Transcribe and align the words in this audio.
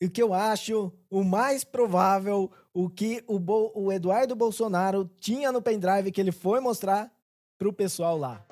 o 0.00 0.08
que 0.08 0.22
eu 0.22 0.32
acho 0.32 0.92
o 1.10 1.24
mais 1.24 1.64
provável, 1.64 2.50
o 2.72 2.88
que 2.88 3.24
o, 3.26 3.38
Bo 3.38 3.72
o 3.74 3.90
Eduardo 3.90 4.36
Bolsonaro 4.36 5.10
tinha 5.18 5.50
no 5.50 5.60
pendrive 5.60 6.12
que 6.12 6.20
ele 6.20 6.30
foi 6.30 6.60
mostrar 6.60 7.12
pro 7.58 7.72
pessoal 7.72 8.16
lá. 8.16 8.44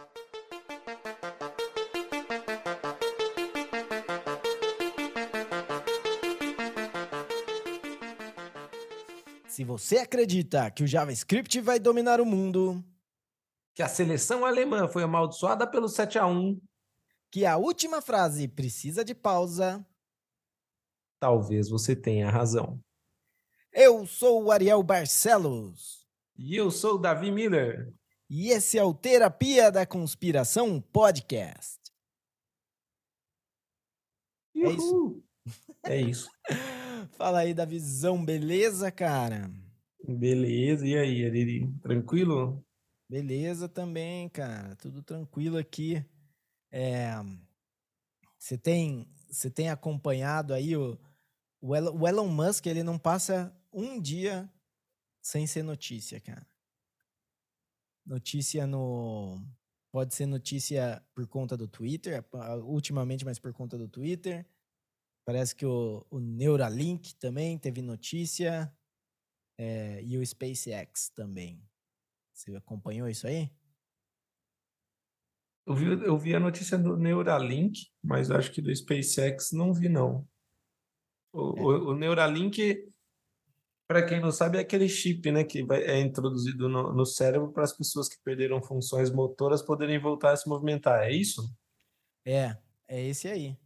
Se 9.47 9.65
você 9.65 9.99
acredita 9.99 10.71
que 10.71 10.83
o 10.83 10.87
JavaScript 10.87 11.61
vai 11.61 11.79
dominar 11.79 12.21
o 12.21 12.27
mundo, 12.27 12.85
que 13.75 13.83
a 13.83 13.89
seleção 13.89 14.45
alemã 14.45 14.87
foi 14.89 15.03
amaldiçoada 15.03 15.67
pelo 15.67 15.89
7 15.89 16.19
a 16.19 16.27
1, 16.27 16.61
que 17.31 17.47
a 17.47 17.57
última 17.57 18.03
frase 18.03 18.49
precisa 18.49 19.03
de 19.03 19.15
pausa, 19.15 19.87
talvez 21.27 21.69
você 21.69 21.97
tenha 21.97 22.31
razão. 22.31 22.81
Eu 23.73 24.07
sou 24.07 24.45
o 24.45 24.53
Ariel 24.53 24.81
Barcelos. 24.81 26.07
E 26.39 26.55
eu 26.55 26.71
sou 26.71 26.95
o 26.95 26.99
Davi 26.99 27.33
Miller. 27.33 27.93
E 28.31 28.51
esse 28.51 28.79
é 28.79 28.85
o 28.85 28.95
Terapia 28.95 29.73
da 29.73 29.85
Conspiração 29.85 30.81
Podcast. 30.81 31.81
Uhul. 34.55 35.25
É 35.85 36.01
isso. 36.01 36.31
É 36.47 36.55
isso. 37.11 37.11
Fala 37.19 37.41
aí 37.41 37.53
da 37.53 37.65
visão, 37.65 38.25
beleza, 38.25 38.93
cara? 38.93 39.51
Beleza, 40.07 40.87
e 40.87 40.97
aí, 40.97 41.27
Ariri? 41.27 41.73
Tranquilo? 41.83 42.65
Beleza 43.11 43.69
também, 43.69 44.29
cara. 44.29 44.77
Tudo 44.77 45.03
tranquilo 45.03 45.59
aqui. 45.59 46.07
É... 46.71 47.11
Você 48.39 48.57
tem, 48.57 49.09
você 49.29 49.51
tem 49.51 49.71
acompanhado 49.71 50.55
aí 50.55 50.77
o, 50.77 50.97
o 51.75 52.07
Elon 52.07 52.29
Musk, 52.29 52.67
ele 52.67 52.83
não 52.83 52.99
passa 52.99 53.55
um 53.73 54.01
dia 54.01 54.51
sem 55.21 55.47
ser 55.47 55.63
notícia, 55.63 56.21
cara. 56.21 56.47
Notícia 58.05 58.67
no. 58.67 59.45
Pode 59.93 60.15
ser 60.15 60.27
notícia 60.27 61.05
por 61.15 61.27
conta 61.27 61.57
do 61.57 61.67
Twitter, 61.67 62.25
ultimamente, 62.65 63.25
mas 63.25 63.39
por 63.39 63.53
conta 63.53 63.77
do 63.77 63.89
Twitter. 63.89 64.47
Parece 65.25 65.57
que 65.57 65.67
o, 65.67 66.07
o 66.11 66.21
Neuralink 66.21 67.15
também 67.17 67.59
teve 67.59 67.83
notícia. 67.83 68.73
É, 69.59 70.03
e 70.05 70.19
o 70.19 70.25
SpaceX 70.25 71.09
também. 71.09 71.67
Você 72.33 72.55
acompanhou 72.55 73.09
isso 73.09 73.27
aí? 73.27 73.51
Eu 75.67 75.75
vi, 75.75 75.87
eu 75.87 76.19
vi 76.19 76.37
a 76.37 76.41
notícia 76.41 76.79
do 76.79 76.97
Neuralink, 76.97 77.91
mas 78.05 78.31
acho 78.31 78.53
que 78.53 78.63
do 78.63 78.75
SpaceX 78.75 79.51
não 79.51 79.73
vi, 79.73 79.89
não. 79.89 80.29
O, 81.37 81.59
é. 81.59 81.61
o, 81.61 81.89
o 81.91 81.95
Neuralink, 81.95 82.91
para 83.87 84.05
quem 84.07 84.21
não 84.21 84.33
sabe, 84.33 84.59
é 84.59 84.63
aquele 84.63 84.89
chip 84.89 85.31
né, 85.31 85.45
que 85.45 85.63
vai, 85.63 85.83
é 85.83 86.01
introduzido 86.01 86.69
no, 86.69 86.93
no 86.93 87.05
cérebro 87.05 87.53
para 87.53 87.65
as 87.65 87.77
pessoas 87.77 88.09
que 88.09 88.17
perderam 88.25 88.63
funções 88.63 89.11
motoras 89.11 89.63
poderem 89.63 89.99
voltar 89.99 90.33
a 90.33 90.37
se 90.37 90.49
movimentar. 90.49 91.05
É 91.05 91.13
isso? 91.13 91.55
É, 92.25 92.57
é 92.89 93.03
esse 93.05 93.29
aí. 93.29 93.57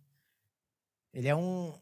Ele 1.13 1.29
é 1.29 1.35
um, 1.35 1.73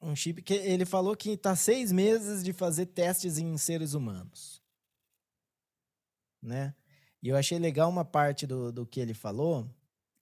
um 0.00 0.16
chip 0.16 0.42
que 0.42 0.54
ele 0.54 0.84
falou 0.84 1.14
que 1.14 1.30
está 1.30 1.54
seis 1.54 1.92
meses 1.92 2.42
de 2.42 2.52
fazer 2.52 2.86
testes 2.86 3.38
em 3.38 3.56
seres 3.56 3.94
humanos. 3.94 4.62
Né? 6.42 6.74
E 7.22 7.28
eu 7.28 7.36
achei 7.36 7.58
legal 7.58 7.90
uma 7.90 8.04
parte 8.04 8.46
do, 8.46 8.72
do 8.72 8.86
que 8.86 9.00
ele 9.00 9.14
falou. 9.14 9.68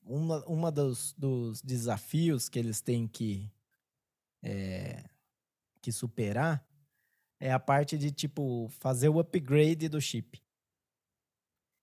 Uma, 0.02 0.44
uma 0.46 0.70
dos, 0.70 1.12
dos 1.14 1.60
desafios 1.62 2.48
que 2.48 2.58
eles 2.58 2.80
têm 2.80 3.08
que, 3.08 3.50
é, 4.46 5.04
que 5.82 5.90
superar 5.90 6.64
é 7.40 7.52
a 7.52 7.58
parte 7.58 7.98
de, 7.98 8.10
tipo, 8.10 8.68
fazer 8.70 9.08
o 9.08 9.18
upgrade 9.18 9.88
do 9.88 10.00
chip. 10.00 10.42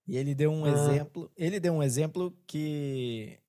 E 0.07 0.17
ele 0.17 0.33
deu 0.33 0.51
um 0.51 0.65
ah. 0.65 0.69
exemplo. 0.69 1.31
Ele 1.35 1.59
deu 1.59 1.73
um 1.73 1.83
exemplo 1.83 2.31
que 2.45 3.39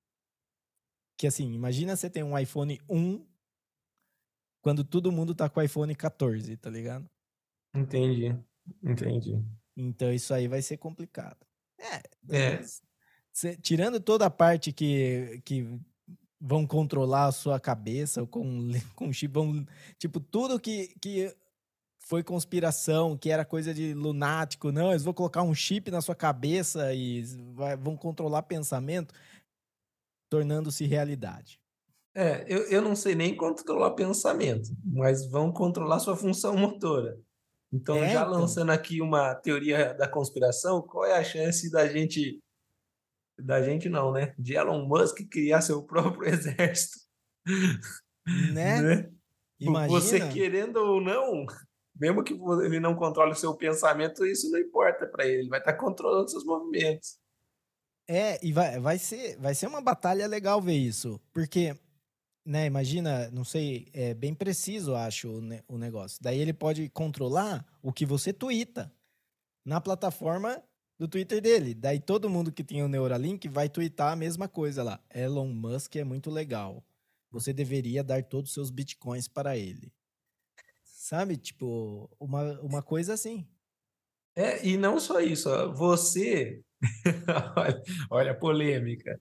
que 1.16 1.28
assim, 1.28 1.52
imagina 1.52 1.96
você 1.96 2.10
tem 2.10 2.24
um 2.24 2.36
iPhone 2.36 2.80
1 2.88 3.24
quando 4.60 4.82
todo 4.82 5.12
mundo 5.12 5.34
tá 5.34 5.48
com 5.48 5.60
o 5.60 5.62
iPhone 5.62 5.94
14, 5.94 6.56
tá 6.56 6.70
ligado? 6.70 7.08
Entendi, 7.72 8.36
entendi. 8.82 9.44
Então 9.76 10.12
isso 10.12 10.34
aí 10.34 10.48
vai 10.48 10.60
ser 10.60 10.76
complicado. 10.76 11.46
É. 11.78 12.36
é. 12.36 12.62
Cê, 13.32 13.56
tirando 13.56 14.00
toda 14.00 14.26
a 14.26 14.30
parte 14.30 14.72
que, 14.72 15.40
que 15.44 15.66
vão 16.40 16.66
controlar 16.66 17.26
a 17.26 17.32
sua 17.32 17.58
cabeça 17.58 18.26
com, 18.26 18.70
com 18.94 19.12
chip, 19.12 19.32
vão, 19.32 19.64
tipo, 19.98 20.20
tudo 20.20 20.60
que, 20.60 20.94
que 21.00 21.34
foi 21.98 22.22
conspiração, 22.22 23.16
que 23.16 23.30
era 23.30 23.44
coisa 23.44 23.72
de 23.72 23.94
lunático, 23.94 24.70
não, 24.70 24.90
eles 24.90 25.02
vão 25.02 25.14
colocar 25.14 25.42
um 25.42 25.54
chip 25.54 25.90
na 25.90 26.00
sua 26.00 26.14
cabeça 26.14 26.92
e 26.94 27.22
vai, 27.54 27.76
vão 27.76 27.96
controlar 27.96 28.42
pensamento 28.42 29.14
tornando-se 30.28 30.84
realidade. 30.84 31.60
É, 32.14 32.44
eu, 32.46 32.62
eu 32.70 32.82
não 32.82 32.94
sei 32.94 33.14
nem 33.14 33.36
controlar 33.36 33.92
pensamento, 33.92 34.70
mas 34.84 35.26
vão 35.26 35.52
controlar 35.52 35.98
sua 35.98 36.16
função 36.16 36.56
motora. 36.56 37.18
Então, 37.72 37.96
é, 37.96 38.12
já 38.12 38.20
então. 38.20 38.30
lançando 38.30 38.70
aqui 38.70 39.00
uma 39.00 39.34
teoria 39.34 39.92
da 39.94 40.06
conspiração, 40.06 40.80
qual 40.80 41.04
é 41.04 41.18
a 41.18 41.24
chance 41.24 41.68
da 41.70 41.88
gente. 41.88 42.40
Da 43.38 43.62
gente 43.62 43.88
não, 43.88 44.12
né? 44.12 44.34
De 44.38 44.54
Elon 44.54 44.86
Musk 44.86 45.28
criar 45.30 45.60
seu 45.60 45.82
próprio 45.86 46.28
exército. 46.28 46.98
Né? 48.52 48.80
né? 48.80 49.12
Imagina. 49.60 50.00
Você 50.00 50.28
querendo 50.28 50.76
ou 50.76 51.00
não, 51.00 51.46
mesmo 51.98 52.24
que 52.24 52.34
ele 52.64 52.80
não 52.80 52.94
controle 52.94 53.32
o 53.32 53.36
seu 53.36 53.54
pensamento, 53.54 54.26
isso 54.26 54.50
não 54.50 54.58
importa 54.58 55.06
para 55.06 55.26
ele. 55.26 55.42
Ele 55.42 55.48
vai 55.48 55.60
estar 55.60 55.74
controlando 55.74 56.30
seus 56.30 56.44
movimentos. 56.44 57.18
É, 58.08 58.44
e 58.44 58.52
vai, 58.52 58.78
vai, 58.78 58.98
ser, 58.98 59.38
vai 59.38 59.54
ser 59.54 59.66
uma 59.66 59.80
batalha 59.80 60.26
legal 60.26 60.60
ver 60.60 60.76
isso. 60.76 61.20
Porque, 61.32 61.74
né, 62.44 62.66
imagina, 62.66 63.30
não 63.30 63.44
sei, 63.44 63.88
é 63.94 64.12
bem 64.12 64.34
preciso, 64.34 64.94
acho, 64.94 65.30
o, 65.30 65.40
ne 65.40 65.62
o 65.68 65.78
negócio. 65.78 66.18
Daí 66.20 66.38
ele 66.38 66.52
pode 66.52 66.88
controlar 66.90 67.64
o 67.82 67.92
que 67.92 68.04
você 68.04 68.32
twitta 68.32 68.92
na 69.64 69.80
plataforma 69.80 70.62
do 70.98 71.08
Twitter 71.08 71.40
dele. 71.40 71.74
Daí 71.74 72.00
todo 72.00 72.30
mundo 72.30 72.52
que 72.52 72.64
tem 72.64 72.82
o 72.82 72.88
Neuralink 72.88 73.48
vai 73.48 73.68
twittar 73.68 74.12
a 74.12 74.16
mesma 74.16 74.48
coisa 74.48 74.82
lá. 74.82 75.00
Elon 75.14 75.48
Musk 75.48 75.96
é 75.96 76.04
muito 76.04 76.30
legal. 76.30 76.84
Você 77.30 77.52
deveria 77.52 78.04
dar 78.04 78.22
todos 78.22 78.50
os 78.50 78.54
seus 78.54 78.70
bitcoins 78.70 79.26
para 79.26 79.56
ele. 79.56 79.92
Sabe? 80.84 81.36
Tipo, 81.36 82.08
uma, 82.18 82.60
uma 82.60 82.82
coisa 82.82 83.12
assim. 83.14 83.46
É, 84.36 84.66
e 84.66 84.76
não 84.76 84.98
só 84.98 85.20
isso. 85.20 85.48
Você 85.74 86.62
olha, 87.56 87.82
olha 88.10 88.32
a 88.32 88.38
polêmica. 88.38 89.20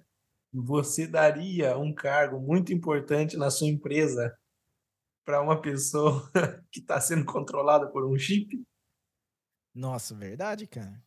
Você 0.54 1.08
daria 1.08 1.78
um 1.78 1.94
cargo 1.94 2.40
muito 2.40 2.72
importante 2.72 3.36
na 3.36 3.50
sua 3.50 3.68
empresa 3.68 4.38
para 5.26 5.42
uma 5.42 5.60
pessoa 5.60 6.30
que 6.72 6.80
está 6.80 7.02
sendo 7.02 7.26
controlada 7.26 7.90
por 7.90 8.06
um 8.06 8.18
chip? 8.18 8.64
Nossa, 9.74 10.14
verdade, 10.14 10.68
cara. 10.68 11.02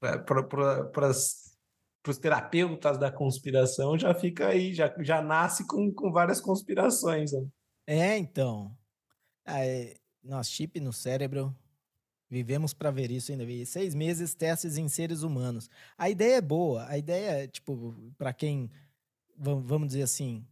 Para 0.00 1.10
os 1.10 2.18
terapeutas 2.18 2.98
da 2.98 3.10
conspiração, 3.10 3.98
já 3.98 4.14
fica 4.14 4.48
aí, 4.48 4.72
já, 4.74 4.94
já 5.00 5.20
nasce 5.20 5.66
com, 5.66 5.92
com 5.92 6.12
várias 6.12 6.40
conspirações. 6.40 7.32
Né? 7.32 7.46
É, 7.86 8.18
então. 8.18 8.76
Nossa, 10.22 10.50
chip 10.50 10.78
no 10.80 10.92
cérebro 10.92 11.54
Vivemos 12.30 12.74
para 12.74 12.90
ver 12.90 13.10
isso 13.10 13.32
ainda. 13.32 13.44
Seis 13.64 13.94
meses, 13.94 14.34
testes 14.34 14.76
em 14.76 14.86
seres 14.88 15.22
humanos. 15.22 15.70
A 15.96 16.10
ideia 16.10 16.36
é 16.36 16.40
boa. 16.40 16.86
A 16.86 16.98
ideia 16.98 17.44
é, 17.44 17.46
tipo, 17.46 17.94
para 18.18 18.34
quem, 18.34 18.70
vamos 19.34 19.88
dizer 19.88 20.02
assim, 20.02 20.46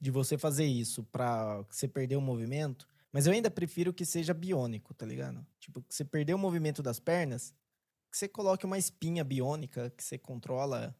de 0.00 0.10
você 0.10 0.38
fazer 0.38 0.64
isso 0.64 1.04
para 1.04 1.62
você 1.70 1.86
perder 1.86 2.16
o 2.16 2.20
movimento. 2.20 2.88
Mas 3.12 3.26
eu 3.26 3.32
ainda 3.32 3.50
prefiro 3.50 3.92
que 3.92 4.06
seja 4.06 4.32
biônico, 4.32 4.94
tá 4.94 5.04
ligado? 5.04 5.46
Tipo, 5.60 5.84
você 5.86 6.04
perder 6.04 6.34
o 6.34 6.38
movimento 6.38 6.82
das 6.82 6.98
pernas, 6.98 7.54
que 8.14 8.18
você 8.18 8.28
coloque 8.28 8.64
uma 8.64 8.78
espinha 8.78 9.24
biônica 9.24 9.90
que 9.90 10.04
você 10.04 10.16
controla. 10.16 10.94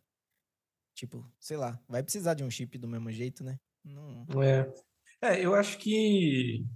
Tipo, 0.96 1.25
sei 1.38 1.56
lá, 1.56 1.81
vai 1.88 2.02
precisar 2.02 2.34
de 2.34 2.43
um 2.43 2.50
chip 2.50 2.76
do 2.76 2.88
mesmo 2.88 3.11
jeito, 3.12 3.44
né? 3.44 3.61
Não... 3.84 4.43
É. 4.43 4.75
É, 5.22 5.40
eu 5.40 5.55
acho 5.55 5.78
que 5.78 6.66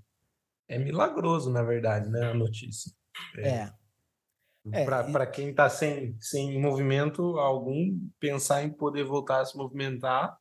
é 0.68 0.78
milagroso, 0.78 1.50
na 1.50 1.64
verdade, 1.64 2.08
né? 2.08 2.30
A 2.30 2.34
notícia. 2.34 2.92
É. 3.36 3.72
é. 4.72 4.84
Para 4.84 5.24
e... 5.24 5.30
quem 5.32 5.50
está 5.50 5.68
sem, 5.68 6.16
sem 6.20 6.60
movimento 6.60 7.36
algum, 7.38 7.98
pensar 8.20 8.62
em 8.62 8.72
poder 8.72 9.02
voltar 9.02 9.40
a 9.40 9.44
se 9.44 9.56
movimentar 9.56 10.38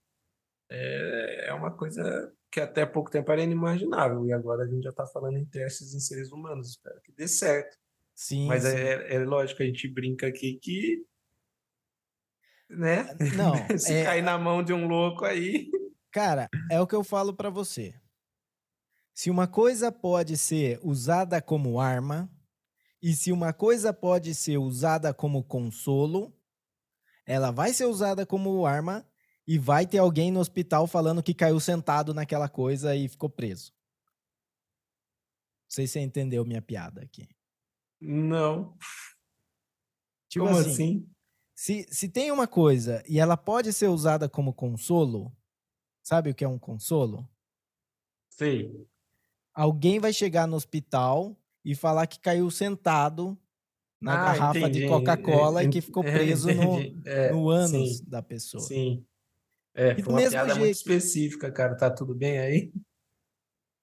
é, 0.69 1.47
é 1.47 1.53
uma 1.53 1.75
coisa 1.75 2.31
que 2.51 2.59
até 2.59 2.85
pouco 2.85 3.09
tempo 3.09 3.31
era 3.31 3.41
inimaginável. 3.41 4.27
E 4.27 4.31
agora 4.31 4.63
a 4.63 4.67
gente 4.67 4.83
já 4.83 4.91
está 4.91 5.07
falando 5.07 5.37
em 5.37 5.45
testes 5.45 5.95
em 5.95 5.99
seres 5.99 6.31
humanos. 6.31 6.69
Espero 6.69 7.01
que 7.01 7.11
dê 7.11 7.27
certo. 7.27 7.75
Sim. 8.17 8.47
Mas 8.47 8.63
sim. 8.63 8.69
É, 8.69 9.13
é 9.13 9.19
lógico, 9.19 9.61
a 9.61 9.65
gente 9.65 9.87
brinca 9.87 10.25
aqui 10.25 10.59
que. 10.59 11.05
Né? 12.67 13.15
Não. 13.35 13.53
se 13.77 13.93
é... 13.93 14.03
cair 14.03 14.23
na 14.23 14.39
mão 14.39 14.63
de 14.63 14.73
um 14.73 14.87
louco 14.87 15.23
aí. 15.23 15.69
Cara, 16.11 16.49
é 16.71 16.81
o 16.81 16.87
que 16.87 16.95
eu 16.95 17.03
falo 17.03 17.31
para 17.31 17.51
você. 17.51 17.93
Se 19.13 19.29
uma 19.29 19.47
coisa 19.47 19.91
pode 19.91 20.35
ser 20.35 20.79
usada 20.81 21.39
como 21.39 21.79
arma, 21.79 22.27
e 23.01 23.13
se 23.13 23.31
uma 23.31 23.53
coisa 23.53 23.93
pode 23.93 24.33
ser 24.33 24.57
usada 24.57 25.13
como 25.13 25.43
consolo, 25.43 26.35
ela 27.23 27.51
vai 27.51 27.71
ser 27.71 27.85
usada 27.85 28.25
como 28.25 28.65
arma 28.65 29.07
e 29.47 29.59
vai 29.59 29.85
ter 29.85 29.99
alguém 29.99 30.31
no 30.31 30.39
hospital 30.39 30.87
falando 30.87 31.21
que 31.21 31.35
caiu 31.35 31.59
sentado 31.59 32.15
naquela 32.15 32.49
coisa 32.49 32.95
e 32.95 33.07
ficou 33.07 33.29
preso. 33.29 33.71
Não 35.65 35.69
sei 35.69 35.85
se 35.85 35.93
você 35.93 35.99
entendeu 35.99 36.43
minha 36.43 36.61
piada 36.61 37.03
aqui. 37.03 37.27
Não. 37.99 38.77
Tipo 40.29 40.45
Como 40.45 40.57
assim, 40.59 40.71
assim? 40.71 41.09
Se, 41.55 41.85
se 41.89 42.09
tem 42.09 42.31
uma 42.31 42.47
coisa 42.47 43.03
e 43.07 43.19
ela 43.19 43.35
pode 43.37 43.73
ser 43.73 43.87
usada 43.87 44.29
como 44.29 44.53
consolo, 44.53 45.31
sabe 46.03 46.29
o 46.29 46.35
que 46.35 46.43
é 46.43 46.47
um 46.47 46.59
consolo? 46.59 47.27
Sei. 48.29 48.87
Alguém 49.53 49.99
vai 49.99 50.13
chegar 50.13 50.47
no 50.47 50.55
hospital 50.55 51.35
e 51.65 51.73
falar 51.75 52.05
que 52.07 52.19
caiu 52.19 52.49
sentado 52.51 53.37
na 53.99 54.13
Ah, 54.13 54.25
garrafa 54.35 54.59
entendi. 54.59 54.81
de 54.81 54.87
Coca-Cola 54.87 55.63
e 55.63 55.69
que 55.69 55.81
ficou 55.81 56.03
É, 56.03 56.11
preso 56.13 56.53
no, 56.53 56.77
entendi. 56.79 57.01
É, 57.09 57.31
no 57.31 57.49
ânus 57.49 57.97
sim, 57.97 58.05
da 58.09 58.21
pessoa. 58.21 58.63
Sim. 58.63 59.05
É, 59.73 59.93
E 59.97 60.03
foi 60.03 60.13
uma 60.13 60.19
piada 60.29 60.55
muito 60.55 60.61
jeito. 60.65 60.75
específica, 60.77 61.51
cara. 61.51 61.75
Tá 61.75 61.89
tudo 61.89 62.13
bem 62.15 62.39
aí? 62.39 62.71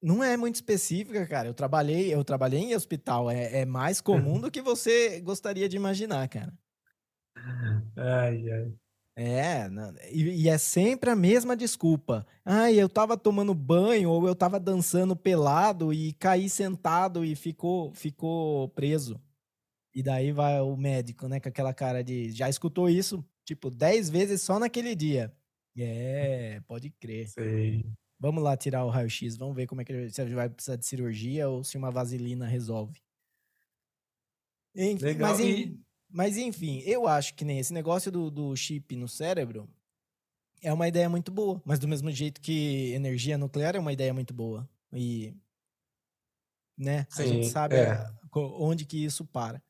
Não 0.05 0.23
é 0.23 0.37
muito 0.37 0.57
específica, 0.57 1.27
cara. 1.27 1.49
Eu 1.49 1.55
trabalhei, 1.55 2.13
eu 2.13 2.23
trabalhei 2.23 2.61
em 2.61 2.75
hospital. 2.75 3.31
É, 3.31 3.61
é 3.61 3.65
mais 3.65 4.01
comum 4.01 4.39
do 4.41 4.51
que 4.51 4.61
você 4.61 5.21
gostaria 5.21 5.69
de 5.69 5.77
imaginar, 5.77 6.29
cara. 6.29 6.53
Ai, 7.97 8.51
ai. 8.51 8.73
É, 9.17 9.69
não- 9.69 9.95
e, 10.11 10.43
e 10.45 10.49
é 10.49 10.59
sempre 10.59 11.09
a 11.09 11.15
mesma 11.17 11.57
desculpa. 11.57 12.27
Ai, 12.45 12.75
eu 12.75 12.89
tava 12.89 13.17
tomando 13.17 13.55
banho 13.55 14.11
ou 14.11 14.27
eu 14.27 14.35
tava 14.35 14.59
dançando 14.59 15.15
pelado 15.15 15.93
e 15.93 16.13
caí 16.15 16.49
sentado 16.51 17.25
e 17.25 17.37
ficou, 17.37 17.95
ficou 17.95 18.69
preso. 18.71 19.21
E 19.95 20.03
daí 20.03 20.33
vai 20.33 20.61
o 20.61 20.77
médico, 20.77 21.29
né, 21.29 21.41
com 21.41 21.49
aquela 21.49 21.73
cara 21.73 22.03
de. 22.03 22.33
Já 22.33 22.49
escutou 22.49 22.91
isso, 22.91 23.25
tipo, 23.45 23.71
dez 23.71 24.11
vezes 24.11 24.43
só 24.43 24.59
naquele 24.59 24.95
dia. 24.97 25.33
É, 25.79 26.61
pode 26.67 26.91
crer. 26.91 27.29
Sei. 27.29 27.85
Vamos 28.25 28.43
lá 28.43 28.57
tirar 28.57 28.87
o 28.87 28.89
raio-x, 28.89 29.37
vamos 29.37 29.55
ver 29.55 29.67
como 29.67 29.83
é 29.83 29.85
que 29.85 30.09
se 30.09 30.23
ele 30.23 30.35
vai 30.35 30.49
precisar 30.49 30.77
de 30.77 30.87
cirurgia 30.87 31.47
ou 31.47 31.63
se 31.63 31.77
uma 31.77 31.91
vaselina 31.91 32.47
resolve. 32.47 32.99
Enfim, 34.75 35.05
Legal. 35.05 35.31
mas, 35.31 35.41
E 35.41 35.79
mas 36.09 36.37
enfim, 36.39 36.81
eu 36.87 37.07
acho 37.07 37.35
que 37.35 37.45
nem 37.45 37.59
esse 37.59 37.71
negócio 37.75 38.11
do, 38.11 38.31
do 38.31 38.57
chip 38.57 38.97
no 38.97 39.07
cérebro 39.07 39.69
é 40.63 40.73
uma 40.73 40.89
ideia 40.89 41.07
muito 41.07 41.31
boa. 41.31 41.61
Mas 41.67 41.79
do 41.79 41.87
mesmo 41.87 42.11
jeito 42.11 42.41
que 42.41 42.93
energia 42.95 43.37
nuclear 43.37 43.77
é 43.77 43.79
uma 43.79 43.93
ideia 43.93 44.15
muito 44.15 44.33
boa. 44.33 44.67
E, 44.91 45.35
né, 46.79 47.07
a 47.19 47.27
gente 47.27 47.47
Sim, 47.47 47.53
sabe 47.53 47.77
é. 47.77 48.07
onde 48.35 48.87
que 48.87 49.05
isso 49.05 49.27
para. 49.27 49.63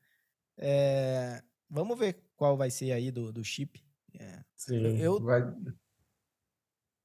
É, 0.57 1.43
vamos 1.69 1.99
ver 1.99 2.23
qual 2.37 2.55
vai 2.55 2.71
ser 2.71 2.93
aí 2.93 3.11
do, 3.11 3.33
do 3.33 3.43
chip. 3.43 3.83
É, 4.17 4.39
sim, 4.55 4.97
eu- 4.97 5.19
vai- 5.19 5.43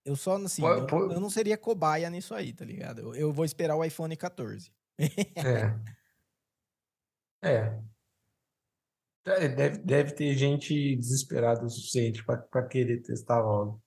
eu 0.05 0.17
só, 0.17 0.37
assim, 0.37 0.62
Pô- 0.62 0.73
eu, 0.73 0.87
pô- 0.87 1.12
eu 1.12 1.20
não 1.20 1.31
seria 1.31 1.56
cobaia 1.58 2.08
nisso 2.11 2.35
aí, 2.35 2.52
tá 2.52 2.64
ligado? 2.64 3.00
Eu, 3.00 3.14
eu 3.14 3.32
vou 3.32 3.44
esperar 3.44 3.76
o 3.76 3.85
iPhone 3.85 4.17
14. 4.17 4.70
É. 5.02 5.81
É. 7.43 7.82
É, 9.26 9.49
Deve, 9.49 9.79
deve 9.79 10.12
ter 10.14 10.35
gente 10.37 10.97
desesperada 10.97 11.64
o 11.64 11.70
suficiente 11.70 12.25
para 12.25 12.67
querer 12.69 13.02
testar 13.02 13.41
logo. 13.41 13.82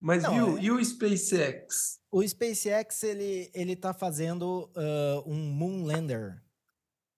Mas 0.00 0.22
Não, 0.22 0.32
viu, 0.34 0.58
é- 0.58 0.62
e 0.62 0.70
o 0.70 0.84
SpaceX? 0.84 2.00
O 2.10 2.26
SpaceX, 2.26 3.02
ele, 3.02 3.50
ele 3.54 3.76
tá 3.76 3.92
fazendo 3.94 4.70
ah, 4.74 5.22
um 5.26 5.36
Moonlander. 5.52 6.42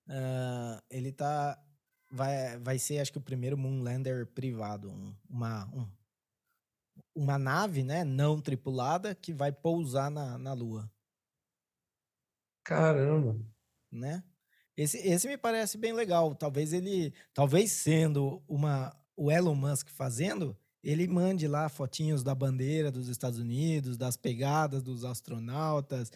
Ah, 0.09 0.83
ele 0.91 1.13
tá... 1.13 1.59
Vai, 2.11 2.59
vai 2.59 2.79
ser, 2.79 2.99
acho 2.99 3.11
que 3.13 3.19
o 3.19 3.23
primeiro 3.23 3.57
Moonlander 3.57 4.27
privado. 4.27 4.91
um- 4.91 5.15
uma, 5.31 5.65
um- 5.75 5.89
uma 7.15 7.39
nave, 7.39 7.83
né, 7.83 8.05
não 8.05 8.41
tripulada, 8.41 9.15
que 9.15 9.33
vai 9.33 9.53
pousar 9.53 10.11
na, 10.11 10.39
na 10.39 10.53
Lua, 10.53 10.91
Caramba. 12.65 13.39
né? 13.91 14.23
Esse, 14.77 14.99
esse 14.99 15.29
me 15.29 15.37
parece 15.37 15.77
bem 15.77 15.93
legal. 15.93 16.35
Talvez 16.35 16.73
ele... 16.73 17.13
Talvez 17.35 17.73
sendo 17.73 18.43
uma, 18.49 18.97
o 19.17 19.31
Elon 19.31 19.55
Musk 19.55 19.89
fazendo, 19.89 20.57
ele 20.83 21.07
mande 21.07 21.47
lá 21.47 21.69
fotinhos 21.69 22.23
da 22.23 22.35
bandeira 22.35 22.91
dos 22.91 23.09
Estados 23.09 23.39
Unidos, 23.39 23.99
das 23.99 24.17
pegadas 24.17 24.83
dos 24.83 25.05
astronautas, 25.05 26.11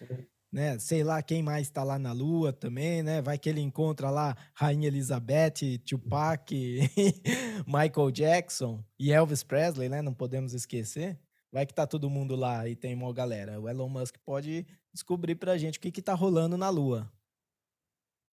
né? 0.57 0.79
Sei 0.79 1.05
lá 1.05 1.23
quem 1.23 1.43
mais 1.43 1.67
está 1.67 1.85
lá 1.85 1.99
na 1.99 2.13
Lua 2.13 2.51
também, 2.51 3.03
né? 3.03 3.21
Vai 3.21 3.39
que 3.39 3.47
ele 3.47 3.61
encontra 3.61 4.09
lá 4.09 4.35
Rainha 4.55 4.89
Elizabeth, 4.89 5.79
Tupac, 5.85 6.51
Michael 7.69 8.11
Jackson 8.11 8.83
e 8.99 9.13
Elvis 9.13 9.43
Presley, 9.43 9.91
né? 9.91 10.01
Não 10.01 10.15
podemos 10.15 10.55
esquecer. 10.55 11.21
Vai 11.53 11.67
que 11.67 11.75
tá 11.75 11.87
todo 11.87 12.09
mundo 12.09 12.35
lá 12.35 12.67
e 12.67 12.75
tem 12.75 12.95
uma 12.95 13.13
galera. 13.13 13.61
O 13.61 13.69
Elon 13.69 13.91
Musk 13.91 14.17
pode 14.25 14.67
descobrir 14.95 15.35
pra 15.35 15.59
gente 15.59 15.77
o 15.77 15.81
que 15.81 15.93
que 15.93 16.01
tá 16.01 16.15
rolando 16.15 16.57
na 16.57 16.71
Lua. 16.71 17.13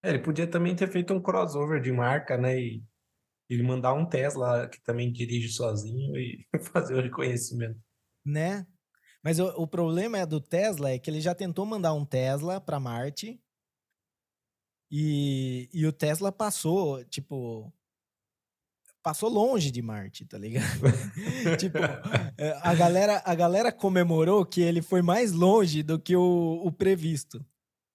É, 0.02 0.12
ele 0.12 0.20
podia 0.20 0.48
também 0.48 0.74
ter 0.78 0.90
feito 0.90 1.14
um 1.14 1.22
crossover 1.22 1.82
de 1.82 1.92
marca, 1.92 2.38
né? 2.38 2.58
E 2.58 2.82
ele 3.50 3.64
mandar 3.64 3.94
um 3.94 4.08
Tesla 4.08 4.70
que 4.70 4.82
também 4.82 5.12
dirige 5.12 5.50
sozinho 5.50 6.16
e 6.16 6.48
fazer 6.72 6.96
o 6.96 7.02
reconhecimento. 7.02 7.78
né? 8.26 8.66
Mas 9.24 9.40
o, 9.40 9.48
o 9.62 9.66
problema 9.66 10.18
é 10.18 10.26
do 10.26 10.42
Tesla 10.42 10.92
é 10.92 11.00
que 11.00 11.10
ele 11.10 11.22
já 11.22 11.34
tentou 11.34 11.66
mandar 11.66 11.94
um 11.94 12.04
Tesla 12.04 12.60
para 12.60 12.80
Marte 12.80 13.40
e, 14.92 15.70
e 15.74 15.88
o 15.88 15.94
Tesla 15.94 16.32
passou, 16.32 17.04
tipo, 17.06 17.74
passou 19.02 19.30
longe 19.30 19.72
de 19.72 19.82
Marte, 19.82 20.26
tá 20.26 20.38
ligado? 20.38 20.66
tipo, 21.58 21.78
é, 22.38 22.60
a 22.62 22.76
galera, 22.76 23.22
a 23.26 23.34
galera 23.34 23.72
comemorou 23.72 24.46
que 24.46 24.62
ele 24.62 24.82
foi 24.82 25.02
mais 25.02 25.32
longe 25.32 25.82
do 25.82 25.98
que 25.98 26.16
o, 26.16 26.62
o 26.64 26.72
previsto, 26.72 27.44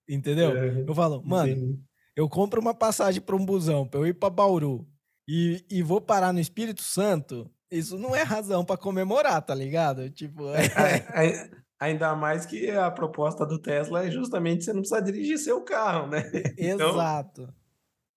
entendeu? 0.09 0.57
É, 0.57 0.85
Eu 0.87 0.95
falo, 0.95 1.23
mano, 1.23 1.53
entendi. 1.53 1.81
eu 2.17 2.29
compro 2.29 2.61
uma 2.61 2.75
passagem 2.75 3.21
para 3.21 3.37
um 3.37 3.45
busão 3.45 3.87
para 3.87 4.01
eu 4.01 4.07
ir 4.07 4.15
para 4.15 4.31
Bauru 4.31 4.89
e, 5.29 5.65
e 5.71 5.83
vou 5.83 6.01
parar 6.01 6.33
no 6.33 6.41
Espírito 6.41 6.83
Santo, 6.83 7.51
isso 7.71 7.99
não 7.99 8.15
é 8.17 8.23
razão 8.23 8.65
para 8.65 8.77
comemorar, 8.77 9.41
tá 9.43 9.55
ligado? 9.55 10.09
Tipo, 10.11 10.49
é, 10.55 10.67
A- 10.75 11.23
a- 11.55 11.69
Ainda 11.81 12.17
mais 12.17 12.45
que 12.45 12.69
a 12.73 12.91
proposta 12.91 13.47
do 13.47 13.57
Tesla 13.57 14.05
é 14.05 14.11
justamente 14.11 14.65
você 14.65 14.73
não 14.73 14.81
precisa 14.81 15.01
dirigir 15.01 15.39
seu 15.39 15.63
carro, 15.63 16.09
né? 16.09 16.23
Então, 16.59 16.91
exato. 16.91 17.55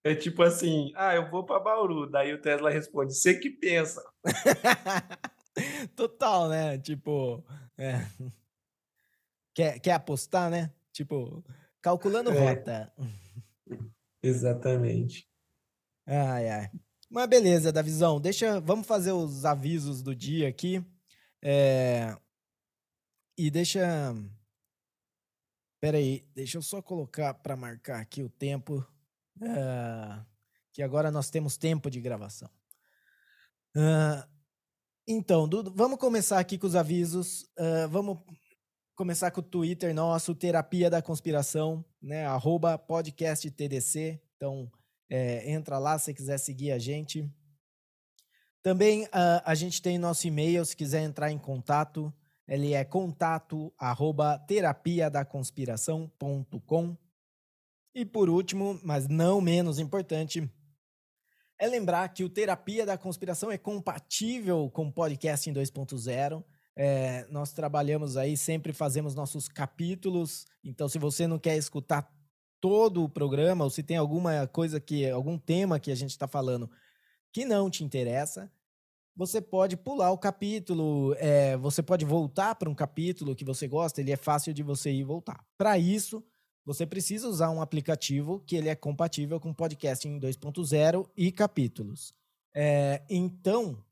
é 0.04 0.16
tipo 0.16 0.42
assim, 0.42 0.92
ah, 0.96 1.14
eu 1.14 1.30
vou 1.30 1.46
para 1.46 1.60
Bauru. 1.60 2.10
Daí 2.10 2.34
o 2.34 2.42
Tesla 2.42 2.72
responde, 2.72 3.14
você 3.14 3.36
que 3.36 3.52
pensa. 3.52 4.02
Total, 5.96 6.50
né? 6.50 6.78
Tipo, 6.80 7.46
é. 7.78 8.04
quer, 9.54 9.80
quer 9.80 9.92
apostar, 9.94 10.50
né? 10.50 10.72
Tipo, 10.92 11.44
calculando 11.82 12.32
É. 12.32 12.40
rota. 12.40 12.92
Exatamente. 14.24 15.28
Ai, 16.08 16.50
ai. 16.50 16.70
Mas 17.14 17.28
beleza, 17.28 17.74
Davizão, 17.74 18.22
deixa, 18.22 18.62
vamos 18.62 18.88
fazer 18.88 19.12
os 19.12 19.44
avisos 19.44 20.02
do 20.02 20.16
dia 20.16 20.48
aqui. 20.48 20.82
É, 21.44 22.18
e 23.38 23.52
deixa. 23.52 24.16
Pera 25.82 25.98
aí, 25.98 26.26
deixa 26.34 26.58
eu 26.58 26.62
só 26.62 26.82
colocar 26.82 27.34
para 27.34 27.58
marcar 27.58 28.00
aqui 28.00 28.24
o 28.24 28.30
tempo. 28.30 28.88
ah, 29.44 30.26
que 30.72 30.82
agora 30.82 31.12
nós 31.12 31.30
temos 31.30 31.58
tempo 31.58 31.90
de 31.90 32.00
gravação. 32.00 32.50
Então, 35.06 35.50
vamos 35.76 36.00
começar 36.00 36.40
aqui 36.40 36.58
com 36.58 36.68
os 36.68 36.78
avisos. 36.78 37.46
vamos 37.90 38.20
começar 38.96 39.32
com 39.32 39.42
o 39.42 39.44
Twitter 39.44 39.94
nosso, 39.94 40.34
Terapia 40.34 40.90
da 40.90 41.02
Conspiração, 41.02 41.84
né? 42.02 42.26
Arroba 42.26 42.78
podcast 42.78 43.52
TDC. 43.52 44.22
Então, 44.38 44.72
é, 45.12 45.52
entra 45.52 45.78
lá 45.78 46.00
se 46.00 46.14
quiser 46.14 46.38
seguir 46.38 46.72
a 46.72 46.80
gente. 46.80 47.30
Também 48.64 49.06
ah, 49.12 49.44
a 49.46 49.54
gente 49.54 49.82
tem 49.82 49.98
nosso 49.98 50.26
e-mail, 50.26 50.64
se 50.64 50.74
quiser 50.74 51.04
entrar 51.04 51.30
em 51.30 51.38
contato, 51.38 52.14
ele 52.48 52.74
é 52.74 52.86
contato 52.86 53.74
arroba 53.78 54.40
terapiadaconspiração.com. 54.40 56.96
E 57.94 58.06
por 58.06 58.30
último, 58.30 58.80
mas 58.84 59.10
não 59.10 59.42
menos 59.42 59.80
importante, 59.80 60.50
é 61.60 61.68
lembrar 61.68 62.08
que 62.10 62.24
o 62.24 62.30
Terapia 62.30 62.86
da 62.86 62.98
Conspiração 62.98 63.52
é 63.52 63.58
compatível 63.58 64.70
com 64.70 64.88
o 64.88 64.94
Podcasting 64.94 65.54
2.0. 65.54 66.42
É, 66.74 67.28
nós 67.30 67.52
trabalhamos 67.52 68.16
aí, 68.16 68.38
sempre 68.38 68.72
fazemos 68.72 69.14
nossos 69.14 69.50
capítulos. 69.50 70.46
Então, 70.64 70.88
se 70.88 70.98
você 70.98 71.28
não 71.28 71.38
quer 71.38 71.58
escutar 71.58 72.10
todo 72.62 73.04
o 73.04 73.10
programa, 73.10 73.64
ou 73.64 73.70
se 73.70 73.84
tem 73.84 73.98
alguma 73.98 74.48
coisa 74.48 74.80
que, 74.80 75.10
algum 75.10 75.38
tema 75.38 75.80
que 75.80 75.92
a 75.92 75.96
gente 75.96 76.12
está 76.12 76.28
falando 76.28 76.70
que 77.34 77.44
não 77.44 77.70
te 77.70 77.84
interessa, 77.84 78.52
você 79.16 79.42
pode 79.42 79.76
pular 79.76 80.12
o 80.12 80.18
capítulo, 80.18 81.16
é, 81.18 81.58
você 81.58 81.84
pode 81.84 82.06
voltar 82.06 82.56
para 82.56 82.70
um 82.70 82.76
capítulo 82.76 83.36
que 83.36 83.44
você 83.44 83.68
gosta, 83.68 84.00
ele 84.00 84.12
é 84.12 84.18
fácil 84.18 84.54
de 84.54 84.64
você 84.64 84.90
ir 84.92 85.04
voltar. 85.04 85.44
Para 85.58 85.78
isso, 85.78 86.24
você 86.64 86.86
precisa 86.86 87.28
usar 87.28 87.50
um 87.50 87.62
aplicativo 87.62 88.40
que 88.46 88.56
ele 88.56 88.70
é 88.70 88.76
compatível 88.76 89.38
com 89.40 89.52
podcasting 89.54 90.20
2.0 90.20 91.10
e 91.18 91.32
capítulos. 91.32 92.14
É, 92.54 93.02
então, 93.10 93.84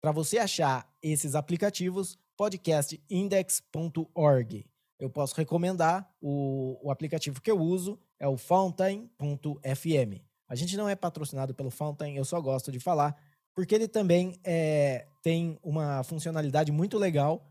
para 0.00 0.12
você 0.12 0.38
achar 0.38 0.88
esses 1.02 1.34
aplicativos, 1.34 2.18
podcastindex.org. 2.36 4.66
Eu 4.98 5.10
posso 5.10 5.34
recomendar 5.34 6.08
o, 6.20 6.78
o 6.82 6.90
aplicativo 6.90 7.40
que 7.40 7.50
eu 7.50 7.58
uso, 7.58 7.98
é 8.18 8.26
o 8.26 8.36
Fountain.fm. 8.36 10.22
A 10.48 10.54
gente 10.54 10.76
não 10.76 10.88
é 10.88 10.96
patrocinado 10.96 11.54
pelo 11.54 11.70
Fountain, 11.70 12.16
eu 12.16 12.24
só 12.24 12.40
gosto 12.40 12.72
de 12.72 12.80
falar, 12.80 13.16
porque 13.54 13.74
ele 13.74 13.86
também 13.86 14.38
é, 14.44 15.06
tem 15.22 15.58
uma 15.62 16.02
funcionalidade 16.02 16.72
muito 16.72 16.98
legal, 16.98 17.46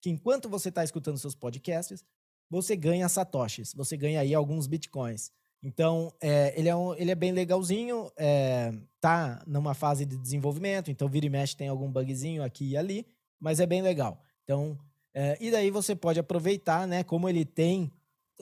que 0.00 0.10
enquanto 0.10 0.48
você 0.48 0.68
está 0.68 0.84
escutando 0.84 1.18
seus 1.18 1.34
podcasts, 1.34 2.04
você 2.50 2.76
ganha 2.76 3.08
satoshis, 3.08 3.72
você 3.72 3.96
ganha 3.96 4.20
aí 4.20 4.34
alguns 4.34 4.66
bitcoins. 4.66 5.30
Então, 5.62 6.12
é, 6.20 6.52
ele, 6.58 6.68
é 6.68 6.74
um, 6.74 6.94
ele 6.94 7.10
é 7.10 7.14
bem 7.14 7.32
legalzinho, 7.32 8.10
é, 8.16 8.74
tá 9.00 9.42
numa 9.46 9.74
fase 9.74 10.04
de 10.04 10.16
desenvolvimento, 10.18 10.90
então 10.90 11.08
vira 11.08 11.24
e 11.24 11.30
mexe 11.30 11.56
tem 11.56 11.68
algum 11.68 11.90
bugzinho 11.90 12.42
aqui 12.42 12.70
e 12.70 12.76
ali, 12.76 13.06
mas 13.40 13.60
é 13.60 13.66
bem 13.66 13.80
legal. 13.80 14.20
Então, 14.42 14.76
é, 15.14 15.38
e 15.40 15.50
daí 15.50 15.70
você 15.70 15.94
pode 15.94 16.18
aproveitar, 16.18 16.86
né, 16.86 17.04
como 17.04 17.28
ele 17.28 17.44
tem 17.44 17.92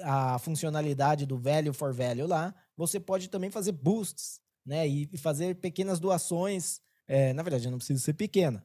a 0.02 0.38
funcionalidade 0.38 1.26
do 1.26 1.38
value 1.38 1.73
for 1.73 1.92
value 1.92 2.26
lá, 2.26 2.54
você 2.76 2.99
pode 2.99 3.28
também 3.28 3.50
fazer 3.50 3.73
boosts, 3.73 4.40
né, 4.64 4.87
e, 4.87 5.09
fazer 5.16 5.56
pequenas 5.56 5.99
doações 5.99 6.80
é, 7.12 7.32
na 7.32 7.42
verdade, 7.42 7.68
não 7.68 7.78
precisa 7.78 7.99
ser 7.99 8.12
pequena, 8.12 8.64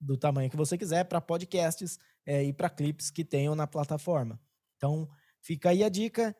do 0.00 0.16
tamanho 0.16 0.48
que 0.48 0.56
você 0.56 0.78
quiser, 0.78 1.02
para 1.06 1.20
podcasts 1.20 1.98
é, 2.24 2.44
e 2.44 2.52
para 2.52 2.70
clipes 2.70 3.10
que 3.10 3.24
tenham 3.24 3.56
na 3.56 3.66
plataforma. 3.66 4.40
Então, 4.76 5.08
fica 5.40 5.70
aí 5.70 5.82
a 5.82 5.88
dica. 5.88 6.36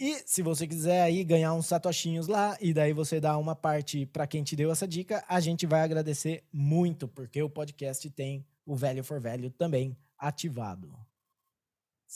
E 0.00 0.22
se 0.24 0.40
você 0.40 0.66
quiser 0.66 1.02
aí 1.02 1.22
ganhar 1.22 1.52
uns 1.52 1.66
satoshinhos 1.66 2.28
lá 2.28 2.56
e 2.62 2.72
daí 2.72 2.94
você 2.94 3.20
dá 3.20 3.36
uma 3.36 3.54
parte 3.54 4.06
para 4.06 4.26
quem 4.26 4.42
te 4.42 4.56
deu 4.56 4.72
essa 4.72 4.88
dica, 4.88 5.22
a 5.28 5.38
gente 5.38 5.66
vai 5.66 5.82
agradecer 5.82 6.48
muito, 6.50 7.06
porque 7.06 7.42
o 7.42 7.50
podcast 7.50 8.08
tem 8.08 8.46
o 8.64 8.74
Value 8.74 9.04
for 9.04 9.20
Value 9.20 9.50
também 9.50 9.94
ativado. 10.18 10.96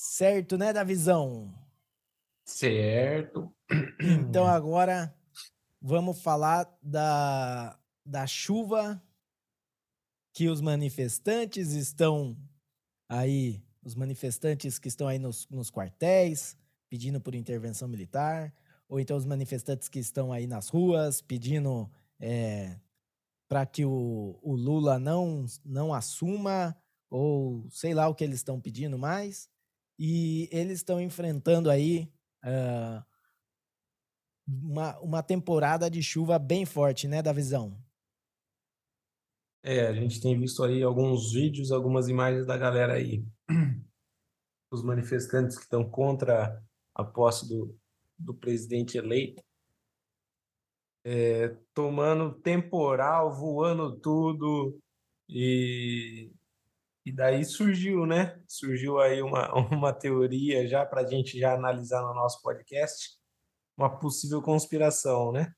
Certo, 0.01 0.57
né, 0.57 0.73
Davizão? 0.73 1.53
Certo. 2.45 3.53
Então 4.01 4.47
agora 4.47 5.13
vamos 5.83 6.23
falar 6.23 6.73
da 6.81 7.77
da 8.07 8.25
chuva 8.25 9.03
que 10.33 10.49
os 10.49 10.61
manifestantes 10.61 11.73
estão 11.73 12.39
aí, 13.09 13.61
os 13.83 13.97
manifestantes 13.97 14.79
que 14.79 14.87
estão 14.87 15.09
aí 15.09 15.19
nos, 15.19 15.49
nos 15.49 15.69
quartéis 15.69 16.57
pedindo 16.89 17.21
por 17.21 17.35
intervenção 17.35 17.89
militar, 17.89 18.55
ou 18.89 19.01
então 19.01 19.17
os 19.17 19.27
manifestantes 19.27 19.89
que 19.89 19.99
estão 19.99 20.33
aí 20.33 20.47
nas 20.47 20.69
ruas 20.69 21.21
pedindo 21.21 21.91
é, 22.21 22.79
para 23.49 23.67
que 23.67 23.85
o, 23.85 24.39
o 24.41 24.55
Lula 24.55 24.97
não, 25.01 25.45
não 25.65 25.93
assuma, 25.93 26.81
ou 27.11 27.69
sei 27.69 27.93
lá 27.93 28.07
o 28.07 28.15
que 28.15 28.23
eles 28.23 28.37
estão 28.37 28.61
pedindo 28.61 28.97
mais, 28.97 29.51
e 29.99 30.49
eles 30.53 30.79
estão 30.79 31.01
enfrentando 31.01 31.69
aí 31.69 32.13
uh, 32.45 33.05
uma, 34.47 34.99
uma 35.01 35.23
temporada 35.23 35.91
de 35.91 36.03
chuva 36.03 36.39
bem 36.39 36.65
forte, 36.65 37.09
né, 37.09 37.21
da 37.21 37.33
visão? 37.33 37.77
É, 39.63 39.87
a 39.89 39.93
gente 39.93 40.21
tem 40.21 40.39
visto 40.39 40.63
aí 40.63 40.83
alguns 40.83 41.33
vídeos, 41.33 41.73
algumas 41.73 42.09
imagens 42.09 42.47
da 42.47 42.57
galera 42.57 42.95
aí, 42.95 43.25
os 44.71 44.83
manifestantes 44.83 45.57
que 45.57 45.65
estão 45.65 45.89
contra 45.89 46.63
a 46.95 47.05
posse 47.05 47.49
do, 47.49 47.77
do 48.17 48.33
presidente 48.33 48.97
eleito, 48.97 49.43
é, 51.05 51.57
tomando 51.75 52.35
temporal, 52.41 53.33
voando 53.33 53.99
tudo, 53.99 54.79
e, 55.29 56.31
e 57.09 57.13
daí 57.13 57.43
surgiu, 57.43 58.05
né? 58.05 58.39
Surgiu 58.47 59.01
aí 59.01 59.23
uma, 59.23 59.51
uma 59.73 59.93
teoria 59.95 60.67
já 60.69 60.85
para 60.85 61.01
a 61.01 61.07
gente 61.07 61.39
já 61.39 61.55
analisar 61.55 62.03
no 62.03 62.15
nosso 62.15 62.43
podcast, 62.43 63.17
uma 63.79 63.99
possível 63.99 64.43
conspiração, 64.43 65.33
né? 65.33 65.51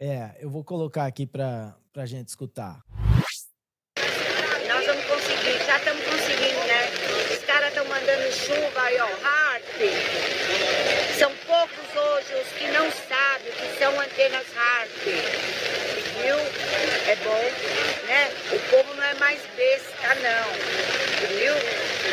É, 0.00 0.34
eu 0.42 0.50
vou 0.50 0.64
colocar 0.64 1.04
aqui 1.04 1.26
para 1.26 1.76
a 1.94 2.06
gente 2.06 2.28
escutar. 2.28 2.80
Nós 3.98 4.86
vamos 4.86 5.04
conseguir, 5.04 5.58
já 5.66 5.76
estamos 5.76 6.02
conseguindo, 6.04 6.60
né? 6.66 7.34
Os 7.34 7.44
caras 7.44 7.68
estão 7.68 7.84
mandando 7.84 8.32
chuva 8.32 8.80
aí, 8.80 8.98
ó, 8.98 9.08
Harp. 9.26 9.76
São 11.18 11.32
poucos 11.46 11.96
hoje 11.96 12.34
os 12.40 12.48
que 12.52 12.66
não 12.68 12.90
sabem 12.90 13.50
o 13.50 13.56
que 13.56 13.78
são 13.78 14.00
antenas 14.00 14.46
Harp. 14.56 15.65
É 17.08 17.16
bom, 17.16 18.06
né? 18.06 18.28
O 18.52 18.58
povo 18.70 18.94
não 18.94 19.02
é 19.02 19.14
mais 19.14 19.40
besta, 19.56 20.14
não. 20.16 20.52
Viu? 21.28 21.54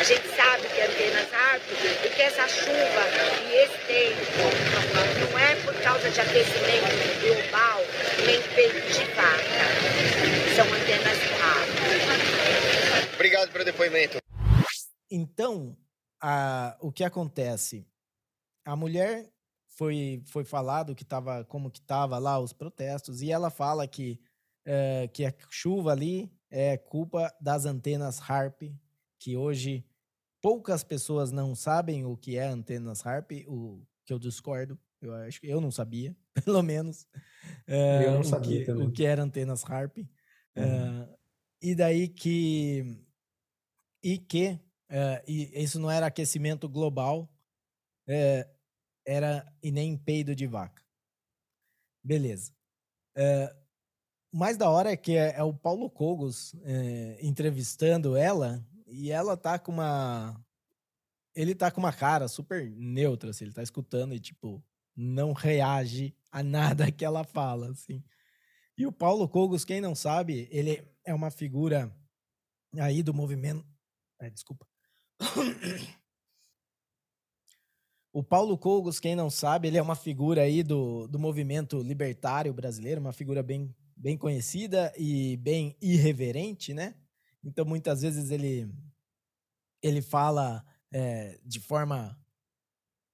A 0.00 0.04
gente 0.04 0.28
sabe 0.36 0.68
que 0.68 0.80
antenas 0.80 1.32
Harp 1.32 1.62
e 2.04 2.08
que 2.08 2.22
essa 2.22 2.48
chuva 2.48 3.04
e 3.44 3.54
esse 3.56 3.78
tempo 3.86 4.20
não 5.20 5.38
é 5.38 5.56
por 5.64 5.74
causa 5.82 6.10
de 6.10 6.20
aquecimento 6.20 7.20
global, 7.20 7.80
nem 8.24 8.40
peito 8.54 8.80
de 8.92 9.04
vaca. 9.14 9.64
São 10.54 10.66
antenas 10.72 11.18
Harp. 11.42 13.14
Obrigado 13.14 13.50
pelo 13.52 13.64
depoimento. 13.64 14.18
Então, 15.10 15.76
a, 16.20 16.76
o 16.80 16.92
que 16.92 17.04
acontece? 17.04 17.86
A 18.64 18.74
mulher 18.74 19.28
foi, 19.68 20.22
foi 20.26 20.44
falado 20.44 20.94
que 20.94 21.04
tava, 21.04 21.44
como 21.44 21.70
que 21.70 21.80
tava 21.80 22.18
lá 22.18 22.38
os 22.38 22.52
protestos, 22.52 23.22
e 23.22 23.30
ela 23.30 23.50
fala 23.50 23.86
que, 23.86 24.20
é, 24.64 25.08
que 25.08 25.24
a 25.24 25.34
chuva 25.50 25.92
ali 25.92 26.32
é 26.50 26.76
culpa 26.76 27.34
das 27.40 27.64
antenas 27.64 28.18
HARP, 28.18 28.72
que 29.18 29.36
hoje 29.36 29.84
poucas 30.40 30.84
pessoas 30.84 31.32
não 31.32 31.54
sabem 31.54 32.04
o 32.04 32.16
que 32.16 32.36
é 32.36 32.46
antenas 32.46 33.04
HARP, 33.04 33.44
o 33.48 33.82
que 34.04 34.12
eu 34.12 34.18
discordo. 34.18 34.78
Eu 35.00 35.14
acho 35.14 35.40
que 35.40 35.48
eu 35.48 35.60
não 35.60 35.70
sabia, 35.70 36.16
pelo 36.44 36.62
menos. 36.62 37.06
eu 37.66 38.12
não 38.12 38.20
o 38.20 38.24
sabia 38.24 38.60
que, 38.60 38.66
também. 38.66 38.86
O 38.86 38.92
que 38.92 39.04
era 39.04 39.22
antenas 39.22 39.62
HARP. 39.62 39.98
Uhum. 40.56 41.02
Uh, 41.02 41.18
e 41.60 41.74
daí 41.74 42.08
que. 42.08 42.98
E 44.02 44.18
que. 44.18 44.60
Uh, 44.90 45.20
e 45.26 45.62
isso 45.62 45.78
não 45.78 45.90
era 45.90 46.06
aquecimento 46.06 46.68
global, 46.68 47.28
uh, 48.08 48.50
era 49.06 49.50
e 49.62 49.70
nem 49.70 49.96
peido 49.96 50.34
de 50.34 50.46
vaca. 50.46 50.82
Beleza. 52.02 52.52
o 53.16 53.63
mais 54.34 54.56
da 54.56 54.68
hora 54.68 54.90
é 54.90 54.96
que 54.96 55.16
é, 55.16 55.36
é 55.36 55.42
o 55.42 55.54
Paulo 55.54 55.88
Cogos 55.88 56.54
entrevistando 57.20 58.16
ela 58.16 58.66
e 58.86 59.10
ela 59.10 59.36
tá 59.36 59.58
com 59.58 59.72
uma. 59.72 60.38
Ele 61.34 61.54
tá 61.54 61.70
com 61.70 61.80
uma 61.80 61.92
cara 61.92 62.28
super 62.28 62.70
neutra, 62.70 63.30
assim, 63.30 63.44
ele 63.44 63.52
tá 63.52 63.62
escutando 63.62 64.14
e, 64.14 64.20
tipo, 64.20 64.62
não 64.96 65.32
reage 65.32 66.14
a 66.30 66.42
nada 66.42 66.92
que 66.92 67.04
ela 67.04 67.24
fala, 67.24 67.70
assim. 67.70 68.02
E 68.76 68.86
o 68.86 68.92
Paulo 68.92 69.28
Cogos, 69.28 69.64
quem 69.64 69.80
não 69.80 69.94
sabe, 69.94 70.48
ele 70.50 70.84
é 71.04 71.14
uma 71.14 71.30
figura 71.30 71.92
aí 72.78 73.02
do 73.02 73.14
movimento. 73.14 73.64
É, 74.20 74.30
desculpa. 74.30 74.66
O 78.12 78.22
Paulo 78.22 78.56
Cogos, 78.56 79.00
quem 79.00 79.16
não 79.16 79.28
sabe, 79.28 79.66
ele 79.66 79.76
é 79.76 79.82
uma 79.82 79.96
figura 79.96 80.42
aí 80.42 80.62
do, 80.62 81.08
do 81.08 81.18
movimento 81.18 81.82
libertário 81.82 82.54
brasileiro, 82.54 83.00
uma 83.00 83.12
figura 83.12 83.42
bem, 83.42 83.74
bem 84.04 84.18
conhecida 84.18 84.92
e 84.98 85.38
bem 85.38 85.74
irreverente, 85.80 86.74
né? 86.74 86.94
Então, 87.42 87.64
muitas 87.64 88.02
vezes 88.02 88.30
ele, 88.30 88.70
ele 89.82 90.02
fala 90.02 90.62
é, 90.92 91.40
de 91.42 91.58
forma 91.58 92.14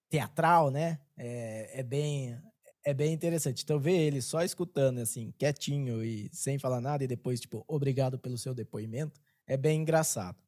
teatral, 0.09 0.69
né? 0.69 1.01
É, 1.17 1.79
é, 1.79 1.83
bem 1.85 2.37
é 2.85 2.93
bem 2.93 3.13
interessante. 3.13 3.63
Então, 3.63 3.79
ver 3.79 3.97
ele 4.01 4.21
só 4.21 4.43
escutando, 4.43 4.99
assim, 4.99 5.33
quietinho 5.39 6.03
e 6.03 6.29
sem 6.33 6.59
falar 6.59 6.81
nada, 6.81 7.05
e 7.05 7.07
depois, 7.07 7.41
tipo, 7.41 7.65
obrigado 7.69 8.19
pelo 8.19 8.37
seu 8.37 8.53
depoimento, 8.53 9.21
é 9.47 9.57
bem 9.57 9.83
engraçado. 9.83 10.43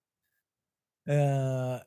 Uh, 1.07 1.87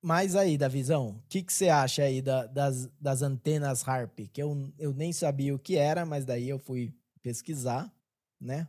mas 0.00 0.36
aí, 0.36 0.56
da 0.56 0.68
visão, 0.68 1.16
o 1.16 1.22
que, 1.28 1.42
que 1.42 1.52
você 1.52 1.68
acha 1.68 2.04
aí 2.04 2.22
da, 2.22 2.46
das, 2.46 2.86
das 3.00 3.22
antenas 3.22 3.82
HARP? 3.82 4.28
Que 4.32 4.40
eu, 4.40 4.72
eu 4.78 4.94
nem 4.94 5.12
sabia 5.12 5.52
o 5.52 5.58
que 5.58 5.76
era, 5.76 6.06
mas 6.06 6.24
daí 6.24 6.48
eu 6.48 6.60
fui 6.60 6.94
pesquisar, 7.26 7.92
né? 8.40 8.68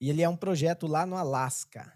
E 0.00 0.08
ele 0.08 0.22
é 0.22 0.28
um 0.28 0.36
projeto 0.36 0.86
lá 0.86 1.04
no 1.04 1.16
Alasca. 1.16 1.92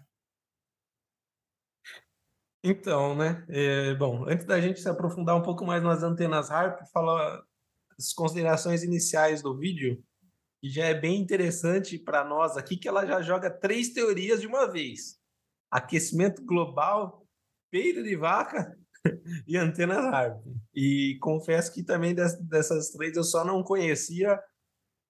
Então, 2.61 3.15
né? 3.15 3.45
É, 3.47 3.95
bom, 3.95 4.27
antes 4.27 4.45
da 4.45 4.59
gente 4.59 4.81
se 4.81 4.89
aprofundar 4.89 5.37
um 5.37 5.41
pouco 5.41 5.65
mais 5.65 5.81
nas 5.81 6.03
antenas 6.03 6.51
HARP, 6.51 6.81
falar 6.91 7.41
as 7.97 8.11
considerações 8.11 8.83
iniciais 8.83 9.41
do 9.41 9.57
vídeo. 9.57 10.03
que 10.61 10.69
já 10.69 10.87
é 10.87 10.93
bem 10.93 11.17
interessante 11.17 11.97
para 11.97 12.25
nós 12.25 12.57
aqui, 12.57 12.75
que 12.75 12.89
ela 12.89 13.05
já 13.05 13.21
joga 13.21 13.49
três 13.49 13.93
teorias 13.93 14.41
de 14.41 14.47
uma 14.47 14.69
vez: 14.69 15.17
aquecimento 15.71 16.43
global, 16.43 17.25
peito 17.71 18.03
de 18.03 18.17
vaca 18.17 18.77
e 19.47 19.55
antenas 19.55 20.03
HARP. 20.03 20.43
E 20.75 21.17
confesso 21.21 21.73
que 21.73 21.83
também 21.83 22.13
dessas 22.13 22.89
três 22.89 23.15
eu 23.15 23.23
só 23.23 23.45
não 23.45 23.63
conhecia 23.63 24.37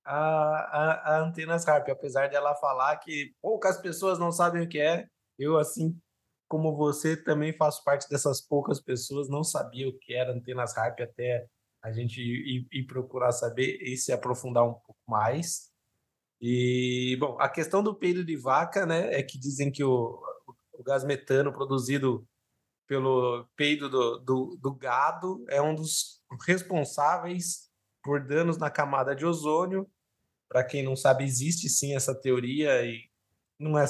a, 0.05 0.15
a, 0.15 1.15
a 1.15 1.20
antenas 1.22 1.67
HARP, 1.67 1.89
apesar 1.89 2.29
dela 2.29 2.55
falar 2.55 2.98
que 2.98 3.34
poucas 3.41 3.77
pessoas 3.77 4.20
não 4.20 4.31
sabem 4.31 4.63
o 4.63 4.70
que 4.70 4.79
é. 4.79 5.08
Eu, 5.38 5.58
assim 5.58 5.98
como 6.48 6.75
você, 6.75 7.15
também 7.15 7.55
faço 7.55 7.84
parte 7.84 8.10
dessas 8.10 8.41
poucas 8.41 8.81
pessoas, 8.81 9.29
não 9.29 9.43
sabia 9.43 9.88
o 9.88 9.98
que 9.98 10.13
era 10.13 10.34
antenas 10.34 10.77
HARP 10.77 11.00
até 11.00 11.48
a 11.81 11.91
gente 11.91 12.22
ir, 12.22 12.67
ir 12.72 12.84
procurar 12.86 13.31
saber 13.31 13.79
e 13.81 13.98
se 13.98 14.12
aprofundar 14.12 14.63
um 14.63 14.74
pouco 14.74 15.00
mais. 15.08 15.72
E, 16.41 17.15
bom, 17.20 17.38
a 17.39 17.48
questão 17.48 17.81
do 17.81 17.96
peido 17.96 18.24
de 18.24 18.36
vaca, 18.36 18.86
né, 18.86 19.13
é 19.13 19.24
que 19.24 19.39
dizem 19.39 19.72
que 19.72 19.84
o, 19.84 20.22
o 20.74 20.84
gás 20.84 21.03
metano 21.03 21.53
produzido 21.53 22.27
pelo 22.88 23.48
peido 23.55 23.89
do, 23.89 24.20
do, 24.20 24.58
do, 24.60 24.75
gado 24.75 25.46
é 25.48 25.62
um 25.62 25.74
dos 25.74 26.22
responsáveis 26.46 27.70
por 28.03 28.25
danos 28.25 28.58
na 28.58 28.70
camada 28.70 29.15
de 29.15 29.25
ozônio. 29.25 29.89
Para 30.50 30.63
quem 30.63 30.84
não 30.84 30.96
sabe, 30.96 31.24
existe 31.24 31.70
sim 31.70 31.96
essa 31.96 32.13
teoria 32.13 32.86
e 32.86 33.10
não 33.58 33.77
é, 33.77 33.86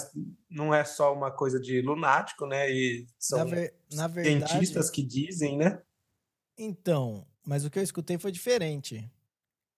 não 0.50 0.74
é 0.74 0.84
só 0.84 1.13
uma 1.13 1.32
coisa 1.32 1.60
de 1.60 1.82
lunático, 1.82 2.46
né? 2.46 2.70
E 2.72 3.08
são 3.18 3.39
na 3.39 3.46
ver, 3.46 3.75
na 3.94 4.08
verdade, 4.08 4.51
cientistas 4.51 4.89
que 4.89 5.01
dizem, 5.01 5.58
né? 5.58 5.82
Então, 6.58 7.25
mas 7.44 7.65
o 7.65 7.70
que 7.70 7.80
eu 7.80 7.84
escutei 7.84 8.18
foi 8.18 8.32
diferente. 8.32 9.10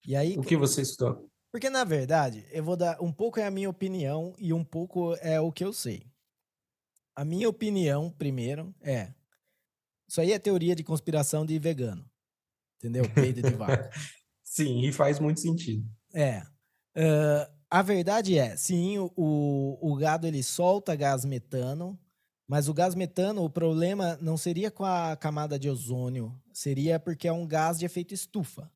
E 0.06 0.16
aí, 0.16 0.38
o 0.38 0.42
que 0.42 0.58
você 0.58 0.82
escutou? 0.82 1.30
Porque, 1.54 1.70
na 1.70 1.84
verdade, 1.84 2.46
eu 2.52 2.64
vou 2.64 2.76
dar. 2.76 3.00
Um 3.00 3.14
pouco 3.14 3.40
é 3.40 3.46
a 3.46 3.52
minha 3.52 3.70
opinião 3.70 4.34
e 4.40 4.52
um 4.52 4.64
pouco 4.64 5.16
é 5.22 5.40
o 5.40 5.52
que 5.52 5.64
eu 5.64 5.72
sei. 5.72 6.12
A 7.16 7.24
minha 7.24 7.48
opinião, 7.48 8.10
primeiro, 8.10 8.74
é. 8.82 9.14
Isso 10.08 10.20
aí 10.20 10.32
é 10.32 10.40
teoria 10.40 10.76
de 10.76 10.84
conspiração 10.84 11.46
de 11.46 11.58
vegano. 11.60 12.10
Entendeu? 12.78 13.08
Peido 13.14 13.42
de 13.42 13.56
vaca. 13.56 13.90
sim, 14.54 14.82
e 14.82 14.92
faz 14.92 15.20
muito 15.20 15.40
sentido. 15.40 15.84
É. 16.14 16.42
Uh, 16.96 17.52
a 17.70 17.82
verdade 17.82 18.38
é, 18.38 18.56
sim, 18.56 18.98
o, 19.00 19.12
o 19.82 19.96
gado 19.96 20.28
ele 20.28 20.44
solta 20.44 20.96
gás 20.96 21.26
metano, 21.26 22.00
mas 22.48 22.68
o 22.70 22.74
gás 22.74 22.94
metano, 22.94 23.44
o 23.44 23.50
problema 23.50 24.18
não 24.22 24.38
seria 24.38 24.70
com 24.70 24.86
a 24.86 25.16
camada 25.16 25.58
de 25.58 25.70
ozônio, 25.70 26.40
seria 26.54 27.00
porque 27.00 27.28
é 27.28 27.34
um 27.34 27.48
gás 27.48 27.80
de 27.80 27.86
efeito 27.86 28.14
estufa. 28.14 28.72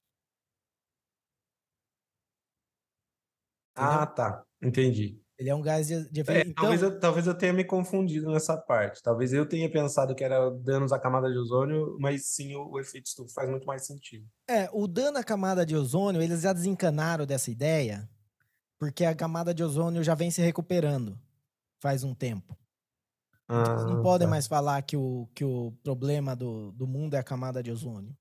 Entendeu? 3.75 4.01
Ah, 4.01 4.05
tá. 4.07 4.45
Entendi. 4.61 5.21
Ele 5.37 5.49
é 5.49 5.55
um 5.55 5.61
gás 5.61 5.87
de, 5.87 6.09
de 6.09 6.21
efeito. 6.21 6.47
É, 6.47 6.49
então... 6.49 6.63
talvez, 6.63 6.81
eu, 6.81 6.99
talvez 6.99 7.27
eu 7.27 7.35
tenha 7.35 7.53
me 7.53 7.63
confundido 7.63 8.31
nessa 8.31 8.57
parte. 8.57 9.03
Talvez 9.03 9.31
eu 9.31 9.47
tenha 9.47 9.69
pensado 9.71 10.15
que 10.15 10.23
era 10.23 10.49
danos 10.49 10.91
à 10.91 10.99
camada 10.99 11.31
de 11.31 11.37
ozônio, 11.37 11.95
mas 11.99 12.25
sim 12.25 12.55
o, 12.55 12.71
o 12.71 12.79
efeito 12.79 13.05
estufa 13.05 13.33
faz 13.35 13.49
muito 13.49 13.65
mais 13.65 13.85
sentido. 13.85 14.25
É, 14.49 14.67
o 14.73 14.87
dano 14.87 15.19
à 15.19 15.23
camada 15.23 15.65
de 15.65 15.75
ozônio, 15.75 16.21
eles 16.21 16.41
já 16.41 16.53
desencanaram 16.53 17.25
dessa 17.25 17.51
ideia, 17.51 18.09
porque 18.79 19.05
a 19.05 19.15
camada 19.15 19.53
de 19.53 19.63
ozônio 19.63 20.03
já 20.03 20.15
vem 20.15 20.31
se 20.31 20.41
recuperando 20.41 21.19
faz 21.79 22.03
um 22.03 22.15
tempo. 22.15 22.57
Ah, 23.47 23.63
Eles 23.69 23.85
não 23.85 24.01
podem 24.01 24.27
tá. 24.27 24.31
mais 24.31 24.45
falar 24.45 24.81
que 24.81 24.97
o, 24.97 25.29
que 25.33 25.45
o 25.45 25.71
problema 25.83 26.35
do, 26.35 26.71
do 26.73 26.85
mundo 26.85 27.13
é 27.13 27.19
a 27.19 27.23
camada 27.23 27.63
de 27.63 27.71
ozônio. 27.71 28.15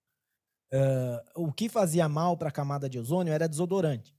Uh, 0.73 1.47
o 1.47 1.53
que 1.53 1.69
fazia 1.69 2.09
mal 2.09 2.37
para 2.37 2.49
a 2.49 2.53
camada 2.53 2.89
de 2.89 2.99
ozônio 2.99 3.33
era 3.33 3.49
desodorante. 3.49 4.15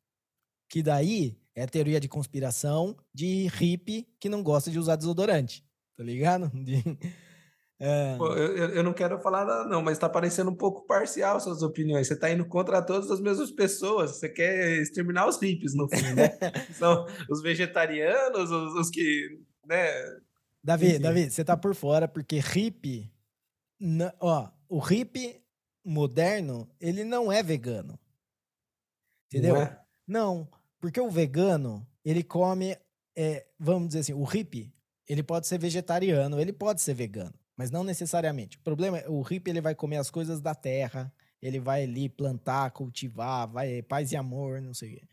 Que 0.69 0.83
daí 0.83 1.39
é 1.57 1.63
a 1.63 1.67
teoria 1.67 1.99
de 1.99 2.07
conspiração 2.07 2.95
de 3.11 3.47
hippie 3.47 4.07
que 4.19 4.29
não 4.29 4.43
gosta 4.43 4.69
de 4.69 4.77
usar 4.77 4.95
desodorante. 4.95 5.65
Tá 5.97 6.03
ligado? 6.03 6.51
De, 6.53 6.77
uh... 6.77 8.17
Pô, 8.19 8.27
eu, 8.35 8.69
eu 8.75 8.83
não 8.83 8.93
quero 8.93 9.19
falar 9.19 9.43
nada, 9.43 9.67
não, 9.67 9.81
mas 9.81 9.97
tá 9.97 10.07
parecendo 10.07 10.51
um 10.51 10.55
pouco 10.55 10.85
parcial 10.85 11.39
suas 11.39 11.63
opiniões. 11.63 12.07
Você 12.07 12.15
tá 12.15 12.29
indo 12.29 12.45
contra 12.45 12.79
todas 12.79 13.09
as 13.09 13.19
mesmas 13.19 13.49
pessoas. 13.51 14.11
Você 14.11 14.29
quer 14.29 14.77
exterminar 14.77 15.27
os 15.27 15.41
hippies, 15.41 15.73
no 15.73 15.89
fim, 15.89 16.13
né? 16.13 16.37
São 16.77 17.07
os 17.27 17.41
vegetarianos, 17.41 18.51
os, 18.51 18.75
os 18.75 18.89
que 18.91 19.39
né, 19.65 19.89
Davi, 20.63 20.89
Enfim. 20.89 20.99
Davi, 20.99 21.31
você 21.31 21.43
tá 21.43 21.57
por 21.57 21.73
fora 21.73 22.07
porque 22.07 22.39
hippie, 22.39 23.11
ó, 24.19 24.49
o 24.69 24.77
hippie 24.77 25.41
moderno, 25.83 26.69
ele 26.79 27.03
não 27.03 27.31
é 27.31 27.41
vegano. 27.41 27.99
Entendeu? 29.25 29.55
Não, 29.55 29.61
é? 29.61 29.81
não 30.07 30.56
porque 30.79 30.99
o 30.99 31.09
vegano, 31.09 31.85
ele 32.03 32.23
come, 32.23 32.77
é, 33.15 33.45
vamos 33.59 33.89
dizer 33.89 33.99
assim, 33.99 34.13
o 34.13 34.23
hippie, 34.23 34.73
ele 35.07 35.23
pode 35.23 35.47
ser 35.47 35.59
vegetariano, 35.59 36.39
ele 36.39 36.53
pode 36.53 36.81
ser 36.81 36.93
vegano, 36.93 37.33
mas 37.55 37.71
não 37.71 37.83
necessariamente. 37.83 38.57
O 38.57 38.61
problema 38.61 38.97
é 38.99 39.09
o 39.09 39.21
hippie, 39.21 39.51
ele 39.51 39.61
vai 39.61 39.73
comer 39.73 39.97
as 39.97 40.09
coisas 40.09 40.41
da 40.41 40.53
terra, 40.53 41.11
ele 41.41 41.59
vai 41.59 41.83
ali 41.83 42.09
plantar, 42.09 42.71
cultivar, 42.71 43.47
vai 43.47 43.81
paz 43.81 44.11
e 44.11 44.17
amor, 44.17 44.61
não 44.61 44.73
sei 44.73 44.89
o 44.89 44.95
quê. 44.95 45.07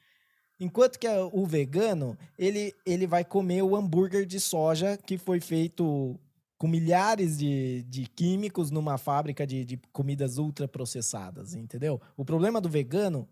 Enquanto 0.60 0.98
que 0.98 1.08
o 1.32 1.44
vegano, 1.44 2.16
ele, 2.38 2.74
ele 2.86 3.06
vai 3.06 3.24
comer 3.24 3.62
o 3.62 3.74
hambúrguer 3.74 4.24
de 4.24 4.38
soja 4.38 4.96
que 4.96 5.18
foi 5.18 5.40
feito 5.40 6.18
com 6.56 6.68
milhares 6.68 7.36
de, 7.38 7.82
de 7.88 8.06
químicos 8.06 8.70
numa 8.70 8.96
fábrica 8.96 9.46
de, 9.46 9.64
de 9.64 9.76
comidas 9.92 10.38
ultraprocessadas, 10.38 11.54
entendeu? 11.54 12.00
O 12.16 12.24
problema 12.24 12.60
do 12.60 12.68
vegano, 12.68 13.28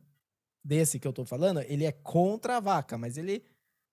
desse 0.65 0.99
que 0.99 1.07
eu 1.07 1.13
tô 1.13 1.25
falando, 1.25 1.61
ele 1.63 1.85
é 1.85 1.93
contra 1.93 2.57
a 2.57 2.61
vaca, 2.61 2.97
mas 2.97 3.17
ele, 3.17 3.45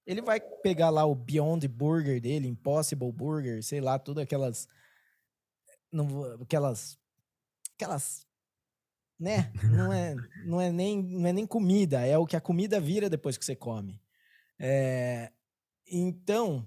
ele 0.05 0.21
vai 0.21 0.39
pegar 0.39 0.89
lá 0.89 1.05
o 1.05 1.15
Beyond 1.15 1.67
Burger 1.67 2.21
dele, 2.21 2.47
Impossible 2.47 3.12
Burger, 3.12 3.63
sei 3.63 3.82
lá, 3.82 3.97
tudo 3.97 4.21
aquelas... 4.21 4.67
Não, 5.91 6.23
aquelas... 6.41 6.97
Aquelas 7.75 8.27
né? 9.19 9.51
Não 9.75 9.91
é, 9.91 10.15
não 10.45 10.62
é, 10.62 10.71
nem, 10.71 11.03
não 11.03 11.27
é 11.27 11.34
nem 11.34 11.45
comida, 11.45 12.05
é 12.05 12.17
o 12.17 12.25
que 12.25 12.38
a 12.38 12.41
comida 12.41 12.79
vira 12.79 13.10
depois 13.10 13.38
que 13.38 13.43
você 13.43 13.55
come. 13.55 14.01
É, 14.58 15.32
então, 15.86 16.65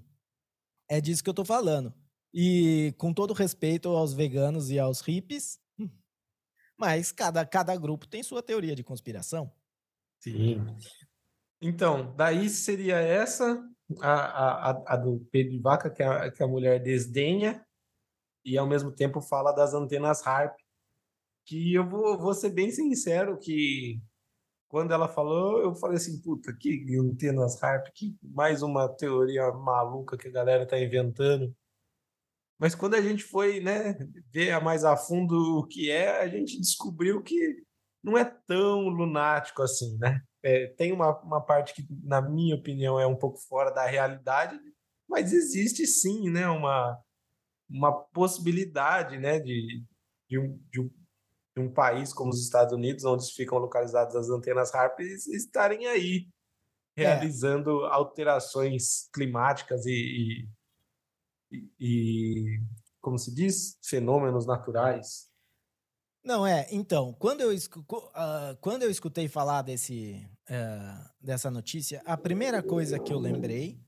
é 0.89 1.01
disso 1.01 1.25
que 1.25 1.31
eu 1.31 1.35
tô 1.35 1.45
falando. 1.45 1.95
E 2.35 2.95
com 2.99 3.13
todo 3.13 3.33
respeito 3.33 3.89
aos 3.89 4.13
veganos 4.13 4.71
e 4.71 4.79
aos 4.79 5.01
hippies, 5.01 5.59
mas 6.79 7.13
cada, 7.13 7.45
cada 7.47 7.77
grupo 7.77 8.07
tem 8.07 8.23
sua 8.23 8.43
teoria 8.43 8.75
de 8.75 8.83
conspiração. 8.83 9.53
Sim. 10.23 10.65
Então, 11.61 12.15
daí 12.17 12.49
seria 12.49 12.97
essa, 12.97 13.61
a, 14.01 14.71
a, 14.71 14.95
a 14.95 14.97
do 14.97 15.27
Pedro 15.33 15.53
de 15.53 15.59
Vaca, 15.59 15.91
que 15.91 16.03
a, 16.03 16.31
que 16.31 16.43
a 16.43 16.47
mulher 16.47 16.81
desdenha, 16.81 17.65
e 18.45 18.57
ao 18.57 18.67
mesmo 18.67 18.93
tempo 18.93 19.21
fala 19.21 19.53
das 19.53 19.75
antenas 19.75 20.25
HARP, 20.25 20.57
que 21.45 21.75
eu 21.75 21.89
vou, 21.89 22.17
vou 22.17 22.35
ser 22.35 22.51
bem 22.51 22.71
sincero 22.71 23.37
que 23.39 24.01
quando 24.69 24.93
ela 24.93 25.09
falou, 25.09 25.61
eu 25.61 25.75
falei 25.75 25.97
assim, 25.97 26.21
puta, 26.23 26.51
que 26.55 26.87
antenas 26.97 27.63
harp, 27.63 27.89
que 27.93 28.17
mais 28.23 28.63
uma 28.63 28.89
teoria 28.89 29.51
maluca 29.53 30.17
que 30.17 30.29
a 30.29 30.33
galera 30.33 30.65
tá 30.67 30.79
inventando. 30.79 31.55
Mas 32.59 32.75
quando 32.75 32.95
a 32.95 33.01
gente 33.03 33.25
foi, 33.25 33.61
né, 33.61 33.99
ver 34.31 34.59
mais 34.63 34.85
a 34.85 34.97
fundo 34.97 35.59
o 35.59 35.67
que 35.67 35.91
é, 35.91 36.23
a 36.23 36.29
gente 36.29 36.59
descobriu 36.59 37.23
que 37.23 37.63
não 38.03 38.19
é 38.19 38.25
tão 38.25 38.89
lunático 38.89 39.63
assim, 39.63 39.97
né? 39.99 40.21
É, 40.43 40.67
tem 40.77 40.93
uma, 40.93 41.19
uma 41.21 41.41
parte 41.41 41.73
que, 41.73 41.87
na 42.03 42.21
minha 42.21 42.57
opinião, 42.57 42.99
é 42.99 43.07
um 43.07 43.17
pouco 43.17 43.39
fora 43.39 43.71
da 43.71 43.87
realidade, 43.87 44.59
mas 45.09 45.33
existe 45.33 45.87
sim, 45.87 46.31
né, 46.31 46.49
uma, 46.49 46.99
uma 47.71 47.93
possibilidade, 47.93 49.19
né, 49.19 49.39
de, 49.39 49.85
de, 50.29 50.39
um, 50.39 50.59
de 50.71 50.81
um 50.81 50.91
de 51.55 51.61
um 51.63 51.73
país 51.73 52.13
como 52.13 52.31
os 52.31 52.43
Estados 52.43 52.73
Unidos, 52.73 53.05
onde 53.05 53.31
ficam 53.33 53.59
localizadas 53.59 54.17
as 54.17 54.31
antenas 54.31 54.75
HARP, 54.75 55.01
estarem 55.01 55.87
aí 55.87 56.27
é. 56.97 57.05
realizando 57.05 57.85
é. 57.85 57.93
alterações 57.93 59.09
climáticas 59.13 59.85
e, 59.87 60.49
e, 61.51 61.69
e, 61.79 62.61
como 63.01 63.19
se 63.19 63.35
diz, 63.35 63.79
fenômenos 63.85 64.47
naturais. 64.47 65.31
Não, 66.25 66.47
é. 66.47 66.69
Então, 66.71 67.13
quando 67.19 67.41
eu, 67.41 67.51
uh, 67.53 68.57
quando 68.61 68.85
eu 68.85 68.91
escutei 68.91 69.27
falar 69.29 69.63
desse, 69.63 70.25
uh, 70.49 71.11
dessa 71.21 71.51
notícia, 71.51 72.01
a 72.05 72.17
primeira 72.17 72.63
coisa 72.63 72.99
que 72.99 73.13
eu 73.13 73.19
lembrei 73.19 73.81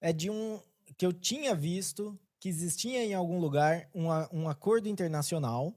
é 0.00 0.12
de 0.12 0.30
um 0.30 0.60
que 0.96 1.06
eu 1.06 1.12
tinha 1.12 1.54
visto 1.54 2.18
que 2.38 2.48
existia 2.48 3.04
em 3.04 3.14
algum 3.14 3.38
lugar 3.38 3.88
um, 3.94 4.08
um 4.32 4.48
acordo 4.48 4.88
internacional 4.88 5.74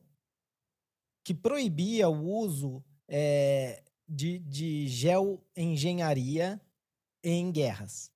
que 1.23 1.33
proibia 1.33 2.09
o 2.09 2.27
uso 2.27 2.83
é, 3.07 3.83
de, 4.07 4.39
de 4.39 4.87
geoengenharia 4.87 6.59
em 7.23 7.51
guerras. 7.51 8.11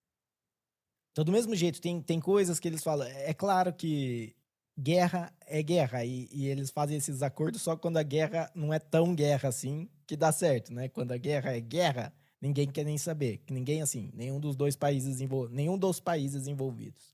Então, 1.12 1.24
do 1.24 1.32
mesmo 1.32 1.56
jeito, 1.56 1.82
tem, 1.82 2.02
tem 2.02 2.20
coisas 2.20 2.60
que 2.60 2.68
eles 2.68 2.84
falam. 2.84 3.08
É 3.08 3.34
claro 3.34 3.74
que 3.74 4.36
guerra 4.80 5.34
é 5.46 5.62
guerra, 5.62 6.06
e, 6.06 6.30
e, 6.32 6.48
eles 6.48 6.70
fazem 6.70 6.98
esses 6.98 7.22
acordos 7.22 7.62
só 7.62 7.76
quando 7.76 7.98
a 7.98 8.04
guerra 8.04 8.50
não 8.56 8.74
é 8.74 8.80
tão 8.80 9.14
guerra 9.14 9.50
assim 9.50 9.90
que 10.08 10.16
dá 10.16 10.32
certo, 10.32 10.74
né? 10.74 10.88
Quando 10.88 11.12
a 11.12 11.18
guerra 11.18 11.52
é 11.56 11.60
guerra, 11.60 12.14
ninguém 12.42 12.68
quer 12.68 12.86
nem 12.86 12.98
saber, 12.98 13.42
ninguém 13.50 13.82
assim, 13.82 14.10
nenhum 14.14 14.40
dos 14.40 14.56
dois 14.56 14.76
países 14.76 15.20
envol... 15.20 15.50
nenhum 15.50 15.78
dos 15.78 16.00
países 16.00 16.48
envolvidos. 16.48 17.14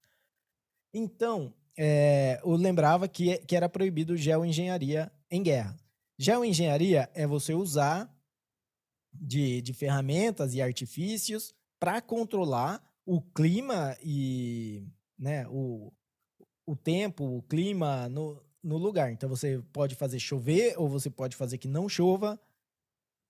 Então, 0.93 1.53
é, 1.77 2.39
eu 2.43 2.51
lembrava 2.51 3.07
que, 3.07 3.37
que 3.39 3.55
era 3.55 3.67
proibido 3.67 4.15
geoengenharia 4.15 5.11
em 5.29 5.41
guerra. 5.41 5.75
Geoengenharia 6.17 7.09
é 7.13 7.25
você 7.27 7.53
usar 7.53 8.09
de, 9.11 9.61
de 9.61 9.73
ferramentas 9.73 10.53
e 10.53 10.61
artifícios 10.61 11.53
para 11.79 12.01
controlar 12.01 12.81
o 13.05 13.21
clima 13.21 13.97
e 14.01 14.87
né, 15.17 15.45
o, 15.49 15.91
o 16.65 16.75
tempo, 16.75 17.23
o 17.23 17.41
clima 17.43 18.09
no, 18.09 18.41
no 18.63 18.77
lugar. 18.77 19.11
Então 19.11 19.29
você 19.29 19.61
pode 19.71 19.95
fazer 19.95 20.19
chover 20.19 20.75
ou 20.77 20.89
você 20.89 21.09
pode 21.09 21.35
fazer 21.35 21.57
que 21.57 21.67
não 21.67 21.87
chova. 21.87 22.39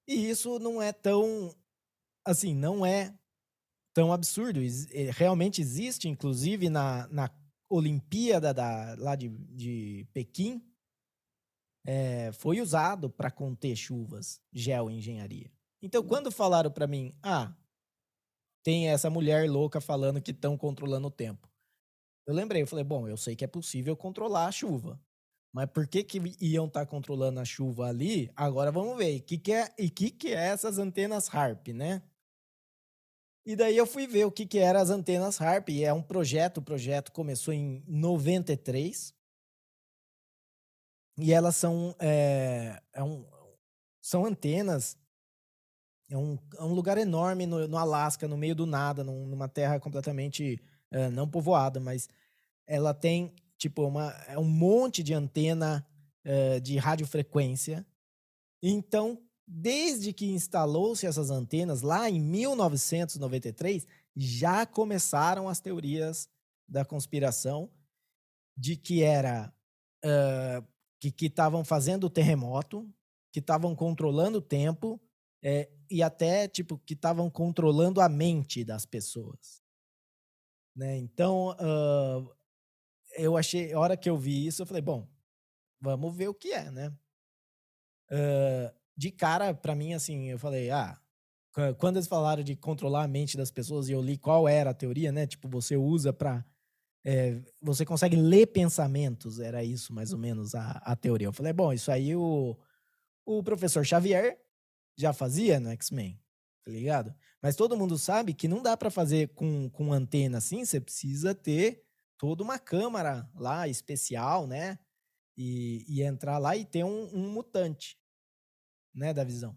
E 0.08 0.30
isso 0.30 0.60
não 0.60 0.82
é 0.82 0.94
tão 0.94 1.56
assim, 2.26 2.56
não 2.56 2.86
é 2.86 3.14
tão 3.94 4.12
absurdo. 4.12 4.60
Eh, 4.62 5.12
realmente 5.12 5.62
existe, 5.62 6.08
inclusive 6.08 6.70
na, 6.70 7.08
na 7.08 7.30
Olimpíada 7.70 8.54
da, 8.54 8.96
lá 8.98 9.16
de, 9.16 9.30
de 9.30 10.08
Pequim, 10.14 10.62
é, 11.86 12.32
foi 12.34 12.62
usado 12.62 13.10
para 13.10 13.30
conter 13.30 13.76
chuvas, 13.76 14.42
geoengenharia. 14.52 15.52
Então, 15.82 16.04
quando 16.04 16.32
falaram 16.32 16.72
para 16.72 16.88
mim, 16.88 17.16
ah, 17.22 17.54
tem 18.64 18.90
essa 18.90 19.10
mulher 19.10 19.50
louca 19.50 19.80
falando 19.80 20.22
que 20.22 20.32
estão 20.32 20.58
controlando 20.58 21.08
o 21.08 21.12
tempo. 21.12 21.48
Eu 22.26 22.34
lembrei, 22.34 22.62
eu 22.62 22.68
falei, 22.68 22.84
bom, 22.84 23.08
eu 23.08 23.18
sei 23.18 23.36
que 23.36 23.44
é 23.44 23.48
possível 23.48 23.96
controlar 23.96 24.48
a 24.48 24.52
chuva. 24.52 25.00
Mas 25.54 25.70
por 25.70 25.88
que, 25.88 26.04
que 26.04 26.22
iam 26.42 26.66
estar 26.66 26.82
tá 26.82 26.86
controlando 26.86 27.40
a 27.40 27.46
chuva 27.46 27.88
ali? 27.88 28.30
Agora 28.36 28.72
vamos 28.72 28.98
ver. 28.98 29.22
Que 29.22 29.38
que 29.38 29.54
é, 29.54 29.74
e 29.78 29.90
que 29.90 30.12
que 30.12 30.30
é 30.30 30.48
essas 30.48 30.78
antenas 30.78 31.34
HARP, 31.34 31.70
né? 31.70 32.02
E 33.46 33.56
daí 33.56 33.78
eu 33.78 33.86
fui 33.86 34.08
ver 34.08 34.26
o 34.26 34.32
que 34.32 34.46
que 34.46 34.58
eram 34.58 34.82
as 34.82 34.90
antenas 34.90 35.40
HARP. 35.40 35.70
E 35.70 35.84
é 35.84 35.94
um 35.94 36.02
projeto, 36.02 36.58
o 36.58 36.62
projeto 36.62 37.12
começou 37.12 37.54
em 37.54 37.84
93. 37.88 39.14
E 41.18 41.32
elas 41.32 41.56
são, 41.56 41.96
é, 42.00 42.82
é 42.92 43.02
um, 43.02 43.26
são 44.02 44.26
antenas 44.26 44.98
é 46.10 46.18
um, 46.18 46.38
é 46.58 46.64
um 46.64 46.74
lugar 46.74 46.98
enorme 46.98 47.46
no, 47.46 47.68
no 47.68 47.78
Alasca, 47.78 48.28
no 48.28 48.38
meio 48.38 48.56
do 48.56 48.66
nada, 48.66 49.04
num, 49.04 49.26
numa 49.26 49.48
terra 49.48 49.80
completamente 49.80 50.62
uh, 50.96 51.12
não 51.12 51.28
povoada, 51.28 51.80
mas 51.80 52.10
ela 52.66 52.94
tem 52.94 53.34
tipo 53.58 53.84
uma, 53.86 54.12
é 54.28 54.40
um 54.40 54.46
monte 54.46 55.04
de 55.04 55.14
antena 55.14 55.86
uh, 56.26 56.60
de 56.62 56.78
radiofrequência. 56.78 57.86
Então, 58.64 59.22
desde 59.48 60.12
que 60.14 60.32
instalou-se 60.32 61.06
essas 61.06 61.30
antenas, 61.30 61.82
lá 61.82 62.10
em 62.10 62.20
1993, 62.20 63.86
já 64.16 64.66
começaram 64.66 65.48
as 65.50 65.60
teorias 65.60 66.30
da 66.68 66.84
conspiração 66.84 67.70
de 68.58 68.76
que 68.76 69.04
era 69.04 69.54
uh, 70.04 70.66
que 71.00 71.26
estavam 71.26 71.64
fazendo 71.64 72.06
o 72.06 72.10
terremoto, 72.10 72.90
que 73.32 73.40
estavam 73.40 73.76
controlando 73.76 74.40
o 74.40 74.42
tempo 74.42 75.00
é, 75.44 75.70
e 75.92 76.02
até 76.02 76.48
tipo 76.48 76.78
que 76.80 76.94
estavam 76.94 77.30
controlando 77.30 78.02
a 78.02 78.10
mente 78.10 78.64
das 78.64 78.86
pessoas, 78.86 79.62
né? 80.76 80.98
Então 80.98 81.52
uh, 81.52 82.36
eu 83.16 83.38
achei, 83.38 83.74
a 83.74 83.80
hora 83.80 83.98
que 83.98 84.10
eu 84.10 84.18
vi 84.18 84.46
isso, 84.46 84.62
eu 84.62 84.66
falei, 84.66 84.82
bom, 84.82 85.08
vamos 85.80 86.16
ver 86.16 86.28
o 86.28 86.34
que 86.34 86.52
é, 86.52 86.70
né? 86.70 86.94
Uh, 88.12 88.76
de 88.98 89.12
cara, 89.12 89.54
para 89.54 89.76
mim, 89.76 89.94
assim, 89.94 90.30
eu 90.30 90.40
falei, 90.40 90.70
ah, 90.70 91.00
quando 91.78 91.98
eles 91.98 92.08
falaram 92.08 92.44
de 92.44 92.56
controlar 92.56 93.04
a 93.04 93.08
mente 93.08 93.38
das 93.38 93.50
pessoas 93.50 93.88
e 93.88 93.94
eu 93.94 94.02
li 94.02 94.18
qual 94.18 94.48
era 94.48 94.72
a 94.72 94.74
teoria, 94.74 95.12
né? 95.12 95.26
Tipo, 95.26 95.48
você 95.48 95.78
usa 95.78 96.12
para 96.12 96.46
é, 97.06 97.40
você 97.62 97.86
consegue 97.86 98.16
ler 98.16 98.48
pensamentos, 98.48 99.40
era 99.40 99.64
isso 99.64 99.94
mais 99.94 100.12
ou 100.12 100.18
menos 100.18 100.56
a, 100.56 100.72
a 100.84 100.96
teoria. 100.96 101.28
Eu 101.28 101.34
falei, 101.34 101.54
bom, 101.54 101.72
isso 101.72 101.92
aí 101.92 102.16
o, 102.16 102.58
o 103.24 103.44
professor 103.44 103.86
Xavier 103.86 104.42
já 104.98 105.14
fazia 105.14 105.60
no 105.60 105.70
X-Men, 105.70 106.20
tá 106.66 106.72
ligado? 106.72 107.14
Mas 107.42 107.56
todo 107.56 107.78
mundo 107.78 107.98
sabe 107.98 108.34
que 108.34 108.48
não 108.48 108.62
dá 108.62 108.76
para 108.76 108.90
fazer 108.90 109.30
com, 109.30 109.70
com 109.70 109.94
antena 109.94 110.40
assim, 110.40 110.66
você 110.66 110.82
precisa 110.82 111.36
ter 111.36 111.84
toda 112.18 112.44
uma 112.44 112.58
câmara 112.58 113.30
lá 113.36 113.68
especial, 113.68 114.48
né? 114.48 114.80
E, 115.38 115.86
e 115.88 116.02
entrar 116.02 116.40
lá 116.40 116.56
e 116.56 116.66
ter 116.66 116.84
um, 116.84 117.10
um 117.14 117.30
mutante, 117.30 118.00
né, 118.94 119.14
da 119.14 119.24
visão. 119.24 119.56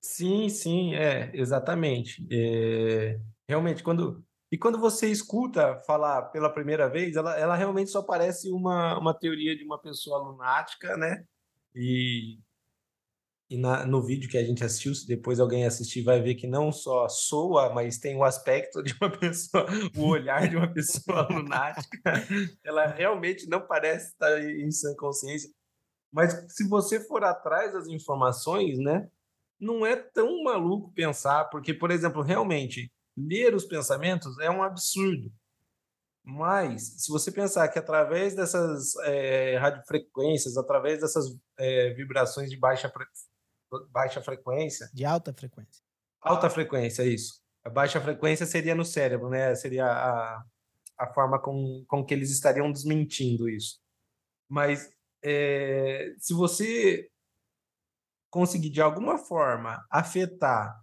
Sim, 0.00 0.48
sim, 0.48 0.94
é, 0.94 1.30
exatamente. 1.34 2.26
É, 2.30 3.20
realmente, 3.48 3.82
quando 3.82 4.24
e 4.50 4.58
quando 4.58 4.78
você 4.78 5.10
escuta 5.10 5.80
falar 5.86 6.24
pela 6.30 6.52
primeira 6.52 6.88
vez, 6.88 7.16
ela, 7.16 7.38
ela 7.38 7.56
realmente 7.56 7.90
só 7.90 8.02
parece 8.02 8.52
uma, 8.52 8.98
uma 8.98 9.18
teoria 9.18 9.56
de 9.56 9.64
uma 9.64 9.80
pessoa 9.80 10.18
lunática, 10.18 10.94
né? 10.96 11.24
E, 11.74 12.38
e 13.52 13.58
na, 13.58 13.84
no 13.84 14.00
vídeo 14.00 14.30
que 14.30 14.38
a 14.38 14.42
gente 14.42 14.64
assistiu, 14.64 14.94
se 14.94 15.06
depois 15.06 15.38
alguém 15.38 15.66
assistir, 15.66 16.00
vai 16.02 16.22
ver 16.22 16.36
que 16.36 16.46
não 16.46 16.72
só 16.72 17.06
soa, 17.06 17.68
mas 17.74 17.98
tem 17.98 18.16
o 18.16 18.24
aspecto 18.24 18.82
de 18.82 18.96
uma 18.98 19.10
pessoa, 19.18 19.66
o 19.94 20.06
olhar 20.06 20.48
de 20.48 20.56
uma 20.56 20.72
pessoa 20.72 21.28
lunática. 21.30 22.00
Ela 22.64 22.86
realmente 22.86 23.46
não 23.46 23.60
parece 23.60 24.06
estar 24.06 24.42
em 24.42 24.70
sã 24.70 24.94
consciência. 24.96 25.50
Mas 26.10 26.46
se 26.48 26.66
você 26.66 26.98
for 26.98 27.22
atrás 27.24 27.74
das 27.74 27.86
informações, 27.88 28.78
né? 28.78 29.06
Não 29.60 29.84
é 29.84 29.96
tão 29.96 30.42
maluco 30.42 30.90
pensar, 30.92 31.44
porque, 31.50 31.74
por 31.74 31.90
exemplo, 31.90 32.22
realmente 32.22 32.90
ler 33.14 33.54
os 33.54 33.66
pensamentos 33.66 34.38
é 34.38 34.50
um 34.50 34.62
absurdo. 34.62 35.30
Mas, 36.24 37.02
se 37.02 37.12
você 37.12 37.30
pensar 37.30 37.68
que 37.68 37.78
através 37.78 38.34
dessas 38.34 38.96
é, 39.04 39.58
radiofrequências, 39.58 40.56
através 40.56 41.00
dessas 41.00 41.26
é, 41.58 41.92
vibrações 41.92 42.48
de 42.48 42.56
baixa, 42.56 42.90
baixa 43.90 44.22
frequência. 44.22 44.90
De 44.92 45.04
alta 45.04 45.32
frequência. 45.32 45.82
Alta 46.20 46.48
frequência, 46.48 47.02
isso. 47.04 47.42
A 47.64 47.70
baixa 47.70 48.00
frequência 48.00 48.46
seria 48.46 48.74
no 48.74 48.84
cérebro, 48.84 49.28
né? 49.28 49.54
Seria 49.54 49.86
a, 49.86 50.44
a 50.98 51.12
forma 51.12 51.40
com, 51.40 51.84
com 51.86 52.04
que 52.04 52.12
eles 52.14 52.30
estariam 52.30 52.70
desmentindo 52.70 53.48
isso. 53.48 53.80
Mas, 54.48 54.90
é, 55.22 56.14
se 56.18 56.34
você 56.34 57.08
conseguir 58.30 58.70
de 58.70 58.80
alguma 58.80 59.18
forma 59.18 59.84
afetar 59.90 60.80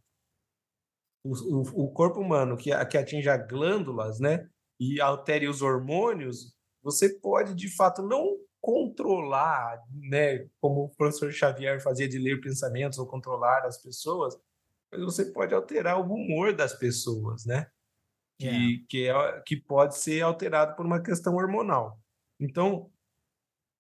o, 1.23 1.34
o, 1.34 1.86
o 1.86 1.91
corpo 1.91 2.19
humano 2.19 2.56
que, 2.56 2.69
que 2.86 2.97
atinja 2.97 3.36
glândulas, 3.38 4.19
né, 4.19 4.47
e 4.80 5.02
altere 5.02 5.47
os 5.47 5.62
hormônios, 5.62 6.56
você 6.82 7.10
pode 7.19 7.54
de 7.54 7.69
fato 7.75 8.02
não 8.02 8.38
controlar, 8.61 9.81
né, 9.91 10.47
como 10.59 10.85
o 10.85 10.89
professor 10.89 11.31
Xavier 11.31 11.81
fazia 11.81 12.07
de 12.07 12.17
ler 12.17 12.41
pensamentos 12.41 12.99
ou 12.99 13.07
controlar 13.07 13.65
as 13.65 13.81
pessoas, 13.81 14.37
mas 14.91 15.01
você 15.01 15.25
pode 15.25 15.53
alterar 15.53 15.99
o 15.99 16.13
humor 16.13 16.53
das 16.53 16.73
pessoas, 16.73 17.45
né? 17.45 17.67
Que, 18.37 18.47
yeah. 18.47 18.85
que, 18.87 19.07
é, 19.07 19.41
que 19.45 19.55
pode 19.57 19.97
ser 19.97 20.21
alterado 20.21 20.75
por 20.75 20.85
uma 20.85 21.01
questão 21.01 21.35
hormonal. 21.35 21.99
Então, 22.39 22.89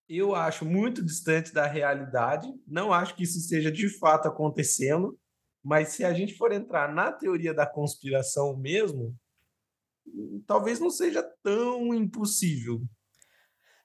eu 0.07 0.35
acho 0.35 0.65
muito 0.65 1.03
distante 1.03 1.53
da 1.53 1.65
realidade, 1.65 2.51
não 2.67 2.91
acho 2.91 3.15
que 3.15 3.23
isso 3.23 3.37
esteja 3.37 3.71
de 3.71 3.87
fato 3.99 4.27
acontecendo, 4.27 5.17
mas 5.63 5.89
se 5.89 6.03
a 6.03 6.13
gente 6.13 6.35
for 6.35 6.51
entrar 6.51 6.93
na 6.93 7.11
teoria 7.11 7.53
da 7.53 7.65
conspiração 7.65 8.57
mesmo, 8.57 9.15
talvez 10.47 10.79
não 10.79 10.89
seja 10.89 11.23
tão 11.43 11.93
impossível. 11.93 12.81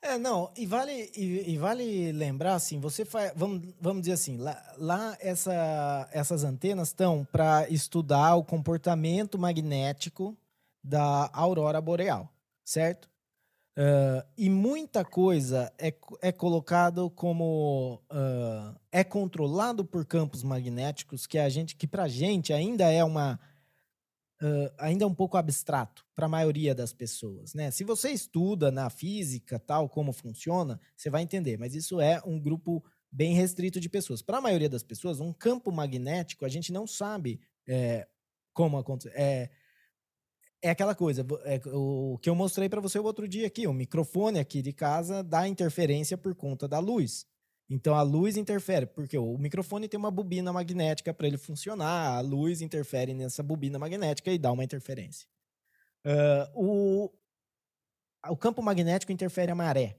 É, 0.06 0.18
não, 0.18 0.52
e 0.54 0.66
vale, 0.66 1.10
e, 1.16 1.52
e 1.52 1.56
vale 1.56 2.12
lembrar, 2.12 2.56
assim, 2.56 2.78
você 2.78 3.06
faz, 3.06 3.32
vamos, 3.34 3.62
vamos 3.80 4.02
dizer 4.02 4.12
assim, 4.12 4.36
lá, 4.36 4.62
lá 4.76 5.16
essa, 5.18 6.06
essas 6.12 6.44
antenas 6.44 6.88
estão 6.88 7.26
para 7.32 7.66
estudar 7.70 8.34
o 8.34 8.44
comportamento 8.44 9.38
magnético 9.38 10.36
da 10.82 11.30
aurora 11.32 11.80
boreal, 11.80 12.30
certo? 12.62 13.08
Uh, 13.78 14.22
e 14.36 14.50
muita 14.50 15.06
coisa 15.06 15.72
é, 15.78 15.92
é 16.20 16.30
colocado 16.30 17.08
como 17.08 17.98
uh, 18.12 18.78
é 18.92 19.02
controlado 19.02 19.86
por 19.86 20.04
campos 20.04 20.44
magnéticos 20.44 21.26
que 21.26 21.38
a 21.38 21.48
gente 21.48 21.74
que 21.74 21.88
para 21.88 22.06
gente 22.06 22.52
ainda 22.52 22.88
é 22.92 23.02
uma 23.02 23.40
uh, 24.42 24.74
ainda 24.78 25.04
é 25.04 25.06
um 25.06 25.14
pouco 25.14 25.36
abstrato 25.36 26.04
para 26.14 26.26
a 26.26 26.28
maioria 26.28 26.74
das 26.74 26.92
pessoas, 26.92 27.54
né? 27.54 27.70
Se 27.70 27.84
você 27.84 28.10
estuda 28.10 28.70
na 28.70 28.90
física 28.90 29.58
tal 29.58 29.88
como 29.88 30.12
funciona, 30.12 30.80
você 30.96 31.10
vai 31.10 31.22
entender. 31.22 31.58
Mas 31.58 31.74
isso 31.74 32.00
é 32.00 32.20
um 32.24 32.40
grupo 32.40 32.84
bem 33.10 33.34
restrito 33.34 33.78
de 33.78 33.88
pessoas. 33.88 34.22
Para 34.22 34.38
a 34.38 34.40
maioria 34.40 34.68
das 34.68 34.82
pessoas, 34.82 35.20
um 35.20 35.32
campo 35.32 35.70
magnético 35.70 36.44
a 36.44 36.48
gente 36.48 36.72
não 36.72 36.86
sabe 36.86 37.40
é, 37.66 38.06
como 38.52 38.76
acontece. 38.76 39.14
É, 39.16 39.50
é 40.62 40.70
aquela 40.70 40.94
coisa, 40.94 41.26
é, 41.44 41.60
o 41.66 42.18
que 42.22 42.28
eu 42.30 42.34
mostrei 42.34 42.70
para 42.70 42.80
você 42.80 42.98
o 42.98 43.04
outro 43.04 43.28
dia 43.28 43.46
aqui, 43.46 43.66
o 43.66 43.72
microfone 43.72 44.38
aqui 44.38 44.62
de 44.62 44.72
casa 44.72 45.22
dá 45.22 45.46
interferência 45.46 46.16
por 46.16 46.34
conta 46.34 46.66
da 46.66 46.78
luz. 46.78 47.26
Então 47.68 47.94
a 47.94 48.02
luz 48.02 48.36
interfere, 48.36 48.86
porque 48.86 49.16
o 49.16 49.38
microfone 49.38 49.88
tem 49.88 49.98
uma 49.98 50.10
bobina 50.10 50.52
magnética 50.52 51.14
para 51.14 51.26
ele 51.26 51.38
funcionar, 51.38 52.16
a 52.16 52.20
luz 52.20 52.60
interfere 52.60 53.14
nessa 53.14 53.42
bobina 53.42 53.78
magnética 53.78 54.30
e 54.30 54.38
dá 54.38 54.52
uma 54.52 54.64
interferência. 54.64 55.26
Uh, 56.04 56.50
o, 56.54 57.10
o 58.28 58.36
campo 58.36 58.62
magnético 58.62 59.10
interfere 59.10 59.50
a 59.50 59.54
maré, 59.54 59.98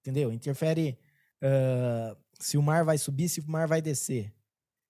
entendeu? 0.00 0.32
Interfere 0.32 0.98
uh, 1.42 2.16
se 2.38 2.56
o 2.56 2.62
mar 2.62 2.84
vai 2.84 2.96
subir, 2.96 3.28
se 3.28 3.40
o 3.40 3.50
mar 3.50 3.68
vai 3.68 3.82
descer. 3.82 4.32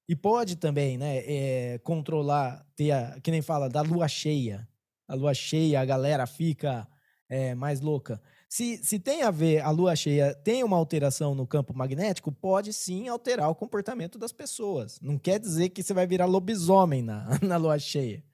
E 0.08 0.16
pode 0.16 0.56
também, 0.56 0.96
né, 0.96 1.18
é, 1.18 1.78
controlar, 1.78 2.66
ter 2.74 2.92
a, 2.92 3.20
que 3.20 3.30
nem 3.30 3.42
fala, 3.42 3.68
da 3.68 3.82
lua 3.82 4.08
cheia. 4.08 4.66
A 5.06 5.14
lua 5.14 5.34
cheia, 5.34 5.80
a 5.80 5.84
galera 5.84 6.26
fica 6.26 6.88
é, 7.28 7.54
mais 7.54 7.80
louca. 7.80 8.20
Se, 8.48 8.82
se 8.82 8.98
tem 8.98 9.22
a 9.22 9.30
ver, 9.30 9.60
a 9.60 9.70
lua 9.70 9.94
cheia 9.94 10.34
tem 10.34 10.64
uma 10.64 10.76
alteração 10.76 11.34
no 11.34 11.46
campo 11.46 11.74
magnético, 11.74 12.32
pode 12.32 12.72
sim 12.72 13.06
alterar 13.06 13.50
o 13.50 13.54
comportamento 13.54 14.18
das 14.18 14.32
pessoas. 14.32 14.98
Não 15.02 15.18
quer 15.18 15.38
dizer 15.38 15.68
que 15.68 15.82
você 15.82 15.92
vai 15.92 16.06
virar 16.06 16.24
lobisomem 16.24 17.02
na, 17.02 17.38
na 17.42 17.56
lua 17.58 17.78
cheia. 17.78 18.24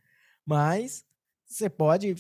Mas 0.47 1.05
você 1.45 1.69
pode. 1.69 2.15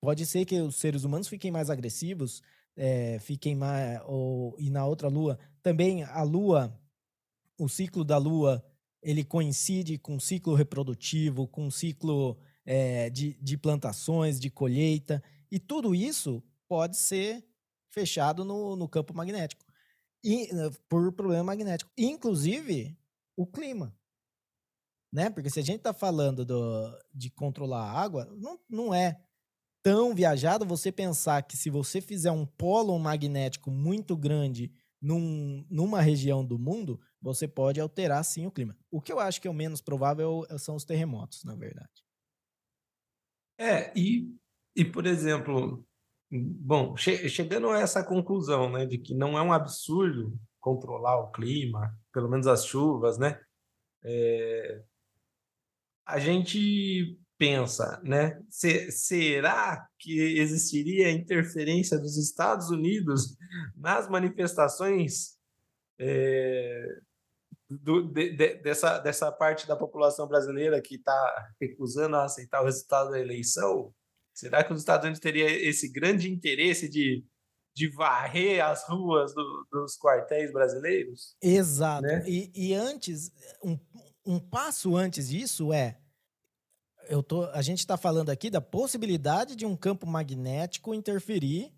Pode 0.00 0.26
ser 0.26 0.44
que 0.44 0.60
os 0.60 0.76
seres 0.76 1.04
humanos 1.04 1.28
fiquem 1.28 1.50
mais 1.50 1.70
agressivos, 1.70 2.42
é, 2.76 3.18
fiquem 3.20 3.54
mais. 3.54 4.00
Ou, 4.06 4.54
e 4.58 4.68
na 4.68 4.84
outra 4.84 5.08
lua. 5.08 5.38
Também 5.62 6.02
a 6.02 6.22
lua, 6.22 6.78
o 7.58 7.68
ciclo 7.68 8.04
da 8.04 8.18
lua 8.18 8.62
ele 9.02 9.24
coincide 9.24 9.96
com 9.98 10.16
o 10.16 10.20
ciclo 10.20 10.54
reprodutivo, 10.54 11.48
com 11.48 11.66
o 11.66 11.72
ciclo 11.72 12.38
é, 12.64 13.08
de, 13.10 13.34
de 13.40 13.56
plantações, 13.56 14.38
de 14.38 14.50
colheita, 14.50 15.22
e 15.50 15.58
tudo 15.58 15.94
isso 15.94 16.42
pode 16.72 16.96
ser 16.96 17.46
fechado 17.90 18.46
no, 18.46 18.74
no 18.76 18.88
campo 18.88 19.12
magnético, 19.12 19.62
e, 20.24 20.44
eh, 20.44 20.70
por 20.88 21.12
problema 21.12 21.44
magnético. 21.44 21.92
Inclusive, 21.98 22.96
o 23.36 23.46
clima. 23.46 23.94
Né? 25.12 25.28
Porque 25.28 25.50
se 25.50 25.60
a 25.60 25.62
gente 25.62 25.80
está 25.80 25.92
falando 25.92 26.46
do, 26.46 26.98
de 27.12 27.28
controlar 27.28 27.82
a 27.82 28.00
água, 28.00 28.24
não, 28.38 28.58
não 28.70 28.94
é 28.94 29.22
tão 29.82 30.14
viajado 30.14 30.64
você 30.64 30.90
pensar 30.90 31.42
que 31.42 31.58
se 31.58 31.68
você 31.68 32.00
fizer 32.00 32.30
um 32.30 32.46
polo 32.46 32.98
magnético 32.98 33.70
muito 33.70 34.16
grande 34.16 34.72
num, 34.98 35.66
numa 35.68 36.00
região 36.00 36.42
do 36.42 36.58
mundo, 36.58 36.98
você 37.20 37.46
pode 37.46 37.82
alterar 37.82 38.24
sim 38.24 38.46
o 38.46 38.50
clima. 38.50 38.74
O 38.90 38.98
que 38.98 39.12
eu 39.12 39.20
acho 39.20 39.42
que 39.42 39.46
é 39.46 39.50
o 39.50 39.54
menos 39.54 39.82
provável 39.82 40.46
é 40.48 40.56
são 40.56 40.74
os 40.74 40.86
terremotos, 40.86 41.44
na 41.44 41.54
verdade. 41.54 42.02
É, 43.58 43.92
e, 43.94 44.34
e 44.74 44.86
por 44.86 45.04
exemplo, 45.04 45.86
bom, 46.40 46.96
che 46.96 47.28
chegando 47.28 47.68
a 47.68 47.80
essa 47.80 48.02
conclusão, 48.02 48.70
né, 48.70 48.86
de 48.86 48.98
que 48.98 49.14
não 49.14 49.36
é 49.36 49.42
um 49.42 49.52
absurdo 49.52 50.34
controlar 50.58 51.18
o 51.18 51.30
clima, 51.30 51.94
pelo 52.12 52.28
menos 52.28 52.46
as 52.46 52.64
chuvas, 52.64 53.18
né? 53.18 53.40
É, 54.04 54.82
a 56.06 56.18
gente 56.18 57.18
pensa, 57.36 58.00
né? 58.04 58.40
Se, 58.48 58.90
será 58.92 59.86
que 59.98 60.38
existiria 60.38 61.10
interferência 61.10 61.98
dos 61.98 62.16
Estados 62.16 62.70
Unidos 62.70 63.36
nas 63.76 64.08
manifestações 64.08 65.36
é, 65.98 66.86
do, 67.68 68.02
de, 68.02 68.36
de, 68.36 68.54
dessa, 68.56 68.98
dessa 68.98 69.32
parte 69.32 69.66
da 69.66 69.76
população 69.76 70.28
brasileira 70.28 70.80
que 70.80 70.96
está 70.96 71.52
recusando 71.60 72.16
a 72.16 72.24
aceitar 72.24 72.62
o 72.62 72.66
resultado 72.66 73.10
da 73.10 73.20
eleição? 73.20 73.92
Será 74.34 74.64
que 74.64 74.72
os 74.72 74.80
Estados 74.80 75.04
Unidos 75.04 75.20
teria 75.20 75.50
esse 75.50 75.88
grande 75.88 76.30
interesse 76.30 76.88
de, 76.88 77.24
de 77.74 77.88
varrer 77.88 78.64
as 78.64 78.88
ruas 78.88 79.34
do, 79.34 79.66
dos 79.70 79.96
quartéis 79.98 80.52
brasileiros? 80.52 81.36
Exato. 81.42 82.02
Né? 82.02 82.24
E, 82.26 82.50
e 82.54 82.74
antes, 82.74 83.30
um, 83.62 83.78
um 84.24 84.40
passo 84.40 84.96
antes 84.96 85.28
disso 85.28 85.72
é 85.72 85.98
eu 87.08 87.22
tô, 87.22 87.44
a 87.46 87.60
gente 87.62 87.80
está 87.80 87.96
falando 87.96 88.30
aqui 88.30 88.48
da 88.48 88.60
possibilidade 88.60 89.56
de 89.56 89.66
um 89.66 89.76
campo 89.76 90.06
magnético 90.06 90.94
interferir 90.94 91.74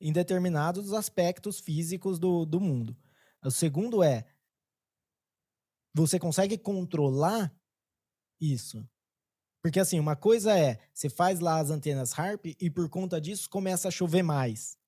em 0.00 0.12
determinados 0.12 0.92
aspectos 0.92 1.58
físicos 1.58 2.18
do, 2.18 2.44
do 2.44 2.60
mundo. 2.60 2.96
O 3.44 3.50
segundo 3.50 4.02
é, 4.02 4.26
você 5.94 6.18
consegue 6.18 6.58
controlar 6.58 7.54
isso? 8.40 8.86
Porque 9.68 9.80
assim, 9.80 10.00
uma 10.00 10.16
coisa 10.16 10.58
é, 10.58 10.78
você 10.94 11.10
faz 11.10 11.40
lá 11.40 11.58
as 11.58 11.70
antenas 11.70 12.18
HARP 12.18 12.56
e 12.58 12.70
por 12.70 12.88
conta 12.88 13.20
disso 13.20 13.50
começa 13.50 13.88
a 13.88 13.90
chover 13.90 14.22
mais. 14.22 14.78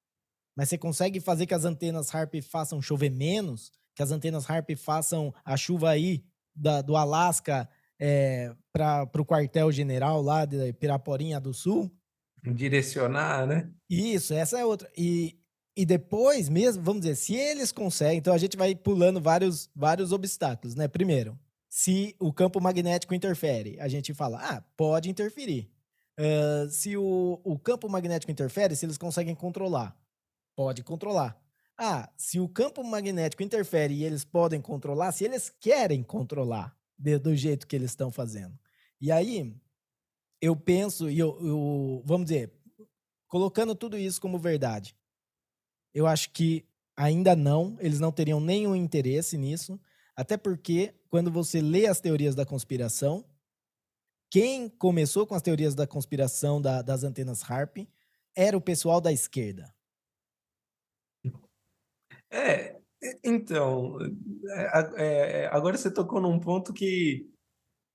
Mas 0.57 0.71
você 0.71 0.79
consegue 0.79 1.21
fazer 1.21 1.45
que 1.45 1.53
as 1.53 1.67
antenas 1.67 2.09
HARP 2.09 2.41
façam 2.41 2.81
chover 2.81 3.11
menos? 3.11 3.71
Que 3.95 4.03
as 4.03 4.11
antenas 4.11 4.49
HARP 4.49 4.71
façam 4.79 5.35
a 5.45 5.55
chuva 5.55 5.91
aí 5.91 6.25
da, 6.57 6.81
do 6.81 6.97
Alasca 6.97 7.69
é, 8.01 8.55
para 8.73 9.07
o 9.19 9.25
quartel-general 9.27 10.23
lá 10.23 10.47
de 10.47 10.73
Piraporinha 10.73 11.39
do 11.39 11.53
Sul. 11.53 11.95
Direcionar, 12.43 13.47
né? 13.47 13.71
Isso, 13.87 14.33
essa 14.33 14.59
é 14.59 14.65
outra. 14.65 14.91
E, 14.97 15.39
e 15.77 15.85
depois 15.85 16.49
mesmo, 16.49 16.83
vamos 16.83 17.03
dizer, 17.03 17.17
se 17.17 17.35
eles 17.35 17.71
conseguem, 17.71 18.17
então 18.17 18.33
a 18.33 18.39
gente 18.39 18.57
vai 18.57 18.75
pulando 18.75 19.21
vários, 19.21 19.69
vários 19.77 20.11
obstáculos, 20.11 20.75
né? 20.75 20.89
Primeiro, 20.89 21.39
se 21.71 22.17
o 22.19 22.33
campo 22.33 22.61
magnético 22.61 23.15
interfere, 23.15 23.79
a 23.79 23.87
gente 23.87 24.13
fala, 24.13 24.41
ah, 24.43 24.61
pode 24.77 25.09
interferir. 25.09 25.71
Uh, 26.19 26.69
se 26.69 26.97
o, 26.97 27.41
o 27.45 27.57
campo 27.57 27.89
magnético 27.89 28.33
interfere, 28.33 28.75
se 28.75 28.85
eles 28.85 28.99
conseguem 28.99 29.37
controlar, 29.37 29.97
pode 30.57 30.83
controlar. 30.83 31.41
Ah, 31.79 32.11
se 32.17 32.41
o 32.41 32.49
campo 32.49 32.83
magnético 32.83 33.45
interfere 33.45 33.95
e 33.95 34.05
eles 34.05 34.25
podem 34.25 34.61
controlar, 34.61 35.13
se 35.13 35.25
eles 35.25 35.49
querem 35.49 36.03
controlar, 36.03 36.77
de, 36.99 37.17
do 37.19 37.35
jeito 37.37 37.69
que 37.69 37.77
eles 37.77 37.93
estão 37.93 38.11
fazendo. 38.11 38.59
E 39.01 39.13
aí, 39.13 39.57
eu 40.43 40.57
penso, 40.57 41.09
e 41.09 41.21
eu, 41.21 41.39
eu, 41.41 42.03
vamos 42.05 42.27
dizer, 42.27 42.53
colocando 43.29 43.77
tudo 43.77 43.97
isso 43.97 44.21
como 44.21 44.41
verdade, 44.41 44.95
eu 45.95 46.05
acho 46.05 46.31
que 46.33 46.67
ainda 46.97 47.37
não, 47.37 47.77
eles 47.79 48.01
não 48.01 48.11
teriam 48.11 48.41
nenhum 48.41 48.75
interesse 48.75 49.39
nisso, 49.39 49.81
até 50.17 50.37
porque 50.37 50.95
quando 51.09 51.31
você 51.31 51.61
lê 51.61 51.87
as 51.87 52.01
teorias 52.01 52.35
da 52.35 52.47
conspiração, 52.47 53.25
quem 54.31 54.69
começou 54.69 55.27
com 55.27 55.35
as 55.35 55.43
teorias 55.43 55.75
da 55.75 55.87
conspiração 55.87 56.63
da, 56.63 56.83
das 56.83 57.03
antenas 57.03 57.43
HARP 57.43 57.89
era 58.37 58.57
o 58.57 58.61
pessoal 58.61 59.01
da 59.01 59.13
esquerda. 59.13 59.75
É, 62.31 62.81
então, 63.25 63.99
é, 64.97 65.43
é, 65.43 65.47
agora 65.47 65.77
você 65.77 65.93
tocou 65.93 66.21
num 66.21 66.39
ponto 66.39 66.73
que, 66.73 67.29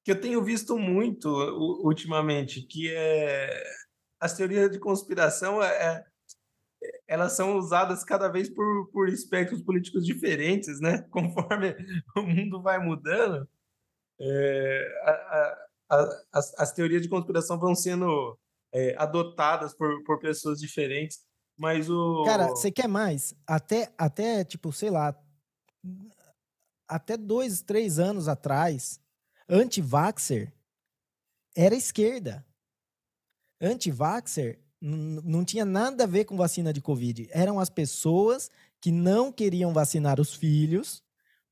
que 0.04 0.12
eu 0.12 0.19
tenho 0.19 0.43
visto 0.43 0.78
muito 0.78 1.30
ultimamente, 1.30 2.62
que 2.62 2.89
é 2.93 3.63
as 4.19 4.36
teorias 4.36 4.69
de 4.69 4.80
conspiração 4.80 5.63
é, 5.63 6.06
elas 7.07 7.33
são 7.33 7.57
usadas 7.57 8.03
cada 8.03 8.27
vez 8.27 8.49
por, 8.49 8.89
por 8.91 9.09
espectros 9.09 9.61
políticos 9.61 10.05
diferentes, 10.05 10.79
né? 10.79 11.03
Conforme 11.11 11.75
o 12.15 12.21
mundo 12.21 12.61
vai 12.61 12.79
mudando, 12.79 13.47
é, 14.19 15.01
a, 15.03 15.11
a, 15.11 15.67
a, 15.89 16.23
as, 16.33 16.59
as, 16.59 16.71
teorias 16.71 17.01
de 17.01 17.09
conspiração 17.09 17.59
vão 17.59 17.75
sendo 17.75 18.37
é, 18.73 18.95
adotadas 18.97 19.73
por, 19.73 20.03
por 20.03 20.19
pessoas 20.19 20.59
diferentes. 20.59 21.23
Mas 21.57 21.89
o. 21.89 22.23
Cara, 22.25 22.47
você 22.47 22.71
quer 22.71 22.87
mais? 22.87 23.33
Até, 23.47 23.93
até, 23.97 24.43
tipo, 24.43 24.71
sei 24.73 24.89
lá. 24.89 25.17
Até 26.87 27.17
dois, 27.17 27.61
três 27.61 27.97
anos 27.97 28.27
atrás, 28.27 29.01
anti-vaxxer 29.49 30.53
era 31.55 31.73
esquerda. 31.73 32.45
Anti-vaxxer 33.61 34.59
não 34.85 35.43
tinha 35.43 35.65
nada 35.65 36.03
a 36.03 36.07
ver 36.07 36.25
com 36.25 36.37
vacina 36.37 36.71
de 36.71 36.81
Covid. 36.81 37.27
Eram 37.31 37.59
as 37.59 37.69
pessoas 37.69 38.51
que 38.79 38.91
não 38.91 39.31
queriam 39.31 39.73
vacinar 39.73 40.19
os 40.19 40.35
filhos 40.35 41.03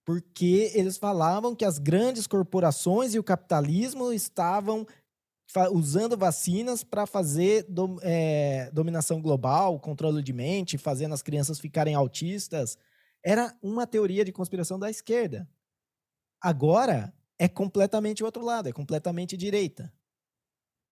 porque 0.05 0.71
eles 0.75 0.97
falavam 0.97 1.55
que 1.55 1.65
as 1.65 1.79
grandes 1.79 2.27
corporações 2.27 3.15
e 3.15 3.19
o 3.19 3.23
capitalismo 3.23 4.11
estavam 4.11 4.85
usando 5.71 6.17
vacinas 6.17 6.83
para 6.83 7.05
fazer 7.05 7.63
do, 7.69 7.99
é, 8.01 8.69
dominação 8.71 9.21
global, 9.21 9.79
controle 9.79 10.21
de 10.21 10.33
mente, 10.33 10.77
fazendo 10.77 11.13
as 11.13 11.21
crianças 11.21 11.59
ficarem 11.59 11.95
autistas. 11.95 12.77
Era 13.23 13.55
uma 13.61 13.87
teoria 13.87 14.25
de 14.25 14.31
conspiração 14.31 14.77
da 14.77 14.89
esquerda. 14.89 15.47
Agora 16.41 17.13
é 17.39 17.47
completamente 17.47 18.23
o 18.23 18.25
outro 18.25 18.43
lado, 18.43 18.67
é 18.67 18.73
completamente 18.73 19.37
direita. 19.37 19.93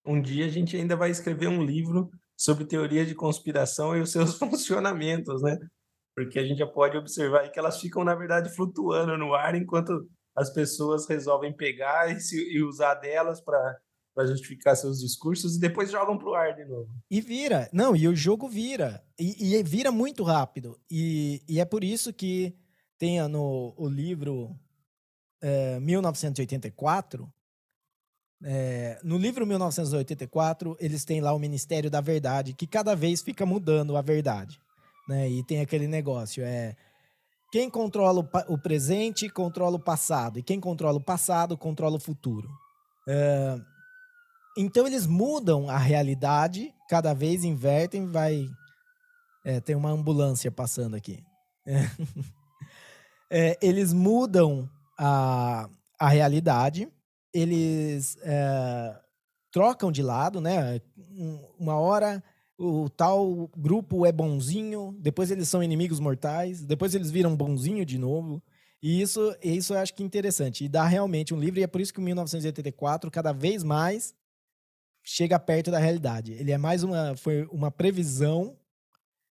Um 0.05 0.21
dia 0.21 0.45
a 0.45 0.49
gente 0.49 0.75
ainda 0.75 0.95
vai 0.95 1.11
escrever 1.11 1.47
um 1.47 1.63
livro 1.63 2.11
sobre 2.41 2.65
teoria 2.65 3.05
de 3.05 3.13
conspiração 3.13 3.95
e 3.95 4.01
os 4.01 4.11
seus 4.11 4.33
funcionamentos, 4.39 5.43
né? 5.43 5.59
Porque 6.15 6.39
a 6.39 6.43
gente 6.43 6.57
já 6.57 6.67
pode 6.67 6.97
observar 6.97 7.47
que 7.51 7.59
elas 7.59 7.79
ficam, 7.79 8.03
na 8.03 8.15
verdade, 8.15 8.53
flutuando 8.55 9.15
no 9.15 9.35
ar 9.35 9.53
enquanto 9.53 10.09
as 10.35 10.51
pessoas 10.51 11.07
resolvem 11.07 11.55
pegar 11.55 12.11
e, 12.11 12.19
se, 12.19 12.35
e 12.51 12.63
usar 12.63 12.95
delas 12.95 13.39
para 13.39 13.79
para 14.13 14.27
justificar 14.27 14.75
seus 14.75 14.99
discursos 14.99 15.55
e 15.55 15.59
depois 15.61 15.89
jogam 15.89 16.17
pro 16.17 16.33
ar 16.33 16.53
de 16.53 16.65
novo. 16.65 16.89
E 17.09 17.21
vira. 17.21 17.69
Não, 17.71 17.95
e 17.95 18.09
o 18.09 18.13
jogo 18.13 18.49
vira. 18.49 19.01
E, 19.17 19.55
e 19.55 19.63
vira 19.63 19.89
muito 19.89 20.21
rápido. 20.25 20.77
E, 20.91 21.41
e 21.47 21.61
é 21.61 21.63
por 21.63 21.81
isso 21.81 22.11
que 22.11 22.53
tem 22.97 23.25
no 23.29 23.73
o 23.77 23.87
livro 23.87 24.53
é, 25.41 25.79
1984. 25.79 27.31
É, 28.43 28.99
no 29.03 29.17
livro 29.17 29.45
1984, 29.45 30.75
eles 30.79 31.05
têm 31.05 31.21
lá 31.21 31.33
o 31.33 31.39
Ministério 31.39 31.91
da 31.91 32.01
Verdade, 32.01 32.53
que 32.53 32.65
cada 32.65 32.95
vez 32.95 33.21
fica 33.21 33.45
mudando 33.45 33.95
a 33.95 34.01
verdade. 34.01 34.59
Né? 35.07 35.29
E 35.29 35.43
tem 35.43 35.61
aquele 35.61 35.87
negócio: 35.87 36.43
é 36.43 36.75
quem 37.51 37.69
controla 37.69 38.21
o, 38.21 38.53
o 38.53 38.57
presente 38.57 39.29
controla 39.29 39.75
o 39.75 39.83
passado, 39.83 40.39
e 40.39 40.43
quem 40.43 40.59
controla 40.59 40.97
o 40.97 41.03
passado 41.03 41.57
controla 41.57 41.97
o 41.97 41.99
futuro. 41.99 42.49
É, 43.07 43.59
então 44.57 44.87
eles 44.87 45.05
mudam 45.05 45.69
a 45.69 45.77
realidade, 45.77 46.73
cada 46.89 47.13
vez 47.13 47.43
invertem, 47.43 48.07
vai. 48.07 48.49
É, 49.43 49.59
tem 49.59 49.75
uma 49.75 49.89
ambulância 49.91 50.51
passando 50.51 50.95
aqui. 50.95 51.23
É. 53.33 53.57
Eles 53.61 53.93
mudam 53.93 54.69
a, 54.99 55.69
a 55.97 56.09
realidade, 56.09 56.91
eles 57.33 58.17
é, 58.21 58.99
trocam 59.51 59.91
de 59.91 60.01
lado, 60.01 60.39
né? 60.41 60.81
Uma 61.59 61.75
hora 61.75 62.23
o 62.61 62.89
tal 62.89 63.49
grupo 63.57 64.05
é 64.05 64.11
bonzinho, 64.11 64.95
depois 64.99 65.31
eles 65.31 65.49
são 65.49 65.63
inimigos 65.63 65.99
mortais, 65.99 66.63
depois 66.63 66.93
eles 66.93 67.09
viram 67.09 67.35
bonzinho 67.35 67.83
de 67.83 67.97
novo. 67.97 68.41
E 68.83 69.01
isso, 69.01 69.35
isso 69.43 69.73
eu 69.73 69.79
acho 69.79 69.93
que 69.93 70.03
é 70.03 70.05
interessante. 70.05 70.65
E 70.65 70.69
dá 70.69 70.85
realmente 70.85 71.33
um 71.33 71.39
livro, 71.39 71.59
e 71.59 71.63
é 71.63 71.67
por 71.67 71.81
isso 71.81 71.93
que 71.93 71.99
o 71.99 72.03
1984, 72.03 73.09
cada 73.09 73.31
vez 73.31 73.63
mais, 73.63 74.13
chega 75.03 75.39
perto 75.39 75.71
da 75.71 75.79
realidade. 75.79 76.33
Ele 76.33 76.51
é 76.51 76.57
mais 76.57 76.83
uma, 76.83 77.15
foi 77.15 77.45
uma 77.51 77.71
previsão 77.71 78.57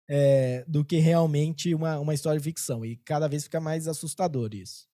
é, 0.09 0.65
do 0.67 0.85
que 0.85 0.97
realmente 0.97 1.75
uma, 1.75 1.99
uma 1.99 2.15
história 2.15 2.39
de 2.39 2.45
ficção. 2.45 2.85
E 2.85 2.97
cada 2.97 3.29
vez 3.29 3.45
fica 3.45 3.61
mais 3.61 3.87
assustador 3.87 4.55
isso. 4.55 4.89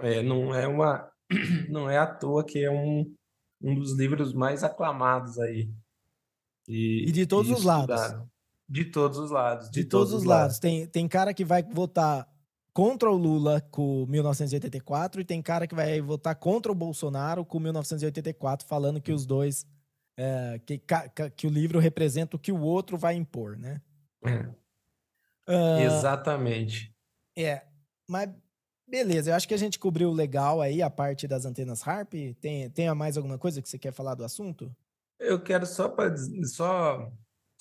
É, 0.00 0.22
não 0.22 0.54
é 0.54 0.66
uma. 0.66 1.10
Não 1.68 1.88
é 1.88 1.98
à 1.98 2.06
toa 2.06 2.44
que 2.44 2.62
é 2.62 2.70
um, 2.70 3.14
um 3.62 3.74
dos 3.74 3.96
livros 3.96 4.32
mais 4.32 4.64
aclamados 4.64 5.38
aí. 5.38 5.70
E, 6.66 7.06
e 7.08 7.12
de 7.12 7.26
todos 7.26 7.50
e 7.50 7.54
os 7.54 7.64
lados. 7.64 8.00
De 8.68 8.84
todos 8.84 9.18
os 9.18 9.30
lados. 9.30 9.70
De, 9.70 9.82
de 9.82 9.88
todos, 9.88 10.10
todos, 10.10 10.22
os 10.22 10.24
lados. 10.24 10.42
lados. 10.42 10.58
Tem, 10.58 10.86
tem 10.86 11.08
cara 11.08 11.32
que 11.32 11.44
vai 11.44 11.62
votar 11.62 12.28
contra 12.72 13.10
o 13.10 13.16
Lula 13.16 13.60
com 13.70 14.06
1984 14.06 15.20
e 15.20 15.24
tem 15.24 15.42
cara 15.42 15.66
que 15.66 15.74
vai 15.74 16.00
votar 16.00 16.36
contra 16.36 16.70
o 16.70 16.74
Bolsonaro 16.74 17.44
com 17.44 17.58
1984, 17.58 18.66
falando 18.66 19.00
que 19.00 19.12
os 19.12 19.26
dois. 19.26 19.66
É, 20.20 20.60
que, 20.66 20.80
que 21.36 21.46
o 21.46 21.50
livro 21.50 21.78
representa 21.78 22.36
o 22.36 22.38
que 22.40 22.50
o 22.50 22.60
outro 22.60 22.98
vai 22.98 23.14
impor, 23.14 23.56
né? 23.56 23.80
É. 24.24 24.40
Uh, 25.48 25.80
Exatamente. 25.80 26.92
É, 27.36 27.62
mas 28.06 28.28
beleza, 28.88 29.30
eu 29.30 29.34
acho 29.34 29.46
que 29.46 29.54
a 29.54 29.58
gente 29.58 29.78
cobriu 29.78 30.10
legal 30.10 30.60
aí 30.60 30.82
a 30.82 30.90
parte 30.90 31.28
das 31.28 31.44
antenas 31.44 31.86
HARP. 31.86 32.34
Tem, 32.40 32.70
tem 32.70 32.92
mais 32.94 33.16
alguma 33.16 33.38
coisa 33.38 33.60
que 33.60 33.68
você 33.68 33.78
quer 33.78 33.92
falar 33.92 34.14
do 34.14 34.24
assunto? 34.24 34.74
Eu 35.18 35.42
quero 35.42 35.66
só 35.66 35.88
para 35.88 36.16
só 36.44 37.10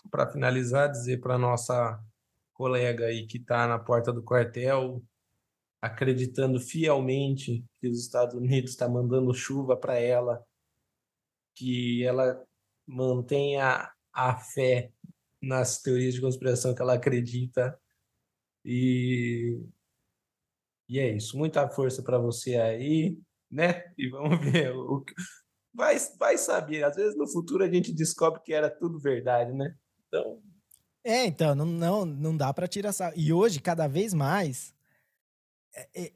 para 0.09 0.31
finalizar 0.31 0.89
dizer 0.89 1.19
para 1.19 1.37
nossa 1.37 2.01
colega 2.53 3.05
aí 3.05 3.27
que 3.27 3.37
está 3.37 3.67
na 3.67 3.77
porta 3.77 4.11
do 4.11 4.23
quartel, 4.23 5.03
acreditando 5.81 6.59
fielmente 6.59 7.63
que 7.79 7.87
os 7.87 7.99
Estados 7.99 8.35
Unidos 8.35 8.71
está 8.71 8.87
mandando 8.87 9.33
chuva 9.33 9.75
para 9.75 9.99
ela, 9.99 10.43
que 11.55 12.03
ela 12.03 12.43
mantenha 12.85 13.91
a 14.13 14.37
fé 14.37 14.91
nas 15.41 15.81
teorias 15.81 16.13
de 16.13 16.21
conspiração 16.21 16.73
que 16.73 16.81
ela 16.81 16.93
acredita. 16.93 17.79
E, 18.65 19.59
e 20.87 20.99
é 20.99 21.15
isso. 21.15 21.37
Muita 21.37 21.69
força 21.69 22.01
para 22.01 22.17
você 22.17 22.55
aí, 22.55 23.17
né? 23.51 23.83
E 23.97 24.09
vamos 24.09 24.39
ver 24.51 24.73
o 24.75 25.03
vai, 25.77 25.95
vai 26.17 26.37
saber. 26.37 26.83
Às 26.83 26.95
vezes 26.95 27.15
no 27.15 27.27
futuro 27.27 27.63
a 27.63 27.71
gente 27.71 27.93
descobre 27.93 28.41
que 28.41 28.51
era 28.51 28.69
tudo 28.69 28.99
verdade, 28.99 29.53
né? 29.53 29.75
Então. 30.07 30.41
É, 31.03 31.25
então, 31.25 31.53
não, 31.53 31.65
não, 31.65 32.05
não 32.05 32.35
dá 32.35 32.51
para 32.53 32.67
tirar 32.67 32.89
essa. 32.89 33.13
E 33.15 33.31
hoje, 33.31 33.61
cada 33.61 33.87
vez 33.87 34.13
mais, 34.13 34.73
é, 35.73 35.87
é, 35.95 36.11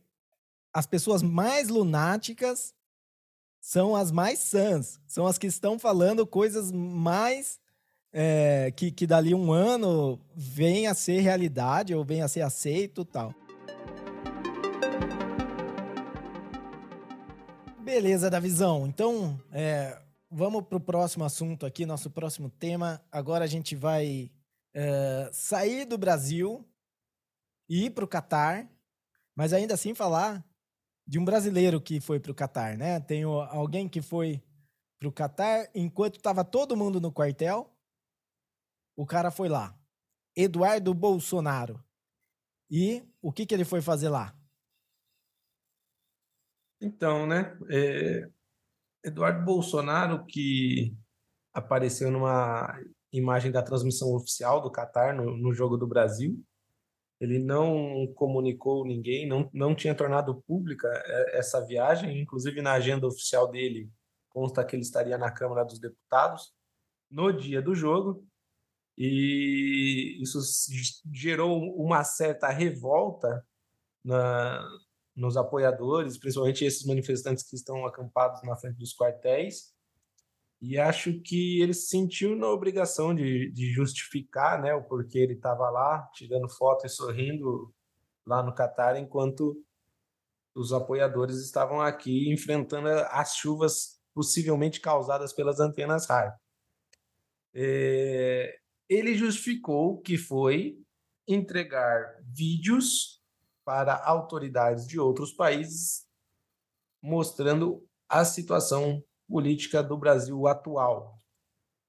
as 0.73 0.85
pessoas 0.85 1.21
mais 1.21 1.69
lunáticas 1.69 2.73
são 3.61 3.95
as 3.95 4.11
mais 4.11 4.39
sãs, 4.39 4.99
são 5.05 5.27
as 5.27 5.37
que 5.37 5.45
estão 5.45 5.77
falando 5.77 6.25
coisas 6.25 6.71
mais 6.71 7.59
é, 8.11 8.73
que, 8.75 8.91
que 8.91 9.05
dali 9.05 9.35
um 9.35 9.51
ano 9.51 10.19
vem 10.35 10.87
a 10.87 10.93
ser 10.95 11.19
realidade 11.19 11.93
ou 11.93 12.03
vem 12.03 12.23
a 12.23 12.27
ser 12.27 12.41
aceito 12.41 13.05
tal. 13.05 13.33
Beleza, 17.93 18.29
da 18.29 18.39
visão. 18.39 18.87
Então, 18.87 19.37
é, 19.51 20.01
vamos 20.29 20.63
para 20.63 20.77
o 20.77 20.79
próximo 20.79 21.25
assunto 21.25 21.65
aqui, 21.65 21.85
nosso 21.85 22.09
próximo 22.09 22.49
tema. 22.49 23.03
Agora 23.11 23.43
a 23.43 23.47
gente 23.47 23.75
vai 23.75 24.31
é, 24.73 25.29
sair 25.33 25.83
do 25.83 25.97
Brasil 25.97 26.65
e 27.67 27.87
ir 27.87 27.89
para 27.89 28.05
o 28.05 28.07
Catar, 28.07 28.65
mas 29.35 29.51
ainda 29.51 29.73
assim 29.73 29.93
falar 29.93 30.41
de 31.05 31.19
um 31.19 31.25
brasileiro 31.25 31.81
que 31.81 31.99
foi 31.99 32.17
para 32.17 32.31
o 32.31 32.33
Catar, 32.33 32.77
né? 32.77 33.01
Tem 33.01 33.23
alguém 33.23 33.89
que 33.89 34.01
foi 34.01 34.41
para 34.97 35.09
o 35.09 35.11
Catar 35.11 35.69
enquanto 35.75 36.15
estava 36.15 36.45
todo 36.45 36.77
mundo 36.77 37.01
no 37.01 37.11
quartel 37.11 37.69
o 38.95 39.05
cara 39.05 39.31
foi 39.31 39.49
lá. 39.49 39.77
Eduardo 40.33 40.93
Bolsonaro. 40.93 41.83
E 42.69 43.03
o 43.21 43.33
que, 43.33 43.45
que 43.45 43.53
ele 43.53 43.65
foi 43.65 43.81
fazer 43.81 44.07
lá? 44.07 44.33
Então, 46.81 47.27
né? 47.27 47.57
É... 47.69 48.27
Eduardo 49.03 49.43
Bolsonaro, 49.43 50.25
que 50.25 50.95
apareceu 51.53 52.11
numa 52.11 52.79
imagem 53.11 53.51
da 53.51 53.63
transmissão 53.63 54.13
oficial 54.13 54.61
do 54.61 54.71
Catar 54.71 55.13
no, 55.13 55.35
no 55.37 55.53
Jogo 55.53 55.75
do 55.75 55.87
Brasil, 55.87 56.39
ele 57.19 57.37
não 57.37 58.11
comunicou 58.15 58.85
ninguém, 58.85 59.27
não, 59.27 59.49
não 59.53 59.75
tinha 59.75 59.93
tornado 59.93 60.41
pública 60.47 60.87
é, 60.87 61.37
essa 61.37 61.63
viagem, 61.63 62.19
inclusive 62.19 62.61
na 62.61 62.73
agenda 62.73 63.05
oficial 63.05 63.49
dele 63.49 63.89
consta 64.29 64.63
que 64.63 64.75
ele 64.75 64.81
estaria 64.81 65.17
na 65.17 65.29
Câmara 65.29 65.63
dos 65.63 65.79
Deputados 65.79 66.51
no 67.09 67.31
dia 67.31 67.61
do 67.61 67.75
jogo 67.75 68.25
e 68.97 70.17
isso 70.21 70.39
gerou 71.13 71.61
uma 71.75 72.03
certa 72.03 72.47
revolta 72.47 73.45
na, 74.03 74.65
nos 75.15 75.35
apoiadores, 75.37 76.17
principalmente 76.17 76.65
esses 76.65 76.85
manifestantes 76.85 77.43
que 77.43 77.55
estão 77.55 77.85
acampados 77.85 78.41
na 78.43 78.55
frente 78.55 78.77
dos 78.77 78.95
quartéis. 78.95 79.73
E 80.61 80.77
acho 80.77 81.19
que 81.21 81.61
ele 81.61 81.73
se 81.73 81.87
sentiu 81.87 82.35
na 82.35 82.47
obrigação 82.47 83.15
de, 83.15 83.51
de 83.51 83.71
justificar 83.71 84.61
né, 84.61 84.73
o 84.73 84.83
porquê 84.83 85.19
ele 85.19 85.33
estava 85.33 85.69
lá, 85.69 86.07
tirando 86.13 86.47
foto 86.49 86.85
e 86.85 86.89
sorrindo 86.89 87.73
lá 88.25 88.43
no 88.43 88.53
Catar, 88.53 88.95
enquanto 88.95 89.55
os 90.55 90.71
apoiadores 90.71 91.37
estavam 91.37 91.81
aqui 91.81 92.31
enfrentando 92.31 92.89
as 93.09 93.35
chuvas 93.35 93.99
possivelmente 94.13 94.79
causadas 94.79 95.33
pelas 95.33 95.59
antenas 95.59 96.07
rádio. 96.07 96.37
É, 97.53 98.55
ele 98.89 99.15
justificou 99.15 99.99
que 100.01 100.17
foi 100.17 100.77
entregar 101.27 102.17
vídeos 102.23 103.20
para 103.63 103.95
autoridades 104.05 104.87
de 104.87 104.99
outros 104.99 105.31
países 105.31 106.05
mostrando 107.01 107.83
a 108.07 108.23
situação 108.23 109.03
política 109.27 109.81
do 109.81 109.97
Brasil 109.97 110.45
atual. 110.47 111.19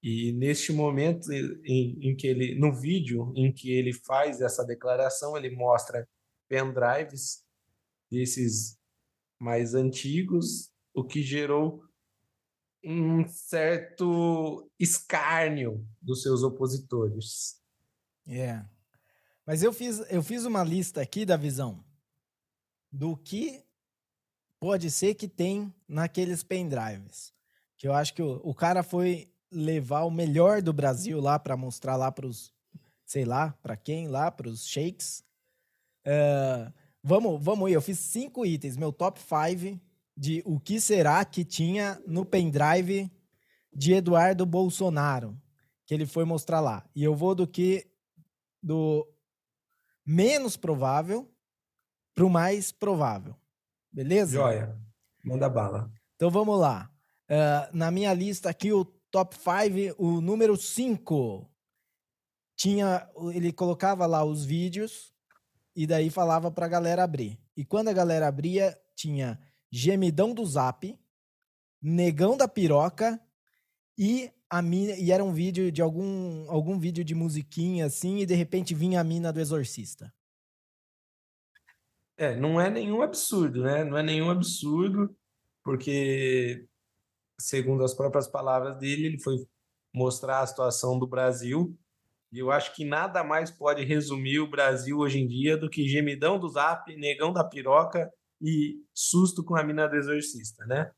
E 0.02 0.32
neste 0.32 0.72
momento 0.72 1.30
em, 1.32 2.10
em, 2.10 2.16
que 2.16 2.26
ele, 2.26 2.58
no 2.58 2.72
vídeo 2.72 3.32
em 3.36 3.52
que 3.52 3.70
ele 3.70 3.92
faz 3.92 4.40
essa 4.40 4.64
declaração, 4.64 5.36
ele 5.36 5.54
mostra 5.54 6.08
pendrives 6.48 7.44
desses 8.10 8.78
mais 9.38 9.74
antigos, 9.74 10.72
o 10.94 11.04
que 11.04 11.22
gerou 11.22 11.82
um 12.84 13.26
certo 13.28 14.68
escárnio 14.78 15.86
dos 16.00 16.22
seus 16.22 16.42
opositores. 16.42 17.60
É. 18.26 18.64
Mas 19.52 19.62
eu 19.62 19.70
fiz, 19.70 20.02
eu 20.08 20.22
fiz 20.22 20.46
uma 20.46 20.64
lista 20.64 21.02
aqui 21.02 21.26
da 21.26 21.36
visão 21.36 21.84
do 22.90 23.14
que 23.14 23.62
pode 24.58 24.90
ser 24.90 25.12
que 25.12 25.28
tem 25.28 25.70
naqueles 25.86 26.42
pendrives. 26.42 27.34
Que 27.76 27.86
eu 27.86 27.92
acho 27.92 28.14
que 28.14 28.22
o, 28.22 28.40
o 28.42 28.54
cara 28.54 28.82
foi 28.82 29.30
levar 29.50 30.04
o 30.04 30.10
melhor 30.10 30.62
do 30.62 30.72
Brasil 30.72 31.20
lá 31.20 31.38
para 31.38 31.54
mostrar 31.54 31.96
lá 31.96 32.10
para 32.10 32.26
os, 32.26 32.50
sei 33.04 33.26
lá, 33.26 33.52
para 33.62 33.76
quem 33.76 34.08
lá, 34.08 34.30
para 34.30 34.48
os 34.48 34.66
shakes. 34.66 35.22
Uh, 36.06 36.72
vamos, 37.02 37.38
vamos 37.44 37.66
aí, 37.66 37.74
eu 37.74 37.82
fiz 37.82 37.98
cinco 37.98 38.46
itens, 38.46 38.74
meu 38.74 38.90
top 38.90 39.20
five 39.20 39.78
de 40.16 40.42
o 40.46 40.58
que 40.58 40.80
será 40.80 41.22
que 41.26 41.44
tinha 41.44 42.00
no 42.06 42.24
pendrive 42.24 43.12
de 43.70 43.92
Eduardo 43.92 44.46
Bolsonaro, 44.46 45.38
que 45.84 45.92
ele 45.92 46.06
foi 46.06 46.24
mostrar 46.24 46.60
lá. 46.60 46.88
E 46.96 47.04
eu 47.04 47.14
vou 47.14 47.34
do 47.34 47.46
que 47.46 47.86
do 48.62 49.11
menos 50.04 50.56
provável 50.56 51.30
para 52.14 52.24
o 52.24 52.30
mais 52.30 52.72
provável. 52.72 53.36
Beleza? 53.90 54.32
Joia. 54.32 54.78
Manda 55.24 55.48
bala. 55.48 55.90
Então 56.16 56.30
vamos 56.30 56.58
lá. 56.58 56.90
Uh, 57.28 57.76
na 57.76 57.90
minha 57.90 58.12
lista 58.12 58.50
aqui, 58.50 58.72
o 58.72 58.84
top 59.10 59.36
5, 59.36 60.02
o 60.02 60.20
número 60.20 60.56
5. 60.56 61.48
Tinha, 62.56 63.08
ele 63.32 63.52
colocava 63.52 64.06
lá 64.06 64.24
os 64.24 64.44
vídeos 64.44 65.12
e 65.74 65.86
daí 65.86 66.10
falava 66.10 66.50
para 66.50 66.66
a 66.66 66.68
galera 66.68 67.02
abrir. 67.02 67.38
E 67.56 67.64
quando 67.64 67.88
a 67.88 67.92
galera 67.92 68.28
abria, 68.28 68.78
tinha 68.94 69.40
Gemidão 69.70 70.34
do 70.34 70.44
Zap, 70.44 70.98
Negão 71.80 72.36
da 72.36 72.46
Piroca 72.46 73.20
e 74.02 74.32
a 74.50 74.60
mina, 74.60 74.96
e 74.96 75.12
era 75.12 75.22
um 75.22 75.32
vídeo 75.32 75.70
de 75.70 75.80
algum 75.80 76.50
algum 76.50 76.76
vídeo 76.76 77.04
de 77.04 77.14
musiquinha 77.14 77.86
assim 77.86 78.18
e 78.18 78.26
de 78.26 78.34
repente 78.34 78.74
vinha 78.74 79.00
a 79.00 79.04
mina 79.04 79.32
do 79.32 79.38
exorcista. 79.38 80.12
É, 82.16 82.34
não 82.34 82.60
é 82.60 82.68
nenhum 82.68 83.00
absurdo, 83.00 83.62
né? 83.62 83.84
Não 83.84 83.96
é 83.96 84.02
nenhum 84.02 84.28
absurdo, 84.28 85.16
porque 85.62 86.66
segundo 87.40 87.84
as 87.84 87.94
próprias 87.94 88.26
palavras 88.26 88.76
dele, 88.76 89.06
ele 89.06 89.20
foi 89.20 89.36
mostrar 89.94 90.40
a 90.40 90.46
situação 90.48 90.98
do 90.98 91.06
Brasil. 91.06 91.78
E 92.32 92.40
eu 92.40 92.50
acho 92.50 92.74
que 92.74 92.84
nada 92.84 93.22
mais 93.22 93.52
pode 93.52 93.84
resumir 93.84 94.40
o 94.40 94.50
Brasil 94.50 94.98
hoje 94.98 95.20
em 95.20 95.28
dia 95.28 95.56
do 95.56 95.70
que 95.70 95.86
gemidão 95.86 96.40
do 96.40 96.48
zap, 96.48 96.92
negão 96.96 97.32
da 97.32 97.44
piroca 97.44 98.10
e 98.40 98.82
susto 98.92 99.44
com 99.44 99.54
a 99.54 99.62
mina 99.62 99.86
do 99.86 99.94
exorcista, 99.94 100.66
né? 100.66 100.90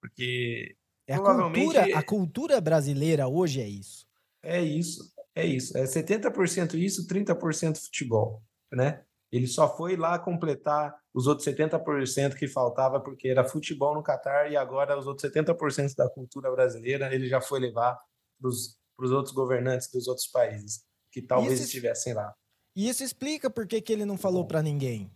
Porque 0.00 0.76
é 1.08 1.14
a 1.14 1.20
cultura, 1.20 1.98
a 1.98 2.02
cultura 2.02 2.60
brasileira 2.60 3.26
hoje 3.26 3.62
é 3.62 3.66
isso. 3.66 4.06
É 4.42 4.60
isso, 4.60 5.10
é 5.34 5.46
isso. 5.46 5.76
É 5.76 5.84
70% 5.84 6.74
isso, 6.74 7.08
30% 7.08 7.78
futebol, 7.78 8.42
né? 8.70 9.02
Ele 9.32 9.46
só 9.46 9.74
foi 9.74 9.96
lá 9.96 10.18
completar 10.18 10.94
os 11.14 11.26
outros 11.26 11.46
70% 11.46 12.34
que 12.34 12.46
faltava 12.46 13.00
porque 13.00 13.28
era 13.28 13.44
futebol 13.44 13.94
no 13.94 14.02
Catar 14.02 14.50
e 14.50 14.56
agora 14.56 14.98
os 14.98 15.06
outros 15.06 15.30
70% 15.30 15.94
da 15.96 16.08
cultura 16.08 16.50
brasileira 16.50 17.12
ele 17.14 17.26
já 17.26 17.40
foi 17.40 17.60
levar 17.60 17.98
para 18.40 18.48
os 18.48 19.10
outros 19.10 19.34
governantes 19.34 19.90
dos 19.90 20.08
outros 20.08 20.26
países 20.26 20.84
que 21.10 21.22
talvez 21.22 21.54
isso, 21.54 21.64
estivessem 21.64 22.14
lá. 22.14 22.34
E 22.76 22.88
isso 22.88 23.02
explica 23.02 23.50
por 23.50 23.66
que, 23.66 23.80
que 23.80 23.92
ele 23.92 24.04
não 24.04 24.16
falou 24.16 24.46
para 24.46 24.62
ninguém. 24.62 25.10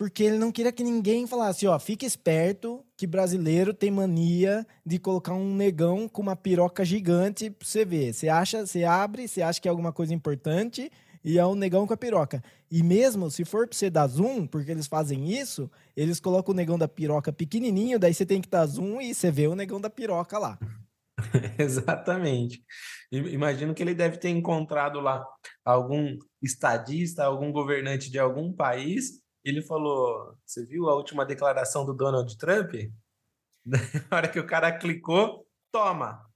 Porque 0.00 0.22
ele 0.22 0.38
não 0.38 0.50
queria 0.50 0.72
que 0.72 0.82
ninguém 0.82 1.26
falasse, 1.26 1.66
ó, 1.66 1.78
fique 1.78 2.06
esperto 2.06 2.82
que 2.96 3.06
brasileiro 3.06 3.74
tem 3.74 3.90
mania 3.90 4.66
de 4.84 4.98
colocar 4.98 5.34
um 5.34 5.54
negão 5.54 6.08
com 6.08 6.22
uma 6.22 6.34
piroca 6.34 6.82
gigante 6.86 7.50
pra 7.50 7.68
você 7.68 7.84
ver. 7.84 8.14
Você 8.14 8.26
acha, 8.26 8.64
você 8.64 8.82
abre, 8.84 9.28
você 9.28 9.42
acha 9.42 9.60
que 9.60 9.68
é 9.68 9.70
alguma 9.70 9.92
coisa 9.92 10.14
importante 10.14 10.90
e 11.22 11.38
é 11.38 11.44
um 11.44 11.54
negão 11.54 11.86
com 11.86 11.92
a 11.92 11.98
piroca. 11.98 12.42
E 12.70 12.82
mesmo 12.82 13.30
se 13.30 13.44
for 13.44 13.68
pra 13.68 13.76
você 13.76 13.90
dar 13.90 14.06
zoom, 14.06 14.46
porque 14.46 14.70
eles 14.70 14.86
fazem 14.86 15.38
isso, 15.38 15.70
eles 15.94 16.18
colocam 16.18 16.54
o 16.54 16.56
negão 16.56 16.78
da 16.78 16.88
piroca 16.88 17.30
pequenininho, 17.30 17.98
daí 17.98 18.14
você 18.14 18.24
tem 18.24 18.40
que 18.40 18.48
dar 18.48 18.64
zoom 18.64 19.02
e 19.02 19.14
você 19.14 19.30
vê 19.30 19.48
o 19.48 19.54
negão 19.54 19.78
da 19.78 19.90
piroca 19.90 20.38
lá. 20.38 20.58
Exatamente. 21.58 22.64
Imagino 23.12 23.74
que 23.74 23.82
ele 23.82 23.94
deve 23.94 24.16
ter 24.16 24.30
encontrado 24.30 24.98
lá 24.98 25.22
algum 25.62 26.16
estadista, 26.40 27.22
algum 27.22 27.52
governante 27.52 28.10
de 28.10 28.18
algum 28.18 28.50
país 28.50 29.20
ele 29.44 29.62
falou: 29.62 30.36
Você 30.44 30.64
viu 30.64 30.88
a 30.88 30.94
última 30.94 31.24
declaração 31.24 31.84
do 31.84 31.94
Donald 31.94 32.36
Trump? 32.36 32.74
Na 33.64 34.16
hora 34.16 34.28
que 34.28 34.38
o 34.38 34.46
cara 34.46 34.76
clicou, 34.76 35.46
toma! 35.72 36.28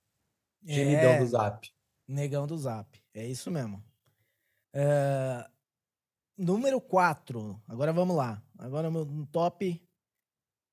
Gemidão 0.65 1.13
é, 1.13 1.19
do 1.19 1.27
zap. 1.27 1.69
Negão 2.09 2.47
do 2.47 2.57
zap. 2.57 3.03
É 3.13 3.27
isso 3.27 3.51
mesmo. 3.51 3.85
É, 4.73 5.49
número 6.37 6.81
4. 6.81 7.63
Agora 7.69 7.93
vamos 7.93 8.17
lá. 8.17 8.43
Agora 8.59 8.91
no 8.91 9.27
top. 9.27 9.83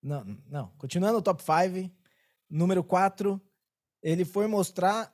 Não, 0.02 0.24
não. 0.48 0.68
Continuando 0.78 1.18
o 1.18 1.22
top 1.22 1.44
5. 1.44 1.94
Número 2.50 2.84
4. 2.84 3.40
Ele 4.02 4.24
foi 4.24 4.48
mostrar 4.48 5.14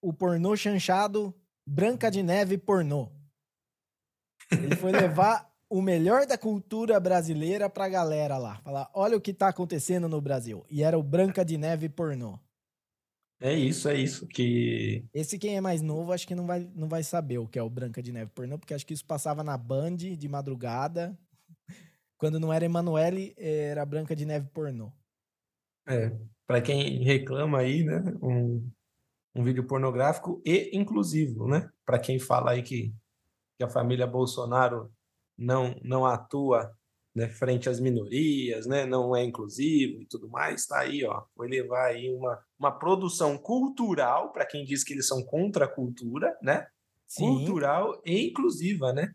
o 0.00 0.12
pornô 0.12 0.56
chanchado 0.56 1.34
Branca 1.66 2.10
de 2.10 2.22
Neve 2.22 2.56
pornô. 2.56 3.10
Ele 4.50 4.76
foi 4.76 4.92
levar 4.92 5.47
o 5.70 5.82
melhor 5.82 6.26
da 6.26 6.38
cultura 6.38 6.98
brasileira 6.98 7.68
pra 7.68 7.88
galera 7.88 8.38
lá. 8.38 8.56
Falar, 8.58 8.90
olha 8.94 9.16
o 9.16 9.20
que 9.20 9.34
tá 9.34 9.48
acontecendo 9.48 10.08
no 10.08 10.20
Brasil. 10.20 10.64
E 10.70 10.82
era 10.82 10.98
o 10.98 11.02
Branca 11.02 11.44
de 11.44 11.58
Neve 11.58 11.88
pornô. 11.88 12.38
É 13.40 13.52
isso, 13.52 13.88
é 13.88 13.94
isso 13.94 14.26
que. 14.26 15.04
Esse 15.14 15.38
quem 15.38 15.56
é 15.56 15.60
mais 15.60 15.80
novo, 15.80 16.12
acho 16.12 16.26
que 16.26 16.34
não 16.34 16.46
vai, 16.46 16.68
não 16.74 16.88
vai 16.88 17.04
saber 17.04 17.38
o 17.38 17.46
que 17.46 17.58
é 17.58 17.62
o 17.62 17.70
Branca 17.70 18.02
de 18.02 18.12
Neve 18.12 18.30
pornô, 18.34 18.58
porque 18.58 18.74
acho 18.74 18.86
que 18.86 18.94
isso 18.94 19.04
passava 19.04 19.44
na 19.44 19.56
Band 19.56 19.96
de 19.96 20.28
madrugada. 20.28 21.16
Quando 22.18 22.40
não 22.40 22.52
era 22.52 22.64
Emanuele, 22.64 23.34
era 23.36 23.86
Branca 23.86 24.16
de 24.16 24.24
Neve 24.24 24.48
pornô. 24.48 24.90
É, 25.86 26.12
para 26.46 26.60
quem 26.60 27.04
reclama 27.04 27.58
aí, 27.58 27.84
né? 27.84 28.02
Um, 28.20 28.68
um 29.34 29.44
vídeo 29.44 29.64
pornográfico 29.64 30.42
e 30.44 30.76
inclusivo, 30.76 31.46
né? 31.46 31.70
Para 31.86 32.00
quem 32.00 32.18
fala 32.18 32.50
aí 32.50 32.62
que, 32.62 32.92
que 33.56 33.64
a 33.64 33.68
família 33.68 34.06
Bolsonaro 34.06 34.92
não, 35.38 35.78
não 35.82 36.04
atua 36.04 36.74
né, 37.14 37.28
frente 37.28 37.68
às 37.68 37.80
minorias, 37.80 38.66
né, 38.66 38.84
não 38.84 39.14
é 39.14 39.24
inclusivo 39.24 40.02
e 40.02 40.06
tudo 40.06 40.28
mais, 40.28 40.62
está 40.62 40.80
aí, 40.80 41.04
ó, 41.04 41.24
foi 41.34 41.48
levar 41.48 41.86
aí 41.86 42.12
uma, 42.12 42.38
uma 42.58 42.70
produção 42.70 43.36
cultural, 43.38 44.32
para 44.32 44.46
quem 44.46 44.64
diz 44.64 44.84
que 44.84 44.92
eles 44.92 45.06
são 45.06 45.24
contra 45.24 45.64
a 45.64 45.68
cultura, 45.68 46.36
né? 46.42 46.66
Sim. 47.06 47.26
Cultural 47.26 48.00
e 48.04 48.28
inclusiva, 48.28 48.92
né? 48.92 49.12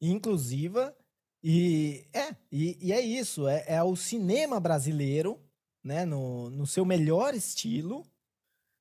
Inclusiva, 0.00 0.96
e 1.42 2.06
é, 2.14 2.34
e, 2.50 2.78
e 2.80 2.92
é 2.92 3.00
isso, 3.00 3.48
é, 3.48 3.64
é 3.66 3.82
o 3.82 3.96
cinema 3.96 4.60
brasileiro, 4.60 5.40
né, 5.82 6.04
no, 6.04 6.48
no 6.50 6.66
seu 6.66 6.84
melhor 6.84 7.34
estilo, 7.34 8.06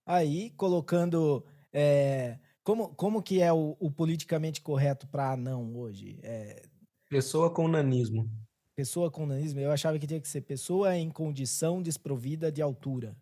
aí 0.05 0.51
colocando 0.51 1.43
é, 1.73 2.37
como, 2.71 2.95
como 2.95 3.21
que 3.21 3.41
é 3.41 3.51
o, 3.51 3.75
o 3.81 3.91
politicamente 3.91 4.61
correto 4.61 5.05
para 5.05 5.35
não 5.35 5.75
hoje? 5.75 6.17
É... 6.23 6.63
Pessoa 7.09 7.53
com 7.53 7.67
nanismo. 7.67 8.31
Pessoa 8.73 9.11
com 9.11 9.25
nanismo? 9.25 9.59
Eu 9.59 9.71
achava 9.71 9.99
que 9.99 10.07
tinha 10.07 10.21
que 10.21 10.27
ser 10.27 10.39
pessoa 10.39 10.95
em 10.95 11.09
condição 11.09 11.81
desprovida 11.81 12.49
de 12.49 12.61
altura. 12.61 13.17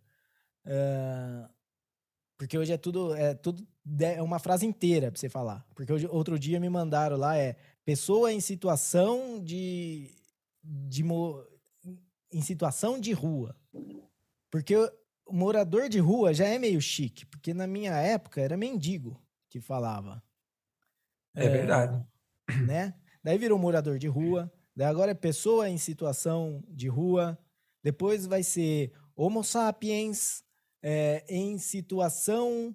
Uh... 0.68 1.50
Porque 2.38 2.60
hoje 2.60 2.72
é 2.72 2.78
tudo, 2.78 3.16
é 3.16 3.34
tudo 3.34 3.68
é 4.00 4.22
uma 4.22 4.38
frase 4.38 4.68
inteira 4.68 5.12
para 5.12 5.20
você 5.20 5.28
falar. 5.28 5.66
Porque 5.74 5.92
hoje, 5.92 6.08
outro 6.08 6.38
dia 6.38 6.60
me 6.60 6.70
mandaram 6.70 7.18
lá 7.18 7.36
é 7.36 7.56
pessoa 7.84 8.32
em 8.32 8.40
situação 8.40 9.44
de, 9.44 10.12
de 10.64 11.04
em 12.32 12.42
situação 12.42 13.00
de 13.00 13.14
rua. 13.14 13.58
Porque 14.52 14.76
o 15.26 15.34
morador 15.34 15.90
de 15.90 15.98
rua 15.98 16.36
já 16.36 16.46
é 16.46 16.60
meio 16.60 16.80
chique, 16.80 17.26
porque 17.26 17.52
na 17.52 17.66
minha 17.66 17.94
época 17.94 18.40
era 18.40 18.56
mendigo 18.56 19.20
que 19.50 19.60
falava. 19.60 20.24
É, 21.36 21.46
é 21.46 21.50
verdade. 21.50 22.06
Né? 22.66 22.94
Daí 23.24 23.38
virou 23.38 23.60
morador 23.60 23.98
de 23.98 24.08
rua, 24.08 24.52
daí 24.76 24.88
agora 24.88 25.12
é 25.12 25.16
pessoa 25.16 25.70
em 25.70 25.78
situação 25.78 26.64
de 26.68 26.88
rua, 26.88 27.38
depois 27.84 28.26
vai 28.26 28.44
ser 28.44 28.94
Homo 29.16 29.44
sapiens 29.44 30.44
é, 30.82 31.26
em 31.28 31.58
situação 31.58 32.74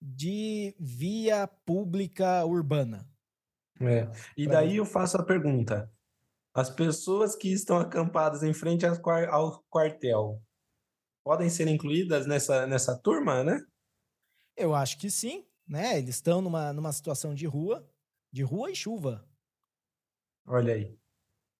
de 0.00 0.74
via 0.78 1.46
pública 1.46 2.44
urbana. 2.44 3.08
É. 3.80 4.10
E 4.36 4.46
daí 4.46 4.76
eu 4.76 4.84
faço 4.84 5.16
a 5.16 5.24
pergunta: 5.24 5.90
as 6.52 6.70
pessoas 6.70 7.34
que 7.34 7.52
estão 7.52 7.78
acampadas 7.78 8.42
em 8.42 8.52
frente 8.52 8.84
ao 8.84 9.64
quartel 9.70 10.42
podem 11.24 11.48
ser 11.48 11.68
incluídas 11.68 12.26
nessa, 12.26 12.66
nessa 12.66 12.98
turma, 12.98 13.42
né? 13.42 13.60
Eu 14.56 14.74
acho 14.74 14.98
que 14.98 15.10
sim 15.10 15.46
né? 15.66 15.98
Eles 15.98 16.16
estão 16.16 16.40
numa, 16.40 16.72
numa 16.72 16.92
situação 16.92 17.34
de 17.34 17.46
rua, 17.46 17.88
de 18.32 18.42
rua 18.42 18.70
e 18.70 18.76
chuva. 18.76 19.26
Olha 20.46 20.74
aí. 20.74 20.98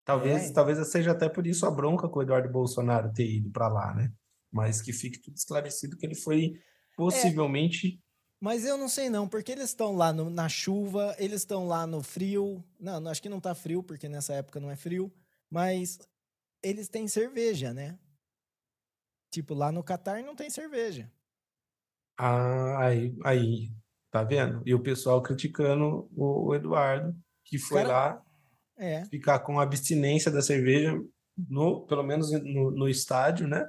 Talvez, 0.04 0.50
é. 0.50 0.52
talvez 0.52 0.86
seja 0.88 1.12
até 1.12 1.28
por 1.28 1.46
isso 1.46 1.64
a 1.64 1.70
bronca 1.70 2.08
com 2.08 2.18
o 2.18 2.22
Eduardo 2.22 2.50
Bolsonaro 2.50 3.12
ter 3.12 3.26
ido 3.26 3.50
para 3.50 3.68
lá, 3.68 3.94
né? 3.94 4.12
Mas 4.52 4.82
que 4.82 4.92
fique 4.92 5.18
tudo 5.18 5.36
esclarecido 5.36 5.96
que 5.96 6.04
ele 6.04 6.14
foi 6.14 6.52
possivelmente. 6.96 7.98
É. 7.98 8.04
Mas 8.38 8.66
eu 8.66 8.76
não 8.76 8.88
sei 8.88 9.08
não, 9.08 9.26
porque 9.26 9.52
eles 9.52 9.70
estão 9.70 9.96
lá 9.96 10.12
no, 10.12 10.28
na 10.28 10.48
chuva, 10.48 11.16
eles 11.18 11.40
estão 11.40 11.66
lá 11.66 11.86
no 11.86 12.02
frio. 12.02 12.62
Não, 12.78 13.08
acho 13.08 13.22
que 13.22 13.28
não 13.30 13.40
tá 13.40 13.54
frio, 13.54 13.82
porque 13.82 14.08
nessa 14.08 14.34
época 14.34 14.60
não 14.60 14.70
é 14.70 14.76
frio. 14.76 15.10
Mas 15.48 15.98
eles 16.62 16.88
têm 16.88 17.08
cerveja, 17.08 17.72
né? 17.72 17.98
Tipo, 19.30 19.54
lá 19.54 19.72
no 19.72 19.82
Catar 19.82 20.22
não 20.22 20.36
tem 20.36 20.50
cerveja. 20.50 21.10
Ah, 22.18 22.86
aí, 22.86 23.16
aí 23.24 23.72
Tá 24.14 24.22
vendo? 24.22 24.62
E 24.64 24.72
o 24.72 24.78
pessoal 24.78 25.20
criticando 25.20 26.08
o, 26.16 26.54
Eduardo, 26.54 27.12
que 27.44 27.58
foi 27.58 27.82
Cara, 27.82 27.92
lá 27.92 28.22
é. 28.78 29.04
ficar 29.06 29.40
com 29.40 29.58
abstinência 29.58 30.30
da 30.30 30.40
cerveja, 30.40 30.96
no, 31.36 31.84
pelo 31.84 32.04
menos 32.04 32.30
no, 32.30 32.70
no, 32.70 32.88
estádio, 32.88 33.48
né? 33.48 33.68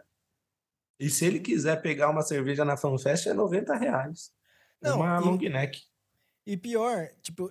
E 0.99 1.09
se 1.09 1.25
ele 1.25 1.39
quiser 1.39 1.81
pegar 1.81 2.11
uma 2.11 2.21
cerveja 2.21 2.63
na 2.63 2.77
FanFest, 2.77 3.25
é 3.25 3.33
90 3.33 3.75
reais. 3.75 4.31
Não, 4.79 4.97
uma 4.97 5.19
e, 5.19 5.23
long 5.23 5.35
neck. 5.35 5.81
E 6.45 6.55
pior, 6.55 7.09
tipo, 7.23 7.49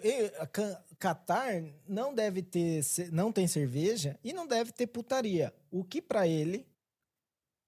Qatar 0.96 1.64
não 1.88 2.14
deve 2.14 2.42
ter, 2.42 2.80
não 3.10 3.32
tem 3.32 3.48
cerveja 3.48 4.16
e 4.22 4.32
não 4.32 4.46
deve 4.46 4.70
ter 4.70 4.86
putaria. 4.86 5.52
O 5.68 5.82
que 5.82 6.00
para 6.00 6.28
ele, 6.28 6.64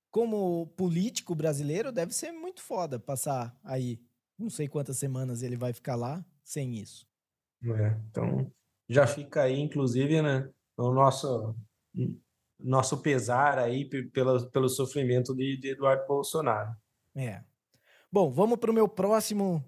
como 0.09 0.69
político 0.77 1.35
brasileiro, 1.35 1.91
deve 1.91 2.15
ser 2.15 2.31
muito 2.31 2.63
foda 2.63 2.97
passar 2.97 3.59
aí. 3.65 4.06
Não 4.39 4.51
sei 4.51 4.69
quantas 4.69 4.99
semanas 4.99 5.43
ele 5.43 5.57
vai 5.57 5.73
ficar 5.73 5.97
lá 5.97 6.25
sem 6.45 6.75
isso. 6.77 7.07
É, 7.65 7.99
então 8.09 8.51
já 8.89 9.07
fica 9.07 9.43
aí, 9.43 9.59
inclusive, 9.59 10.23
né, 10.23 10.49
o 10.77 10.93
nosso 10.93 11.55
nosso 12.59 13.03
pesar 13.03 13.59
aí 13.59 13.85
pelo, 13.85 14.51
pelo 14.51 14.69
sofrimento 14.69 15.35
de, 15.35 15.59
de 15.59 15.71
Eduardo 15.71 16.07
Bolsonaro. 16.07 16.75
É. 17.15 17.43
Bom, 18.11 18.31
vamos 18.31 18.59
para 18.59 18.71
o 18.71 18.75
meu 18.75 18.89
próximo 18.89 19.63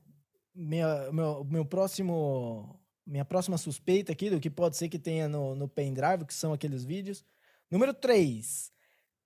minha, 0.58 1.12
meu, 1.12 1.44
meu 1.44 1.64
próximo, 1.64 2.78
minha 3.06 3.24
próxima 3.24 3.56
suspeita 3.56 4.10
aqui 4.10 4.28
do 4.28 4.40
que 4.40 4.50
pode 4.50 4.76
ser 4.76 4.88
que 4.88 4.98
tenha 4.98 5.28
no, 5.28 5.54
no 5.54 5.68
pendrive, 5.68 6.24
que 6.24 6.34
são 6.34 6.52
aqueles 6.52 6.84
vídeos. 6.84 7.24
Número 7.70 7.94
3 7.94 8.72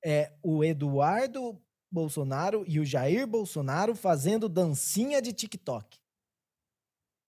é 0.04 0.32
o 0.42 0.62
Eduardo 0.62 1.58
Bolsonaro 1.92 2.64
e 2.66 2.80
o 2.80 2.84
Jair 2.84 3.26
Bolsonaro 3.26 3.94
fazendo 3.94 4.48
dancinha 4.48 5.20
de 5.20 5.32
TikTok. 5.32 5.98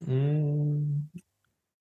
Hum, 0.06 1.06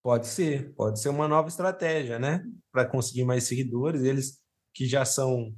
pode 0.02 0.28
ser, 0.28 0.74
pode 0.76 1.00
ser 1.00 1.10
uma 1.10 1.28
nova 1.28 1.48
estratégia, 1.48 2.20
né? 2.20 2.44
Para 2.72 2.86
conseguir 2.86 3.24
mais 3.24 3.46
seguidores. 3.46 4.04
Eles 4.04 4.42
que 4.74 4.86
já 4.86 5.06
são, 5.06 5.56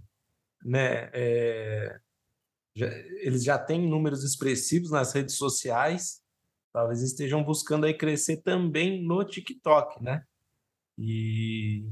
né? 0.63 1.09
É, 1.13 1.99
já, 2.75 2.87
eles 2.87 3.43
já 3.43 3.57
têm 3.57 3.87
números 3.87 4.23
expressivos 4.23 4.91
nas 4.91 5.13
redes 5.13 5.35
sociais 5.35 6.23
talvez 6.75 7.01
estejam 7.01 7.41
buscando 7.41 7.85
aí 7.85 7.93
crescer 7.93 8.41
também 8.41 9.01
no 9.01 9.23
TikTok, 9.23 10.03
né? 10.03 10.25
E, 10.99 11.85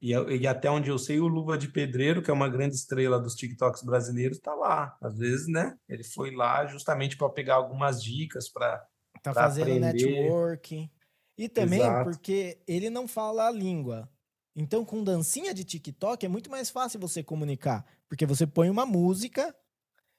e, 0.00 0.12
e, 0.12 0.46
até 0.46 0.70
onde 0.70 0.90
eu 0.90 0.98
sei, 0.98 1.18
o 1.18 1.26
Luva 1.26 1.58
de 1.58 1.68
Pedreiro, 1.68 2.22
que 2.22 2.30
é 2.30 2.34
uma 2.34 2.48
grande 2.48 2.76
estrela 2.76 3.18
dos 3.18 3.34
TikToks 3.34 3.82
brasileiros, 3.82 4.38
está 4.38 4.54
lá. 4.54 4.96
Às 5.02 5.18
vezes, 5.18 5.48
né? 5.48 5.76
Ele 5.88 6.04
foi 6.04 6.30
lá 6.30 6.64
justamente 6.66 7.16
para 7.16 7.28
pegar 7.28 7.56
algumas 7.56 8.02
dicas 8.02 8.48
para. 8.48 8.86
Tá 9.22 9.34
fazendo 9.34 9.64
aprender. 9.64 9.92
network. 9.92 10.90
E 11.36 11.48
também 11.48 11.80
Exato. 11.80 12.10
porque 12.10 12.60
ele 12.66 12.90
não 12.90 13.08
fala 13.08 13.48
a 13.48 13.50
língua. 13.50 14.08
Então, 14.54 14.84
com 14.84 15.02
dancinha 15.02 15.52
de 15.52 15.64
TikTok 15.64 16.24
é 16.24 16.28
muito 16.28 16.50
mais 16.50 16.70
fácil 16.70 17.00
você 17.00 17.22
comunicar. 17.22 17.84
Porque 18.08 18.26
você 18.26 18.46
põe 18.46 18.70
uma 18.70 18.86
música 18.86 19.54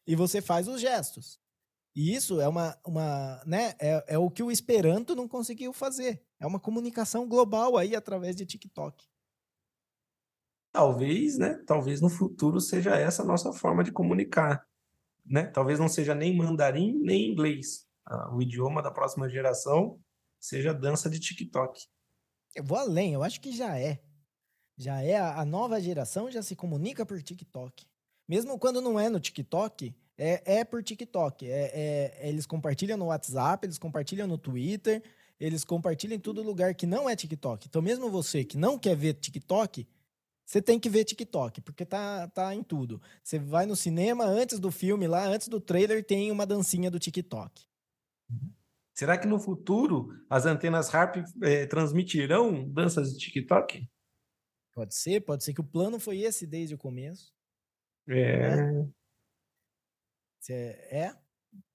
e 0.06 0.16
você 0.16 0.42
faz 0.42 0.68
os 0.68 0.80
gestos. 0.80 1.40
E 1.96 2.14
isso 2.14 2.40
é 2.40 2.48
uma, 2.48 2.78
uma 2.86 3.42
né, 3.46 3.76
é, 3.80 4.04
é 4.08 4.18
o 4.18 4.30
que 4.30 4.44
o 4.44 4.52
Esperanto 4.52 5.16
não 5.16 5.28
conseguiu 5.28 5.74
fazer. 5.74 6.24
É 6.40 6.46
uma 6.46 6.60
comunicação 6.60 7.28
global 7.28 7.78
aí 7.78 7.96
através 7.96 8.36
de 8.36 8.46
TikTok. 8.46 9.09
Talvez, 10.80 11.38
né? 11.38 11.62
Talvez 11.68 12.00
no 12.00 12.08
futuro 12.08 12.62
seja 12.62 12.96
essa 12.96 13.22
a 13.22 13.26
nossa 13.26 13.52
forma 13.52 13.84
de 13.84 13.92
comunicar, 13.92 14.66
né? 15.26 15.44
Talvez 15.48 15.78
não 15.78 15.90
seja 15.90 16.16
nem 16.16 16.34
mandarim 16.34 16.98
nem 17.04 17.30
inglês. 17.30 17.86
Ah, 18.06 18.34
o 18.34 18.42
idioma 18.42 18.82
da 18.82 18.90
próxima 18.90 19.28
geração 19.28 20.00
seja 20.40 20.74
dança 20.74 21.10
de 21.10 21.20
TikTok. 21.20 21.86
Eu 22.56 22.64
vou 22.64 22.78
além, 22.78 23.14
eu 23.14 23.22
acho 23.24 23.42
que 23.42 23.52
já 23.52 23.78
é. 23.78 24.00
Já 24.78 25.02
é 25.02 25.20
a, 25.20 25.44
nova 25.44 25.82
geração 25.82 26.32
já 26.32 26.42
se 26.42 26.56
comunica 26.56 27.06
por 27.06 27.22
TikTok. 27.22 27.86
Mesmo 28.26 28.58
quando 28.58 28.80
não 28.80 28.98
é 28.98 29.10
no 29.10 29.20
TikTok, 29.20 29.94
é, 30.18 30.60
é 30.60 30.64
por 30.64 30.82
TikTok. 30.82 31.46
É, 31.46 31.72
é, 32.22 32.30
eles 32.30 32.46
compartilham 32.46 32.98
no 32.98 33.08
WhatsApp, 33.08 33.66
eles 33.66 33.78
compartilham 33.78 34.28
no 34.28 34.38
Twitter, 34.38 35.04
eles 35.42 35.66
compartilham 35.66 36.16
em 36.16 36.22
todo 36.22 36.42
lugar 36.42 36.74
que 36.74 36.88
não 36.88 37.10
é 37.10 37.18
TikTok. 37.18 37.68
Então, 37.68 37.82
mesmo 37.82 38.10
você 38.10 38.46
que 38.46 38.58
não 38.58 38.80
quer 38.80 38.96
ver 38.96 39.16
TikTok, 39.16 39.86
você 40.50 40.64
tem 40.64 40.80
que 40.80 40.90
ver 40.90 41.06
TikTok, 41.06 41.62
porque 41.62 41.86
tá, 41.86 42.28
tá 42.30 42.56
em 42.56 42.64
tudo. 42.64 43.00
Você 43.24 43.38
vai 43.38 43.68
no 43.68 43.76
cinema, 43.76 44.26
antes 44.26 44.60
do 44.60 44.72
filme 44.72 45.08
lá, 45.08 45.24
antes 45.24 45.48
do 45.48 45.62
trailer, 45.62 46.04
tem 46.04 46.32
uma 46.32 46.44
dancinha 46.44 46.90
do 46.90 46.98
TikTok. 46.98 47.68
Será 48.96 49.16
que 49.16 49.28
no 49.28 49.40
futuro 49.40 50.10
as 50.28 50.48
antenas 50.48 50.92
Harp 50.92 51.18
é, 51.44 51.68
transmitirão 51.68 52.68
danças 52.68 53.14
de 53.14 53.20
TikTok? 53.20 53.88
Pode 54.74 54.96
ser, 54.96 55.22
pode 55.22 55.44
ser 55.44 55.54
que 55.54 55.62
o 55.62 55.64
plano 55.64 56.00
foi 56.00 56.22
esse 56.22 56.48
desde 56.48 56.74
o 56.74 56.80
começo. 56.80 57.32
É. 58.08 58.56
Né? 58.56 58.90
É, 60.50 61.16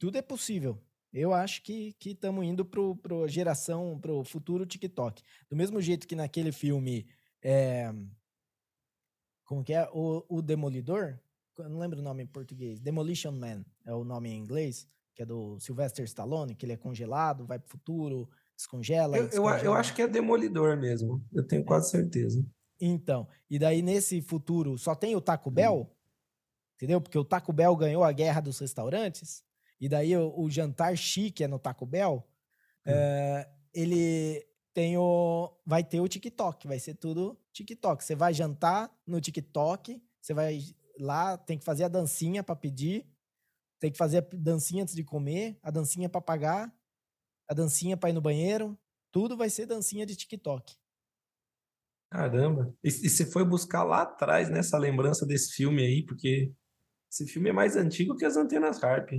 tudo 0.01 0.19
é 0.19 0.23
possível. 0.23 0.83
Eu 1.13 1.33
acho 1.33 1.63
que 1.63 1.95
estamos 2.05 2.45
indo 2.45 2.65
pro, 2.65 2.97
pro 2.97 3.29
geração, 3.29 4.01
pro 4.01 4.25
futuro 4.25 4.67
TikTok. 4.67 5.23
Do 5.49 5.55
mesmo 5.55 5.81
jeito 5.81 6.09
que 6.09 6.17
naquele 6.17 6.51
filme. 6.51 7.07
É, 7.41 7.93
como 9.45 9.63
que 9.63 9.73
é? 9.73 9.89
O, 9.93 10.25
o 10.29 10.43
Demolidor? 10.43 11.19
Eu 11.59 11.69
não 11.69 11.79
lembro 11.79 12.01
o 12.01 12.03
nome 12.03 12.23
em 12.23 12.27
português. 12.27 12.81
Demolition 12.81 13.33
Man 13.33 13.65
é 13.87 13.95
o 13.95 14.05
nome 14.05 14.31
em 14.31 14.39
inglês, 14.39 14.89
que 15.15 15.23
é 15.23 15.27
do 15.27 15.59
Sylvester 15.61 16.05
Stallone, 16.05 16.55
que 16.55 16.67
ele 16.67 16.73
é 16.73 16.77
congelado, 16.77 17.47
vai 17.47 17.59
pro 17.59 17.71
futuro, 17.71 18.29
descongela. 18.57 19.17
Eu, 19.17 19.29
eu, 19.29 19.49
eu 19.49 19.75
acho 19.75 19.95
que 19.95 20.03
é 20.03 20.09
Demolidor 20.09 20.77
mesmo. 20.77 21.25
Eu 21.33 21.47
tenho 21.47 21.63
é. 21.63 21.65
quase 21.65 21.91
certeza. 21.91 22.45
Então, 22.81 23.29
e 23.49 23.59
daí 23.59 23.83
nesse 23.83 24.21
futuro 24.21 24.77
só 24.77 24.95
tem 24.95 25.15
o 25.15 25.21
Taco 25.21 25.51
Bell? 25.51 25.89
entendeu? 26.77 27.01
Porque 27.01 27.19
o 27.19 27.25
Taco 27.25 27.53
Bell 27.53 27.75
ganhou 27.77 28.05
a 28.05 28.13
guerra 28.13 28.41
dos 28.41 28.59
restaurantes, 28.59 29.43
e 29.81 29.89
daí 29.89 30.17
o, 30.17 30.33
o 30.37 30.51
jantar 30.51 30.97
chique 30.97 31.43
é 31.43 31.49
no 31.49 31.59
Taco 31.59 31.87
Bell, 31.87 32.27
hum. 32.87 32.91
é, 32.91 33.49
ele 33.73 34.47
tem 34.75 34.99
o, 34.99 35.57
vai 35.65 35.85
ter 35.85 36.01
o 36.01 36.09
TikTok, 36.09 36.67
vai 36.67 36.81
ser 36.81 36.95
tudo 36.95 37.39
TikTok. 37.53 38.03
Você 38.03 38.17
vai 38.17 38.35
jantar 38.35 38.93
no 39.07 39.21
TikTok, 39.21 40.03
você 40.21 40.35
vai 40.35 40.61
lá, 40.99 41.39
tem 41.39 41.57
que 41.57 41.65
fazer 41.65 41.85
a 41.85 41.89
dancinha 41.89 42.43
para 42.43 42.57
pedir, 42.57 43.07
tem 43.79 43.93
que 43.93 43.97
fazer 43.97 44.19
a 44.19 44.37
dancinha 44.37 44.83
antes 44.83 44.95
de 44.95 45.05
comer, 45.05 45.57
a 45.63 45.71
dancinha 45.71 46.09
para 46.09 46.21
pagar, 46.21 46.77
a 47.49 47.55
dancinha 47.55 47.97
para 47.97 48.11
ir 48.11 48.15
no 48.15 48.21
banheiro, 48.21 48.77
tudo 49.13 49.37
vai 49.37 49.49
ser 49.49 49.67
dancinha 49.67 50.05
de 50.05 50.17
TikTok. 50.17 50.77
Caramba! 52.11 52.77
E, 52.83 52.89
e 52.89 53.09
você 53.09 53.25
foi 53.25 53.45
buscar 53.45 53.85
lá 53.85 54.03
atrás 54.03 54.51
nessa 54.51 54.77
lembrança 54.77 55.25
desse 55.25 55.53
filme 55.53 55.83
aí, 55.83 56.05
porque 56.05 56.53
esse 57.11 57.27
filme 57.29 57.51
é 57.51 57.53
mais 57.53 57.77
antigo 57.77 58.17
que 58.17 58.25
as 58.25 58.37
antenas 58.37 58.83
Harp. 58.83 59.11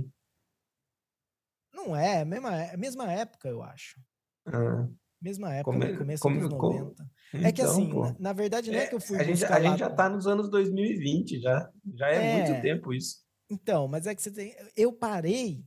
Não 1.72 1.96
é, 1.96 2.20
é 2.20 2.24
mesma, 2.26 2.56
é 2.56 2.74
a 2.74 2.76
mesma 2.76 3.10
época, 3.10 3.48
eu 3.48 3.62
acho. 3.62 3.98
Ah. 4.46 4.86
Mesma 5.20 5.54
época, 5.54 5.78
come, 5.78 5.96
começo 5.96 6.22
come, 6.22 6.40
dos 6.40 6.50
90. 6.50 6.92
Então, 7.32 7.46
é 7.48 7.52
que 7.52 7.62
então, 7.62 7.72
assim, 7.72 7.94
na, 7.94 8.16
na, 8.18 8.32
verdade, 8.32 8.70
não 8.70 8.78
é, 8.78 8.84
é, 8.84 8.86
que 8.86 8.94
eu 8.94 9.00
fui. 9.00 9.18
A 9.18 9.24
gente, 9.24 9.44
a 9.44 9.60
gente 9.60 9.78
já 9.78 9.90
tá 9.90 10.08
nos 10.08 10.26
anos 10.26 10.50
2020, 10.50 11.40
já. 11.40 11.70
Já 11.94 12.08
é, 12.10 12.16
é, 12.16 12.48
muito 12.48 12.62
tempo 12.62 12.92
isso. 12.92 13.24
Então, 13.48 13.88
mas 13.88 14.06
é 14.06 14.14
que 14.14 14.22
você 14.22 14.30
tem. 14.30 14.54
Eu 14.76 14.92
parei 14.92 15.64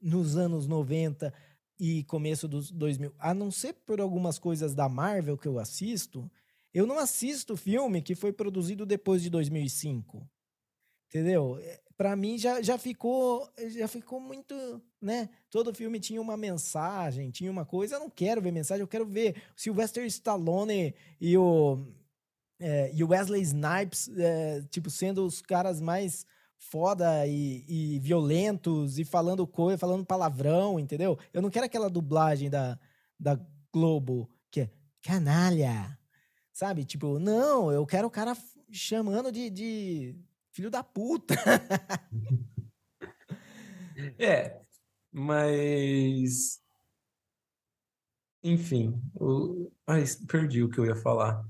nos 0.00 0.36
anos 0.36 0.66
90 0.66 1.32
e 1.78 2.04
começo 2.04 2.48
dos 2.48 2.70
2000, 2.70 3.14
a 3.18 3.34
não 3.34 3.50
ser 3.50 3.74
por 3.74 4.00
algumas 4.00 4.38
coisas 4.38 4.74
da 4.74 4.88
Marvel 4.88 5.36
que 5.36 5.48
eu 5.48 5.58
assisto, 5.58 6.30
eu 6.72 6.86
não 6.86 6.98
assisto 6.98 7.56
filme 7.56 8.02
que 8.02 8.14
foi 8.14 8.32
produzido 8.32 8.86
depois 8.86 9.22
de 9.22 9.30
2005. 9.30 10.28
Entendeu? 11.08 11.58
Para 11.96 12.14
mim 12.14 12.36
já, 12.38 12.60
já 12.60 12.76
ficou 12.76 13.50
já 13.68 13.88
ficou 13.88 14.20
muito, 14.20 14.54
né? 15.00 15.28
Todo 15.50 15.74
filme 15.74 15.98
tinha 15.98 16.20
uma 16.20 16.36
mensagem, 16.36 17.30
tinha 17.30 17.50
uma 17.50 17.64
coisa. 17.64 17.96
Eu 17.96 18.00
não 18.00 18.10
quero 18.10 18.42
ver 18.42 18.52
mensagem, 18.52 18.82
eu 18.82 18.88
quero 18.88 19.06
ver 19.06 19.42
Sylvester 19.56 20.04
Stallone 20.04 20.94
e 21.20 21.36
o 21.38 21.78
é, 22.58 22.90
e 22.94 23.04
Wesley 23.04 23.42
Snipes, 23.42 24.08
é, 24.16 24.62
tipo, 24.70 24.90
sendo 24.90 25.26
os 25.26 25.42
caras 25.42 25.80
mais 25.80 26.26
foda 26.56 27.26
e, 27.26 27.64
e, 27.68 27.98
violentos 27.98 28.98
e 28.98 29.04
falando 29.04 29.46
coisa, 29.46 29.78
falando 29.78 30.06
palavrão, 30.06 30.80
entendeu? 30.80 31.18
Eu 31.32 31.42
não 31.42 31.50
quero 31.50 31.66
aquela 31.66 31.90
dublagem 31.90 32.48
da, 32.48 32.78
da 33.18 33.38
Globo 33.72 34.28
que 34.50 34.62
é 34.62 34.70
canalha, 35.02 35.98
sabe? 36.52 36.84
Tipo, 36.84 37.18
não, 37.18 37.70
eu 37.70 37.84
quero 37.86 38.08
o 38.08 38.10
cara 38.10 38.36
chamando 38.70 39.30
de, 39.30 39.50
de 39.50 40.16
Filho 40.56 40.70
da 40.70 40.82
puta. 40.82 41.34
é, 44.18 44.58
mas. 45.12 46.62
Enfim, 48.42 48.98
o... 49.14 49.70
Ai, 49.86 50.02
perdi 50.26 50.62
o 50.62 50.70
que 50.70 50.80
eu 50.80 50.86
ia 50.86 50.96
falar. 50.96 51.46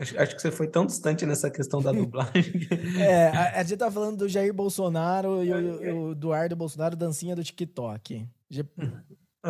Acho, 0.00 0.18
acho, 0.18 0.34
que 0.34 0.42
você 0.42 0.50
foi 0.50 0.66
tão 0.66 0.86
distante 0.86 1.24
nessa 1.24 1.52
questão 1.52 1.80
da 1.80 1.92
dublagem. 1.94 2.66
é, 3.00 3.28
a, 3.28 3.60
a, 3.60 3.62
gente 3.62 3.78
tá 3.78 3.92
falando 3.92 4.16
do 4.16 4.28
Jair 4.28 4.52
Bolsonaro 4.52 5.44
e 5.44 5.52
o, 5.52 5.80
é, 5.80 5.88
é. 5.88 5.92
o 5.92 6.10
Eduardo 6.10 6.56
Bolsonaro 6.56 6.96
dancinha 6.96 7.36
do 7.36 7.44
TikTok. 7.44 8.28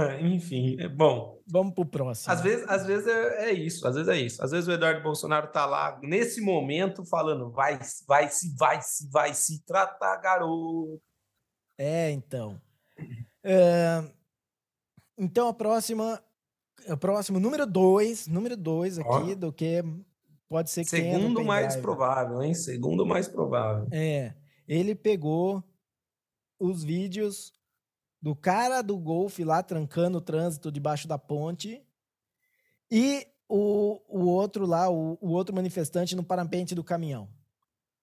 Ah, 0.01 0.21
enfim, 0.21 0.77
é 0.79 0.89
bom. 0.89 1.41
Vamos 1.47 1.75
pro 1.75 1.85
próximo. 1.85 2.33
Às 2.33 2.41
vezes, 2.41 2.69
às 2.69 2.87
vezes 2.87 3.07
é, 3.09 3.51
é, 3.51 3.53
isso, 3.53 3.87
às 3.89 3.97
vezes 3.97 4.09
é 4.09 4.17
isso. 4.17 4.45
Às 4.45 4.53
vezes 4.53 4.69
o 4.69 4.73
Eduardo 4.73 5.03
Bolsonaro 5.03 5.49
tá 5.49 5.67
lá 5.67 5.99
nesse 6.03 6.41
momento 6.41 7.05
falando: 7.05 7.51
vai, 7.51 7.79
vai 8.07 8.29
se, 8.29 8.55
vai 8.57 8.81
se, 8.81 9.11
vai 9.11 9.35
se 9.35 9.65
tratar, 9.65 10.17
garoto. 10.19 11.03
É, 11.77 12.11
então. 12.11 12.61
Uh, 13.45 14.19
Então 15.19 15.49
a 15.49 15.53
próxima, 15.53 16.23
o 16.87 16.97
próximo 16.97 17.41
número 17.41 17.67
dois, 17.67 18.29
número 18.29 18.57
dois 18.57 19.01
aqui 19.01 19.33
Ó. 19.33 19.35
do 19.35 19.53
que 19.53 19.83
pode 20.49 20.71
ser 20.71 20.85
que 20.85 20.91
Segundo 20.91 21.45
mais 21.45 21.75
provável, 21.75 22.41
hein? 22.41 22.55
Segundo 22.55 23.05
mais 23.05 23.27
provável. 23.27 23.89
É, 23.91 24.35
ele 24.69 24.95
pegou 24.95 25.63
os 26.61 26.85
vídeos 26.85 27.53
do 28.21 28.35
cara 28.35 28.83
do 28.83 28.97
golfe 28.99 29.45
lá 29.45 29.63
trancando 29.63 30.19
o 30.19 30.21
trânsito 30.21 30.73
debaixo 30.73 31.07
da 31.07 31.19
ponte 31.19 31.83
e 32.91 33.27
o, 33.49 34.01
o 34.09 34.27
outro 34.27 34.67
lá, 34.67 34.91
o, 34.91 35.17
o 35.21 35.31
outro 35.31 35.55
manifestante 35.55 36.15
no 36.15 36.23
parapente 36.23 36.75
do 36.75 36.85
caminhão. 36.85 37.29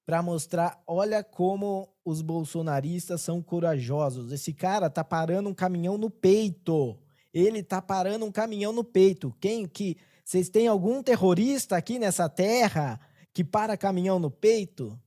Para 0.05 0.22
mostrar, 0.22 0.82
olha 0.86 1.24
como 1.24 1.89
os 2.03 2.22
bolsonaristas 2.22 3.22
são 3.22 3.41
corajosos. 3.41 4.32
Esse 4.32 4.53
cara 4.53 4.89
tá 4.89 5.03
parando 5.03 5.49
um 5.49 5.53
caminhão 5.53 5.97
no 5.97 6.09
peito. 6.09 6.99
Ele 7.34 7.63
tá 7.63 7.82
parando 7.82 8.24
um 8.26 8.32
caminhão 8.32 8.72
no 8.72 8.84
peito. 8.84 9.36
Quem 9.41 9.68
que 9.68 9.97
vocês 10.24 10.47
têm 10.47 10.68
algum 10.68 11.01
terrorista 11.01 11.76
aqui 11.76 11.97
nessa 11.97 12.30
terra 12.30 12.99
que 13.34 13.43
para 13.43 13.76
caminhão 13.76 14.20
no 14.20 14.30
peito? 14.30 14.99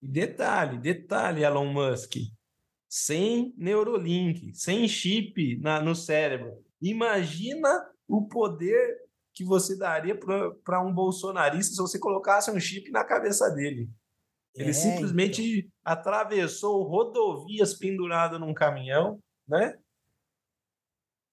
Detalhe, 0.00 0.78
detalhe, 0.78 1.44
Elon 1.44 1.72
Musk. 1.72 2.16
Sem 2.96 3.52
Neurolink, 3.56 4.54
sem 4.54 4.86
chip 4.86 5.58
na, 5.60 5.82
no 5.82 5.96
cérebro. 5.96 6.64
Imagina 6.80 7.68
o 8.06 8.28
poder 8.28 8.98
que 9.34 9.44
você 9.44 9.76
daria 9.76 10.16
para 10.16 10.80
um 10.80 10.94
bolsonarista 10.94 11.74
se 11.74 11.82
você 11.82 11.98
colocasse 11.98 12.52
um 12.52 12.60
chip 12.60 12.92
na 12.92 13.02
cabeça 13.02 13.50
dele. 13.50 13.90
Ele 14.54 14.70
É, 14.70 14.72
simplesmente 14.72 15.68
atravessou 15.84 16.84
rodovias 16.84 17.74
pendurado 17.74 18.38
num 18.38 18.54
caminhão, 18.54 19.18
né? 19.48 19.76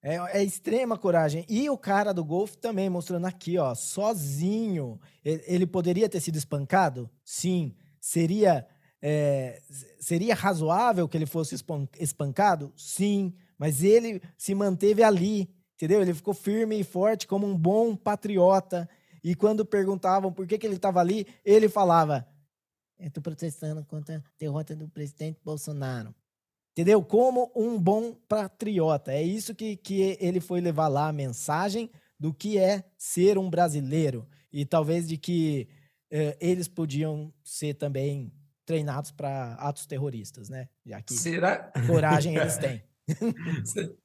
É, 0.02 0.16
é 0.40 0.42
extrema 0.42 0.98
coragem. 0.98 1.46
E 1.48 1.70
o 1.70 1.78
cara 1.78 2.12
do 2.12 2.24
golfe 2.24 2.58
também, 2.58 2.90
mostrando 2.90 3.26
aqui, 3.26 3.56
ó, 3.56 3.72
sozinho. 3.72 5.00
Ele 5.24 5.64
poderia 5.64 6.08
ter 6.08 6.20
sido 6.20 6.36
espancado? 6.36 7.08
Sim. 7.24 7.76
Seria, 8.00 8.66
é, 9.02 9.60
seria 9.98 10.34
razoável 10.34 11.08
que 11.08 11.16
ele 11.16 11.26
fosse 11.26 11.56
espan- 11.56 11.88
espancado? 11.98 12.72
Sim. 12.76 13.34
Mas 13.58 13.82
ele 13.82 14.22
se 14.38 14.54
manteve 14.54 15.02
ali, 15.02 15.52
entendeu? 15.74 16.00
Ele 16.00 16.14
ficou 16.14 16.32
firme 16.32 16.78
e 16.78 16.84
forte 16.84 17.26
como 17.26 17.46
um 17.46 17.56
bom 17.56 17.96
patriota. 17.96 18.88
E 19.22 19.34
quando 19.34 19.66
perguntavam 19.66 20.32
por 20.32 20.46
que, 20.46 20.56
que 20.56 20.66
ele 20.66 20.76
estava 20.76 21.00
ali, 21.00 21.26
ele 21.44 21.68
falava: 21.68 22.26
estou 22.98 23.22
protestando 23.22 23.84
contra 23.84 24.16
a 24.18 24.22
derrota 24.38 24.74
do 24.76 24.88
presidente 24.88 25.40
Bolsonaro. 25.44 26.14
Entendeu? 26.72 27.02
Como 27.02 27.52
um 27.54 27.78
bom 27.78 28.14
patriota. 28.28 29.12
É 29.12 29.22
isso 29.22 29.54
que, 29.54 29.76
que 29.76 30.16
ele 30.18 30.40
foi 30.40 30.60
levar 30.60 30.88
lá 30.88 31.08
a 31.08 31.12
mensagem 31.12 31.90
do 32.18 32.32
que 32.32 32.56
é 32.56 32.84
ser 32.96 33.36
um 33.36 33.50
brasileiro. 33.50 34.26
E 34.50 34.64
talvez 34.64 35.06
de 35.06 35.18
que 35.18 35.68
eh, 36.10 36.36
eles 36.40 36.68
podiam 36.68 37.32
ser 37.44 37.74
também 37.74 38.32
treinados 38.64 39.10
para 39.10 39.54
atos 39.54 39.86
terroristas, 39.86 40.48
né? 40.48 40.68
Já 40.86 41.00
que 41.02 41.14
Será? 41.14 41.72
coragem 41.86 42.36
eles 42.36 42.56
têm. 42.58 42.82
Se- 43.64 43.96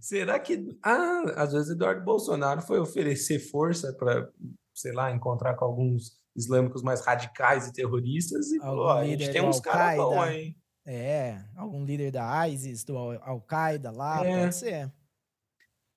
Será 0.00 0.38
que. 0.40 0.66
Ah, 0.84 1.22
às 1.36 1.52
vezes 1.52 1.70
Eduardo 1.70 2.04
Bolsonaro 2.04 2.60
foi 2.62 2.80
oferecer 2.80 3.38
força 3.38 3.92
para, 3.94 4.28
sei 4.74 4.92
lá, 4.92 5.10
encontrar 5.12 5.54
com 5.54 5.64
alguns 5.64 6.18
islâmicos 6.36 6.82
mais 6.82 7.00
radicais 7.06 7.68
e 7.68 7.72
terroristas 7.72 8.50
e 8.50 8.58
falou: 8.58 8.88
Algum 8.88 8.94
"Ó, 8.94 8.98
a 8.98 9.06
gente 9.06 9.30
tem 9.30 9.42
uns 9.44 9.60
caras 9.60 9.96
bons 9.96 10.18
aí. 10.18 10.56
É, 10.86 11.44
algum 11.56 11.84
líder 11.84 12.10
da 12.10 12.48
ISIS, 12.48 12.82
do 12.84 12.96
Al- 12.98 13.22
Al-Qaeda 13.22 13.92
lá, 13.92 14.24
É. 14.26 14.40
pode 14.42 14.56
ser. 14.56 14.92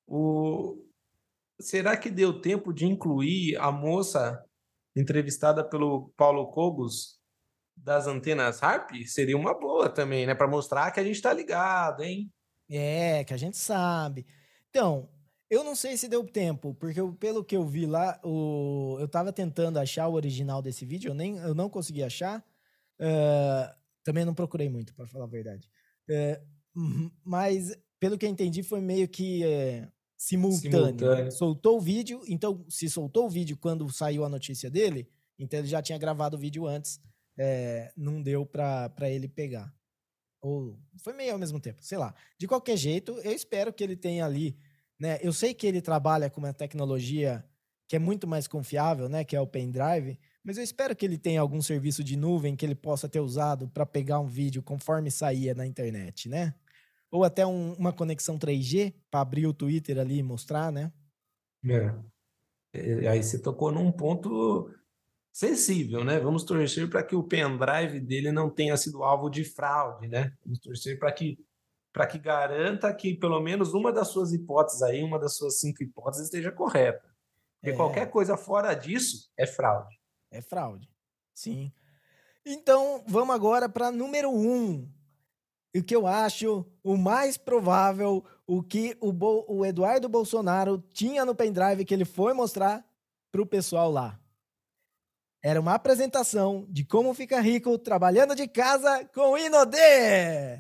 O... 0.07 0.77
Será 1.59 1.95
que 1.97 2.11
deu 2.11 2.41
tempo 2.41 2.73
de 2.73 2.85
incluir 2.85 3.55
a 3.57 3.71
moça 3.71 4.43
entrevistada 4.95 5.67
pelo 5.67 6.09
Paulo 6.17 6.51
Cobos 6.51 7.17
das 7.75 8.07
antenas 8.07 8.61
Harp? 8.63 8.91
Seria 9.05 9.37
uma 9.37 9.57
boa 9.59 9.89
também, 9.89 10.25
né? 10.25 10.35
Para 10.35 10.47
mostrar 10.47 10.91
que 10.91 10.99
a 10.99 11.03
gente 11.03 11.21
tá 11.21 11.33
ligado, 11.33 12.03
hein? 12.03 12.31
É, 12.69 13.23
que 13.23 13.33
a 13.33 13.37
gente 13.37 13.57
sabe. 13.57 14.25
Então, 14.69 15.09
eu 15.49 15.63
não 15.63 15.75
sei 15.75 15.97
se 15.97 16.07
deu 16.07 16.25
tempo, 16.25 16.73
porque 16.75 16.99
eu- 16.99 17.13
pelo 17.13 17.43
que 17.43 17.55
eu 17.55 17.65
vi 17.67 17.85
lá, 17.85 18.19
o, 18.23 18.97
eu 18.99 19.07
tava 19.07 19.31
tentando 19.33 19.77
achar 19.79 20.07
o 20.07 20.13
original 20.13 20.61
desse 20.61 20.85
vídeo, 20.85 21.09
eu, 21.11 21.13
nem, 21.15 21.37
eu 21.37 21.53
não 21.55 21.69
consegui 21.69 22.03
achar. 22.03 22.43
eh, 22.99 23.75
também 24.03 24.23
não 24.25 24.33
procurei 24.35 24.69
muito, 24.69 24.93
para 24.95 25.07
falar 25.07 25.25
a 25.25 25.27
verdade. 25.27 25.67
Uhum, 26.75 27.11
mas, 27.23 27.75
pelo 27.99 28.17
que 28.17 28.25
eu 28.25 28.29
entendi, 28.29 28.63
foi 28.63 28.81
meio 28.81 29.07
que 29.07 29.43
eh, 29.43 29.87
simultâneo. 30.17 31.11
Simultâneo. 31.11 31.29
Soltou 31.29 31.77
o 31.77 31.81
vídeo, 31.81 32.21
então, 32.27 32.65
se 32.69 32.89
soltou 32.89 33.25
o 33.27 33.29
vídeo 33.29 33.57
quando 33.57 33.87
saiu 33.91 34.25
a 34.25 34.29
notícia 34.29 34.69
dele, 34.69 35.07
então 35.37 35.59
ele 35.59 35.67
já 35.67 35.81
tinha 35.81 35.97
gravado 35.97 36.35
o 36.35 36.39
vídeo 36.39 36.65
antes, 36.65 36.99
eh, 37.37 37.91
não 37.97 38.21
deu 38.21 38.45
para 38.45 39.09
ele 39.09 39.27
pegar. 39.27 39.73
Ou 40.41 40.77
foi 41.03 41.13
meio 41.13 41.33
ao 41.33 41.39
mesmo 41.39 41.59
tempo, 41.59 41.83
sei 41.83 41.97
lá. 41.97 42.13
De 42.39 42.47
qualquer 42.47 42.77
jeito, 42.77 43.13
eu 43.19 43.31
espero 43.31 43.71
que 43.73 43.83
ele 43.83 43.95
tenha 43.95 44.25
ali, 44.25 44.57
né? 44.99 45.17
Eu 45.21 45.31
sei 45.33 45.53
que 45.53 45.65
ele 45.67 45.81
trabalha 45.81 46.29
com 46.29 46.41
uma 46.41 46.53
tecnologia 46.53 47.45
que 47.87 47.95
é 47.95 47.99
muito 47.99 48.27
mais 48.27 48.47
confiável, 48.47 49.07
né? 49.09 49.23
Que 49.23 49.35
é 49.35 49.41
o 49.41 49.47
pendrive, 49.47 50.19
mas 50.43 50.57
eu 50.57 50.63
espero 50.63 50.95
que 50.95 51.05
ele 51.05 51.17
tenha 51.17 51.39
algum 51.41 51.61
serviço 51.61 52.03
de 52.03 52.17
nuvem 52.17 52.55
que 52.55 52.65
ele 52.65 52.75
possa 52.75 53.07
ter 53.09 53.19
usado 53.21 53.69
para 53.69 53.85
pegar 53.85 54.19
um 54.19 54.27
vídeo 54.27 54.61
conforme 54.63 55.09
saía 55.11 55.53
na 55.55 55.65
internet, 55.65 56.27
né? 56.29 56.53
Ou 57.11 57.23
até 57.23 57.45
um- 57.45 57.73
uma 57.75 57.93
conexão 57.93 58.37
3G 58.37 58.93
para 59.11 59.21
abrir 59.21 59.47
o 59.47 59.53
Twitter 59.53 59.99
ali 59.99 60.17
e 60.19 60.23
mostrar, 60.23 60.71
né? 60.71 60.91
É. 61.65 62.03
É, 62.73 63.07
Aí 63.09 63.23
você 63.23 63.41
tocou 63.41 63.71
num 63.71 63.91
ponto 63.91 64.69
sensível, 65.33 66.03
né? 66.05 66.19
Vamos 66.19 66.43
torcer 66.45 66.87
para 66.89 67.03
que 67.03 67.15
o 67.15 67.23
pendrive 67.23 67.99
dele 67.99 68.31
não 68.31 68.49
tenha 68.49 68.77
sido 68.77 69.03
alvo 69.03 69.29
de 69.29 69.43
fraude, 69.43 70.07
né? 70.07 70.31
Vamos 70.45 70.59
torcer 70.59 70.97
para 70.99 71.11
que 71.11 71.37
para 71.91 72.07
que 72.07 72.17
garanta 72.17 72.91
que 72.91 73.13
pelo 73.13 73.39
menos 73.39 73.73
uma 73.75 73.91
das 73.93 74.07
suas 74.07 74.33
hipóteses 74.33 74.81
aí, 74.81 75.03
uma 75.03 75.19
das 75.19 75.35
suas 75.35 75.59
cinco 75.59 75.83
hipóteses 75.83 76.25
esteja 76.25 76.51
correta. 76.51 77.07
Porque 77.59 77.71
É. 77.71 77.75
qualquer 77.75 78.09
coisa 78.09 78.35
fora 78.35 78.73
disso 78.73 79.29
é 79.37 79.45
fraude. 79.45 79.95
É 80.31 80.41
fraude. 80.41 80.89
Sim. 81.35 81.71
Então, 82.43 83.03
vamos 83.07 83.35
agora 83.35 83.69
para 83.69 83.91
número 83.91 84.31
um. 84.31 84.89
O 85.75 85.83
que 85.83 85.95
eu 85.95 86.07
acho 86.07 86.65
o 86.83 86.97
mais 86.97 87.37
provável, 87.37 88.23
o 88.47 88.63
que 88.63 88.97
o, 88.99 89.13
Bo- 89.13 89.45
o 89.47 89.63
Eduardo 89.63 90.09
Bolsonaro 90.09 90.79
tinha 90.93 91.23
no 91.23 91.35
pendrive 91.35 91.85
que 91.85 91.93
ele 91.93 92.05
foi 92.05 92.33
mostrar 92.33 92.83
para 93.31 93.41
o 93.41 93.45
pessoal 93.45 93.91
lá. 93.91 94.19
Era 95.43 95.59
uma 95.59 95.73
apresentação 95.73 96.65
de 96.69 96.85
como 96.85 97.13
fica 97.13 97.39
rico 97.41 97.77
trabalhando 97.77 98.33
de 98.33 98.47
casa 98.47 99.03
com 99.13 99.31
o 99.33 99.37
Inodê. 99.37 100.57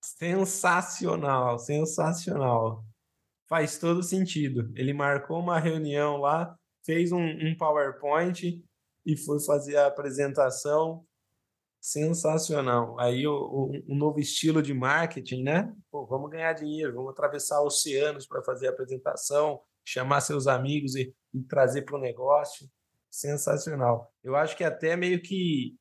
Sensacional, 0.00 1.58
sensacional. 1.58 2.84
Faz 3.48 3.78
todo 3.78 4.02
sentido. 4.02 4.70
Ele 4.76 4.92
marcou 4.92 5.40
uma 5.40 5.58
reunião 5.58 6.16
lá, 6.18 6.56
fez 6.84 7.10
um, 7.10 7.18
um 7.24 7.56
PowerPoint 7.56 8.62
e 9.04 9.16
foi 9.16 9.40
fazer 9.40 9.76
a 9.76 9.86
apresentação. 9.88 11.04
Sensacional. 11.80 12.98
Aí 13.00 13.26
o, 13.26 13.32
o- 13.34 13.72
um 13.88 13.96
novo 13.96 14.20
estilo 14.20 14.62
de 14.62 14.74
marketing, 14.74 15.42
né? 15.42 15.72
Pô, 15.90 16.06
vamos 16.06 16.30
ganhar 16.30 16.52
dinheiro, 16.52 16.94
vamos 16.94 17.10
atravessar 17.12 17.60
oceanos 17.62 18.26
para 18.26 18.42
fazer 18.42 18.68
a 18.68 18.70
apresentação, 18.70 19.60
chamar 19.84 20.20
seus 20.20 20.46
amigos 20.46 20.94
e, 20.94 21.14
e 21.34 21.40
trazer 21.42 21.82
para 21.82 21.96
o 21.96 22.00
negócio. 22.00 22.68
Sensacional. 23.10 24.12
Eu 24.22 24.36
acho 24.36 24.56
que 24.56 24.64
até 24.64 24.96
meio 24.96 25.20
que 25.22 25.76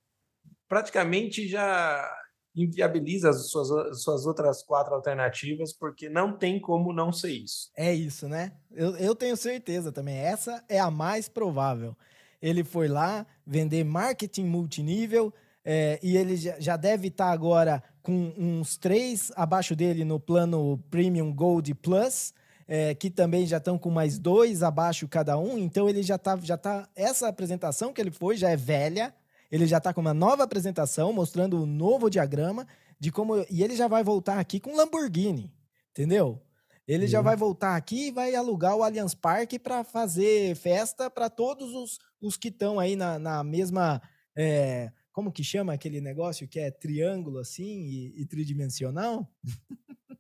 praticamente 0.68 1.48
já 1.48 2.10
inviabiliza 2.56 3.30
as 3.30 3.50
suas, 3.50 3.72
as 3.72 4.02
suas 4.02 4.26
outras 4.26 4.64
quatro 4.64 4.94
alternativas, 4.94 5.74
porque 5.74 6.10
não 6.10 6.36
tem 6.36 6.60
como 6.60 6.92
não 6.92 7.12
ser 7.12 7.32
isso. 7.32 7.70
É 7.78 7.94
isso, 7.94 8.28
né? 8.28 8.52
Eu, 8.72 8.96
eu 8.98 9.16
tenho 9.16 9.38
certeza 9.38 9.92
também. 9.92 10.18
Essa 10.18 10.64
é 10.68 10.80
a 10.80 10.90
mais 10.90 11.30
provável. 11.30 11.96
Ele 12.42 12.64
foi 12.64 12.88
lá 12.88 13.26
vender 13.46 13.84
marketing 13.84 14.46
multinível 14.46 15.34
é, 15.64 16.00
e 16.02 16.16
ele 16.16 16.38
já, 16.38 16.78
deve 16.78 17.10
estar 17.10 17.30
agora 17.30 17.84
com 18.02 18.34
uns 18.38 18.78
três 18.78 19.32
abaixo 19.36 19.76
dele 19.76 20.06
no 20.06 20.20
plano 20.20 20.82
Premium 20.90 21.34
Gold 21.34 21.74
Plus, 21.76 22.34
é, 22.68 22.94
que 22.94 23.10
também 23.10 23.46
já 23.46 23.58
estão 23.58 23.78
com 23.78 23.90
mais 23.90 24.20
dois 24.20 24.62
abaixo 24.64 25.08
cada 25.08 25.38
um. 25.38 25.58
Então 25.58 25.88
ele 25.90 26.04
já 26.04 26.18
tá, 26.18 26.38
já 26.42 26.58
tá. 26.58 26.88
Essa 26.96 27.28
apresentação 27.28 27.94
que 27.94 28.02
ele 28.02 28.12
foi 28.12 28.36
já 28.38 28.50
é 28.50 28.56
velha. 28.58 29.14
Ele 29.52 29.66
já 29.66 29.78
está 29.78 29.94
com 29.94 30.02
uma 30.02 30.14
nova 30.14 30.44
apresentação 30.44 31.14
mostrando 31.14 31.62
o 31.62 31.66
novo 31.66 32.10
diagrama 32.10 32.68
de 33.00 33.12
como. 33.12 33.38
E 33.50 33.64
ele 33.64 33.76
já 33.76 33.88
vai 33.88 34.04
voltar 34.04 34.40
aqui 34.40 34.60
com 34.60 34.76
Lamborghini, 34.76 35.52
entendeu? 35.92 36.42
Ele 36.88 37.08
já 37.08 37.20
Uhum. 37.20 37.24
vai 37.26 37.36
voltar 37.36 37.76
aqui 37.76 38.08
e 38.08 38.12
vai 38.12 38.34
alugar 38.36 38.76
o 38.76 38.84
Allianz 38.84 39.14
Parque 39.14 39.60
para 39.60 39.84
fazer 39.84 40.56
festa 40.56 41.10
para 41.10 41.30
todos 41.30 41.74
os, 41.74 41.98
os 42.22 42.38
que 42.38 42.48
estão 42.50 42.80
aí 42.80 42.96
na, 42.96 43.18
na 43.20 43.44
mesma. 43.44 44.02
é, 44.38 44.92
como 45.12 45.32
que 45.32 45.44
chama 45.44 45.74
aquele 45.74 46.00
negócio 46.00 46.48
que 46.48 46.60
é 46.60 46.70
triângulo 46.70 47.40
assim 47.40 47.64
e, 47.66 48.22
e 48.22 48.26
tridimensional? 48.26 49.28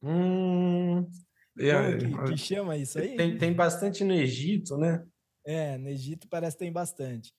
Hum, 0.02 1.06
É, 1.60 1.97
que, 1.97 2.24
que, 2.32 2.38
chama 2.38 2.78
isso 2.78 2.99
aí? 2.99 3.16
Tem, 3.16 3.38
tem 3.38 3.53
bastante 3.53 4.03
no 4.03 4.14
Egito, 4.14 4.78
né? 4.78 5.03
É, 5.45 5.78
no 5.78 5.89
Egito 5.89 6.28
parece 6.28 6.58
que 6.58 6.64
tem 6.64 6.72
bastante. 6.72 7.34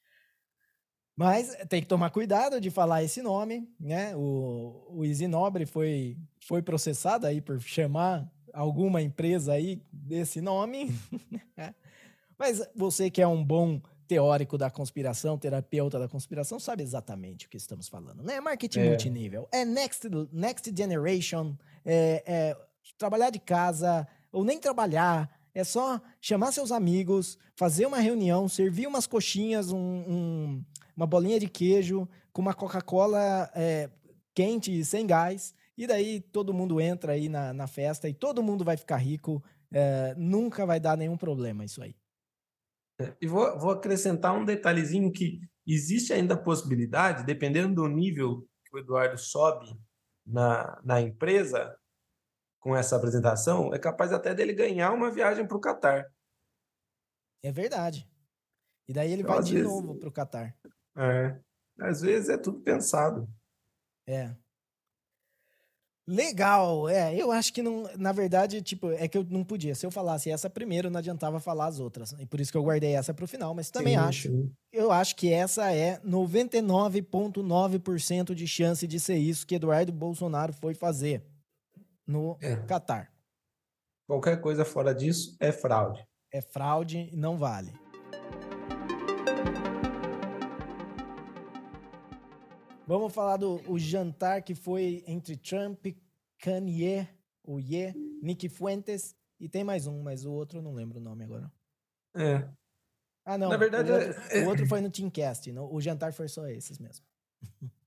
Mas 1.17 1.57
tem 1.69 1.83
que 1.83 1.89
tomar 1.89 2.11
cuidado 2.11 2.61
de 2.61 2.71
falar 2.71 3.03
esse 3.03 3.21
nome, 3.21 3.69
né? 3.81 4.15
O, 4.15 4.87
o 4.89 5.05
Easy 5.05 5.27
Nobre 5.27 5.67
foi, 5.67 6.17
foi 6.47 6.63
processado 6.63 7.27
aí 7.27 7.41
por 7.41 7.61
chamar 7.61 8.31
alguma 8.53 9.03
empresa 9.03 9.53
aí 9.53 9.83
desse 9.93 10.41
nome. 10.41 10.95
Mas 12.39 12.63
você 12.75 13.11
que 13.11 13.21
é 13.21 13.27
um 13.27 13.45
bom 13.45 13.81
teórico 14.07 14.57
da 14.57 14.71
conspiração, 14.71 15.37
terapeuta 15.37 15.99
da 15.99 16.09
conspiração, 16.09 16.59
sabe 16.59 16.83
exatamente 16.83 17.47
o 17.47 17.49
que 17.51 17.57
estamos 17.57 17.89
falando, 17.89 18.23
né? 18.23 18.41
Marketing 18.41 18.81
é. 18.81 18.89
multinível. 18.89 19.49
É 19.53 19.65
next, 19.65 20.09
next 20.33 20.73
generation, 20.75 21.57
é, 21.85 22.23
é 22.25 22.68
trabalhar 22.97 23.31
de 23.31 23.39
casa, 23.39 24.07
ou 24.33 24.45
nem 24.45 24.59
trabalhar, 24.59 25.31
é 25.55 25.65
só 25.65 26.01
chamar 26.21 26.53
seus 26.53 26.71
amigos, 26.71 27.39
fazer 27.57 27.87
uma 27.87 27.99
reunião, 27.99 28.49
servir 28.49 28.87
umas 28.87 29.07
coxinhas, 29.07 29.73
um, 29.73 29.79
um, 29.79 30.65
uma 30.97 31.07
bolinha 31.07 31.41
de 31.41 31.49
queijo 31.49 32.09
com 32.33 32.41
uma 32.41 32.55
Coca-Cola 32.55 33.51
é, 33.55 33.91
quente 34.35 34.85
sem 34.85 35.07
gás, 35.07 35.55
e 35.77 35.87
daí 35.87 36.21
todo 36.21 36.55
mundo 36.55 36.81
entra 36.81 37.13
aí 37.13 37.29
na, 37.29 37.53
na 37.53 37.67
festa 37.67 38.09
e 38.09 38.15
todo 38.15 38.43
mundo 38.43 38.65
vai 38.65 38.77
ficar 38.77 38.97
rico. 38.97 39.43
É, 39.73 40.15
nunca 40.17 40.65
vai 40.65 40.81
dar 40.81 40.97
nenhum 40.97 41.17
problema 41.17 41.65
isso 41.65 41.83
aí. 41.83 41.95
É, 43.01 43.15
e 43.21 43.27
vou, 43.27 43.59
vou 43.59 43.71
acrescentar 43.71 44.35
um 44.37 44.45
detalhezinho 44.45 45.13
que 45.13 45.41
existe 45.67 46.13
ainda 46.13 46.35
a 46.35 46.43
possibilidade, 46.43 47.25
dependendo 47.25 47.75
do 47.75 47.89
nível 47.89 48.49
que 48.65 48.77
o 48.77 48.79
Eduardo 48.79 49.19
sobe 49.19 49.67
na, 50.27 50.81
na 50.85 51.01
empresa 51.01 51.77
com 52.61 52.77
essa 52.77 52.97
apresentação, 52.97 53.73
é 53.73 53.79
capaz 53.79 54.13
até 54.13 54.35
dele 54.35 54.53
ganhar 54.53 54.93
uma 54.93 55.11
viagem 55.11 55.47
para 55.47 55.57
o 55.57 55.61
Catar. 55.61 56.07
É 57.43 57.53
verdade. 57.53 58.09
E 58.89 58.93
daí 58.93 59.13
ele 59.13 59.23
então, 59.23 59.35
vai 59.35 59.45
de 59.45 59.55
vezes, 59.55 59.69
novo 59.69 59.97
para 59.97 60.09
o 60.09 60.13
Catar. 60.13 60.57
É. 60.97 61.39
Às 61.81 62.01
vezes 62.01 62.29
é 62.29 62.37
tudo 62.37 62.61
pensado. 62.61 63.29
É. 64.07 64.35
Legal, 66.11 66.89
é, 66.89 67.15
eu 67.15 67.31
acho 67.31 67.53
que 67.53 67.61
não, 67.61 67.83
na 67.99 68.13
verdade, 68.13 68.63
tipo, 68.63 68.91
é 68.93 69.07
que 69.07 69.19
eu 69.19 69.25
não 69.25 69.45
podia. 69.45 69.75
Se 69.75 69.85
eu 69.85 69.91
falasse 69.91 70.31
essa 70.31 70.49
primeiro, 70.49 70.89
não 70.89 70.97
adiantava 70.99 71.39
falar 71.39 71.67
as 71.67 71.79
outras. 71.79 72.13
E 72.19 72.25
por 72.25 72.41
isso 72.41 72.51
que 72.51 72.57
eu 72.57 72.63
guardei 72.63 72.95
essa 72.95 73.13
para 73.13 73.27
o 73.27 73.29
final, 73.29 73.55
mas 73.55 73.71
também 73.71 73.93
sim, 73.93 74.01
acho. 74.01 74.31
Sim. 74.31 74.51
Eu 74.73 74.91
acho 74.91 75.15
que 75.15 75.31
essa 75.31 75.71
é 75.71 76.01
99,9% 76.01 78.35
de 78.35 78.47
chance 78.47 78.87
de 78.87 78.99
ser 78.99 79.19
isso 79.19 79.47
que 79.47 79.57
Eduardo 79.57 79.93
Bolsonaro 79.93 80.55
foi 80.55 80.73
fazer 80.73 81.23
no 82.09 82.39
é. 82.41 82.57
Catar. 82.65 83.13
Qualquer 84.07 84.41
coisa 84.41 84.65
fora 84.65 84.95
disso 84.95 85.37
é 85.39 85.53
fraude. 85.53 86.03
É 86.33 86.41
fraude 86.41 87.11
e 87.13 87.17
não 87.17 87.37
vale. 87.37 87.73
Vamos 92.87 93.13
falar 93.13 93.37
do 93.37 93.79
jantar 93.79 94.41
que 94.41 94.55
foi 94.55 95.05
entre 95.07 95.37
Trump, 95.37 95.87
Kanye, 96.39 97.07
o 97.45 97.61
Ye, 97.61 97.93
Nick 98.23 98.49
Fuentes 98.49 99.15
e 99.39 99.47
tem 99.47 99.63
mais 99.63 99.87
um, 99.87 100.03
mas 100.03 100.25
o 100.25 100.33
outro 100.33 100.59
eu 100.59 100.63
não 100.63 100.73
lembro 100.73 100.99
o 100.99 101.03
nome 101.03 101.25
agora. 101.25 101.53
É. 102.17 102.49
Ah, 103.27 103.37
não. 103.37 103.51
Na 103.51 103.59
verdade, 103.59 103.91
o 103.91 103.95
outro, 103.95 104.23
é... 104.31 104.43
o 104.43 104.49
outro 104.49 104.67
foi 104.67 104.81
no 104.81 104.91
Teamcast. 104.91 105.53
No, 105.53 105.71
o 105.71 105.79
jantar 105.83 106.15
foi 106.15 106.29
só 106.29 106.47
esses 106.47 106.79
mesmo. 106.79 107.05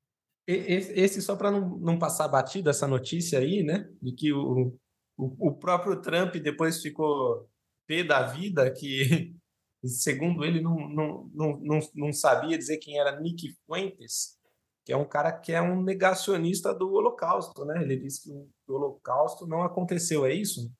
Esse, 0.51 1.21
só 1.21 1.35
para 1.35 1.51
não, 1.51 1.77
não 1.77 1.99
passar 1.99 2.27
batido 2.27 2.69
essa 2.69 2.87
notícia 2.87 3.39
aí, 3.39 3.63
né? 3.63 3.89
De 4.01 4.11
que 4.13 4.33
o, 4.33 4.77
o, 5.17 5.47
o 5.49 5.55
próprio 5.55 6.01
Trump 6.01 6.35
depois 6.35 6.81
ficou 6.81 7.49
pé 7.87 8.03
da 8.03 8.23
vida, 8.23 8.71
que 8.71 9.35
segundo 9.83 10.43
ele 10.43 10.61
não, 10.61 10.75
não, 10.89 11.31
não, 11.33 11.59
não, 11.59 11.79
não 11.95 12.13
sabia 12.13 12.57
dizer 12.57 12.77
quem 12.77 12.99
era 12.99 13.19
Nick 13.19 13.55
Fuentes 13.65 14.41
que 14.83 14.91
é 14.91 14.97
um 14.97 15.05
cara 15.05 15.31
que 15.31 15.51
é 15.51 15.61
um 15.61 15.81
negacionista 15.81 16.73
do 16.73 16.91
Holocausto, 16.93 17.65
né? 17.65 17.81
Ele 17.81 17.97
diz 17.97 18.19
que 18.19 18.31
o 18.31 18.49
Holocausto 18.67 19.45
não 19.47 19.63
aconteceu, 19.63 20.25
é 20.25 20.33
isso? 20.33 20.71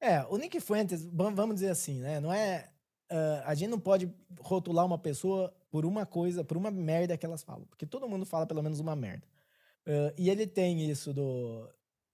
É, 0.00 0.24
o 0.26 0.36
Nick 0.36 0.60
Fuentes, 0.60 1.04
vamos 1.04 1.56
dizer 1.56 1.70
assim, 1.70 2.00
né? 2.00 2.20
Não 2.20 2.32
é. 2.32 2.70
Uh, 3.10 3.42
a 3.44 3.54
gente 3.54 3.70
não 3.70 3.80
pode 3.80 4.12
rotular 4.40 4.84
uma 4.84 4.98
pessoa 4.98 5.52
por 5.70 5.84
uma 5.84 6.06
coisa, 6.06 6.44
por 6.44 6.56
uma 6.56 6.70
merda 6.70 7.16
que 7.16 7.26
elas 7.26 7.42
falam, 7.42 7.66
porque 7.66 7.86
todo 7.86 8.08
mundo 8.08 8.24
fala 8.24 8.46
pelo 8.46 8.62
menos 8.62 8.80
uma 8.80 8.96
merda. 8.96 9.26
Uh, 9.86 10.12
e 10.18 10.28
ele 10.28 10.46
tem 10.46 10.90
isso 10.90 11.14
do. 11.14 11.68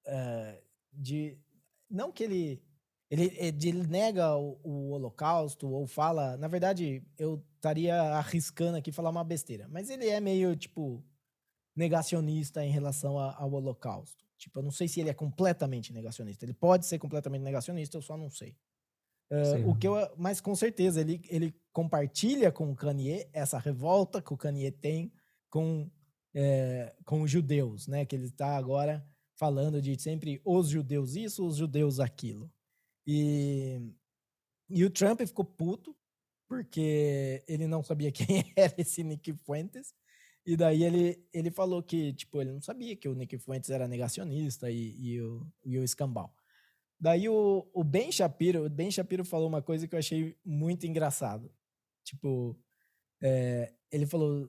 Uh, 0.06 0.62
de. 0.92 1.36
Não 1.90 2.12
que 2.12 2.24
ele. 2.24 2.62
Ele, 3.10 3.36
ele 3.38 3.86
nega 3.86 4.34
o, 4.36 4.58
o, 4.62 4.90
Holocausto 4.90 5.68
ou 5.68 5.86
fala. 5.86 6.36
Na 6.36 6.48
verdade, 6.48 7.02
eu 7.18 7.44
estaria 7.56 8.00
arriscando 8.14 8.78
aqui 8.78 8.90
falar 8.90 9.10
uma 9.10 9.24
besteira. 9.24 9.68
Mas 9.68 9.90
ele 9.90 10.08
é 10.08 10.20
meio, 10.20 10.56
tipo, 10.56 11.04
negacionista 11.76 12.64
em 12.64 12.70
relação 12.70 13.18
a, 13.18 13.36
ao 13.36 13.52
Holocausto. 13.52 14.24
Tipo, 14.36 14.58
eu 14.58 14.62
não 14.62 14.70
sei 14.70 14.88
se 14.88 15.00
ele 15.00 15.10
é 15.10 15.14
completamente 15.14 15.92
negacionista. 15.92 16.44
Ele 16.44 16.54
pode 16.54 16.86
ser 16.86 16.98
completamente 16.98 17.42
negacionista, 17.42 17.96
eu 17.96 18.02
só 18.02 18.16
não 18.16 18.30
sei. 18.30 18.56
Uh, 19.34 19.70
o 19.70 19.74
que 19.74 19.88
eu, 19.88 19.94
mas 20.16 20.40
com 20.40 20.54
certeza 20.54 21.00
ele, 21.00 21.20
ele 21.28 21.54
compartilha 21.72 22.52
com 22.52 22.70
o 22.70 22.76
Kanye 22.76 23.28
essa 23.32 23.58
revolta 23.58 24.22
que 24.22 24.32
o 24.32 24.36
Kanye 24.36 24.70
tem 24.70 25.12
com, 25.50 25.90
é, 26.32 26.94
com 27.04 27.22
os 27.22 27.30
judeus, 27.30 27.88
né? 27.88 28.04
Que 28.04 28.14
ele 28.14 28.26
está 28.26 28.56
agora 28.56 29.04
falando 29.36 29.82
de 29.82 30.00
sempre 30.00 30.40
os 30.44 30.68
judeus 30.68 31.16
isso, 31.16 31.46
os 31.46 31.56
judeus 31.56 31.98
aquilo. 31.98 32.50
E, 33.06 33.80
e 34.70 34.84
o 34.84 34.90
Trump 34.90 35.20
ficou 35.20 35.44
puto 35.44 35.96
porque 36.48 37.42
ele 37.48 37.66
não 37.66 37.82
sabia 37.82 38.12
quem 38.12 38.44
era 38.56 38.74
esse 38.78 39.02
Nick 39.02 39.32
Fuentes. 39.32 39.92
E 40.46 40.56
daí 40.56 40.84
ele, 40.84 41.26
ele 41.32 41.50
falou 41.50 41.82
que, 41.82 42.12
tipo, 42.12 42.40
ele 42.40 42.52
não 42.52 42.60
sabia 42.60 42.94
que 42.94 43.08
o 43.08 43.14
Nick 43.14 43.38
Fuentes 43.38 43.70
era 43.70 43.88
negacionista 43.88 44.70
e, 44.70 44.94
e, 44.98 45.20
o, 45.22 45.46
e 45.64 45.78
o 45.78 45.82
escambau. 45.82 46.32
Daí 46.98 47.28
o, 47.28 47.68
o 47.72 47.84
Ben 47.84 48.10
Shapiro, 48.10 48.66
o 48.66 48.70
Ben 48.70 48.90
Shapiro 48.90 49.24
falou 49.24 49.48
uma 49.48 49.62
coisa 49.62 49.86
que 49.86 49.94
eu 49.94 49.98
achei 49.98 50.36
muito 50.44 50.86
engraçado. 50.86 51.50
Tipo, 52.04 52.58
é, 53.22 53.72
ele 53.90 54.06
falou, 54.06 54.48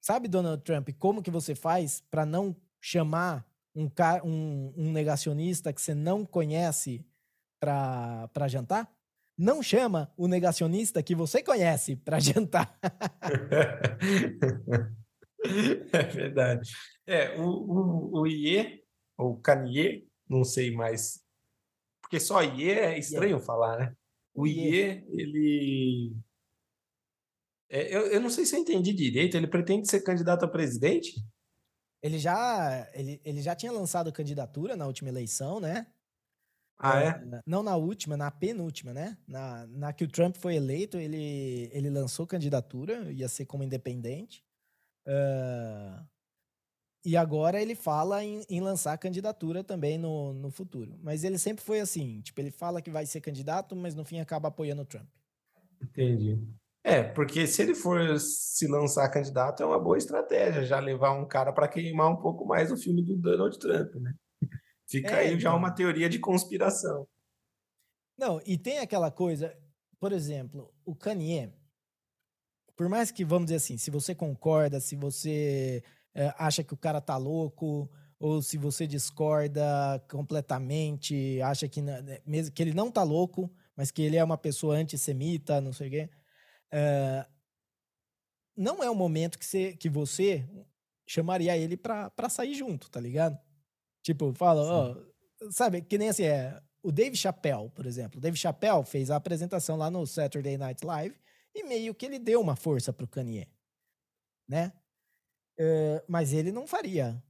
sabe, 0.00 0.28
Donald 0.28 0.62
Trump, 0.62 0.88
como 0.98 1.22
que 1.22 1.30
você 1.30 1.54
faz 1.54 2.00
para 2.10 2.26
não 2.26 2.56
chamar 2.80 3.46
um, 3.74 3.88
um, 4.24 4.74
um 4.76 4.92
negacionista 4.92 5.72
que 5.72 5.80
você 5.80 5.94
não 5.94 6.24
conhece 6.24 7.04
para 7.60 8.48
jantar? 8.48 8.92
não 9.36 9.62
chama 9.62 10.12
o 10.16 10.28
negacionista 10.28 11.02
que 11.02 11.14
você 11.14 11.42
conhece 11.42 11.96
para 11.96 12.20
jantar. 12.20 12.78
é 15.92 16.02
verdade. 16.04 16.70
É, 17.06 17.38
o, 17.38 17.44
o, 17.44 18.20
o 18.20 18.26
IE, 18.26 18.82
ou 19.18 19.36
Kanye, 19.38 20.06
não 20.28 20.44
sei 20.44 20.70
mais, 20.70 21.21
porque 22.12 22.20
só 22.20 22.42
IE 22.42 22.70
é 22.70 22.98
estranho 22.98 23.30
yeah. 23.30 23.46
falar, 23.46 23.78
né? 23.78 23.96
O 24.34 24.46
IE, 24.46 25.02
ele... 25.08 26.14
É, 27.70 27.96
eu, 27.96 28.02
eu 28.08 28.20
não 28.20 28.28
sei 28.28 28.44
se 28.44 28.54
eu 28.54 28.60
entendi 28.60 28.92
direito, 28.92 29.34
ele 29.34 29.46
pretende 29.46 29.88
ser 29.88 30.02
candidato 30.02 30.44
a 30.44 30.48
presidente? 30.48 31.14
Ele 32.02 32.18
já, 32.18 32.86
ele, 32.92 33.18
ele 33.24 33.40
já 33.40 33.56
tinha 33.56 33.72
lançado 33.72 34.12
candidatura 34.12 34.76
na 34.76 34.86
última 34.86 35.08
eleição, 35.08 35.58
né? 35.58 35.86
Ah, 36.78 37.02
é? 37.02 37.06
é? 37.08 37.40
Não 37.46 37.62
na 37.62 37.76
última, 37.76 38.14
na 38.14 38.30
penúltima, 38.30 38.92
né? 38.92 39.16
Na, 39.26 39.66
na 39.68 39.92
que 39.94 40.04
o 40.04 40.08
Trump 40.08 40.36
foi 40.36 40.56
eleito, 40.56 40.98
ele, 40.98 41.70
ele 41.72 41.88
lançou 41.88 42.26
candidatura, 42.26 43.10
ia 43.10 43.28
ser 43.28 43.46
como 43.46 43.64
independente. 43.64 44.44
Uh, 45.08 46.06
e 47.04 47.16
agora 47.16 47.60
ele 47.60 47.74
fala 47.74 48.22
em, 48.22 48.44
em, 48.48 48.60
lançar 48.60 48.96
candidatura 48.96 49.64
também 49.64 49.98
no, 49.98 50.32
no 50.32 50.50
futuro. 50.50 50.96
Mas 51.02 51.24
ele 51.24 51.36
sempre 51.36 51.64
foi 51.64 51.80
assim, 51.80 52.20
tipo, 52.20 52.40
ele 52.40 52.50
fala 52.50 52.80
que 52.80 52.90
vai 52.90 53.04
ser 53.06 53.20
candidato, 53.20 53.74
mas 53.74 53.94
no 53.94 54.04
fim 54.04 54.20
acaba 54.20 54.48
apoiando 54.48 54.82
o 54.82 54.86
Trump. 54.86 55.08
Entendi. 55.82 56.38
É, 56.84 57.02
porque 57.02 57.46
se 57.46 57.62
ele 57.62 57.74
for 57.74 58.18
se 58.18 58.66
lançar 58.66 59.08
candidato, 59.08 59.62
é 59.62 59.66
uma 59.66 59.78
boa 59.80 59.98
estratégia 59.98 60.64
já 60.64 60.78
levar 60.78 61.12
um 61.12 61.26
cara 61.26 61.52
para 61.52 61.68
queimar 61.68 62.08
um 62.08 62.16
pouco 62.16 62.44
mais 62.44 62.70
o 62.70 62.76
filme 62.76 63.02
do 63.02 63.16
Donald 63.16 63.56
Trump, 63.58 63.94
né? 63.96 64.14
Fica 64.88 65.12
é, 65.12 65.18
aí 65.20 65.30
já 65.40 65.48
então. 65.48 65.56
uma 65.56 65.70
teoria 65.70 66.08
de 66.08 66.18
conspiração. 66.18 67.06
Não, 68.18 68.40
e 68.44 68.58
tem 68.58 68.78
aquela 68.78 69.10
coisa, 69.10 69.56
por 69.98 70.12
exemplo, 70.12 70.72
o 70.84 70.94
Kanye, 70.94 71.52
por 72.76 72.88
mais 72.88 73.10
que, 73.10 73.24
vamos 73.24 73.46
dizer 73.46 73.56
assim, 73.56 73.76
se 73.76 73.90
você 73.90 74.14
concorda, 74.14 74.80
se 74.80 74.96
você 74.96 75.82
é, 76.14 76.32
acha 76.38 76.62
que 76.62 76.74
o 76.74 76.76
cara 76.76 77.00
tá 77.00 77.16
louco, 77.16 77.90
ou 78.18 78.40
se 78.40 78.56
você 78.56 78.86
discorda 78.86 79.62
completamente, 80.08 81.40
acha 81.42 81.68
que, 81.68 81.82
né, 81.82 82.20
mesmo 82.24 82.54
que 82.54 82.62
ele 82.62 82.72
não 82.72 82.90
tá 82.90 83.02
louco, 83.02 83.50
mas 83.76 83.90
que 83.90 84.02
ele 84.02 84.16
é 84.16 84.22
uma 84.22 84.38
pessoa 84.38 84.76
antissemita, 84.76 85.60
não 85.60 85.72
sei 85.72 85.88
o 85.88 85.90
quê, 85.90 86.10
é, 86.70 87.26
não 88.56 88.82
é 88.82 88.90
o 88.90 88.94
momento 88.94 89.38
que 89.38 89.44
você, 89.44 89.72
que 89.76 89.88
você 89.88 90.46
chamaria 91.06 91.56
ele 91.56 91.76
pra, 91.76 92.10
pra 92.10 92.28
sair 92.28 92.54
junto, 92.54 92.90
tá 92.90 93.00
ligado? 93.00 93.38
Tipo, 94.02 94.32
fala, 94.34 94.62
ó, 94.62 94.96
sabe, 95.50 95.82
que 95.82 95.98
nem 95.98 96.08
assim, 96.08 96.24
é, 96.24 96.60
o 96.82 96.90
Dave 96.90 97.16
Chappelle, 97.16 97.70
por 97.70 97.86
exemplo. 97.86 98.18
O 98.18 98.20
Dave 98.20 98.36
Chappelle 98.36 98.84
fez 98.84 99.10
a 99.10 99.16
apresentação 99.16 99.76
lá 99.76 99.90
no 99.90 100.06
Saturday 100.06 100.56
Night 100.56 100.84
Live 100.84 101.16
e 101.54 101.64
meio 101.64 101.94
que 101.94 102.06
ele 102.06 102.18
deu 102.18 102.40
uma 102.40 102.56
força 102.56 102.92
pro 102.92 103.06
Kanye, 103.06 103.48
né? 104.48 104.72
Uh, 105.62 106.02
mas 106.08 106.32
ele 106.32 106.50
não 106.50 106.66
faria 106.66 107.22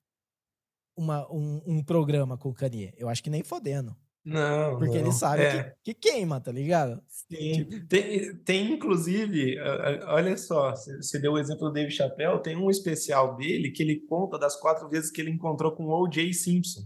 uma, 0.96 1.30
um, 1.30 1.60
um, 1.66 1.84
programa 1.84 2.38
com 2.38 2.48
o 2.48 2.54
Kanye. 2.54 2.94
Eu 2.96 3.08
acho 3.08 3.22
que 3.22 3.28
nem 3.28 3.42
fodendo. 3.42 3.94
Não, 4.24 4.78
Porque 4.78 4.94
não. 4.94 5.00
ele 5.00 5.12
sabe 5.12 5.42
é. 5.42 5.74
que, 5.82 5.92
que, 5.92 6.10
queima, 6.10 6.40
tá 6.40 6.52
ligado? 6.52 7.02
Sim. 7.08 7.52
Tipo... 7.52 7.86
Tem, 7.88 8.36
tem, 8.36 8.72
inclusive, 8.72 9.58
olha 10.06 10.36
só, 10.36 10.70
você 10.70 11.18
deu 11.18 11.32
o 11.32 11.38
exemplo 11.38 11.68
do 11.68 11.72
Dave 11.72 11.90
Chappelle, 11.90 12.40
tem 12.40 12.56
um 12.56 12.70
especial 12.70 13.36
dele 13.36 13.72
que 13.72 13.82
ele 13.82 14.00
conta 14.06 14.38
das 14.38 14.54
quatro 14.54 14.88
vezes 14.88 15.10
que 15.10 15.20
ele 15.20 15.30
encontrou 15.30 15.72
com 15.72 15.86
o 15.86 16.02
O.J. 16.04 16.32
Simpson. 16.32 16.82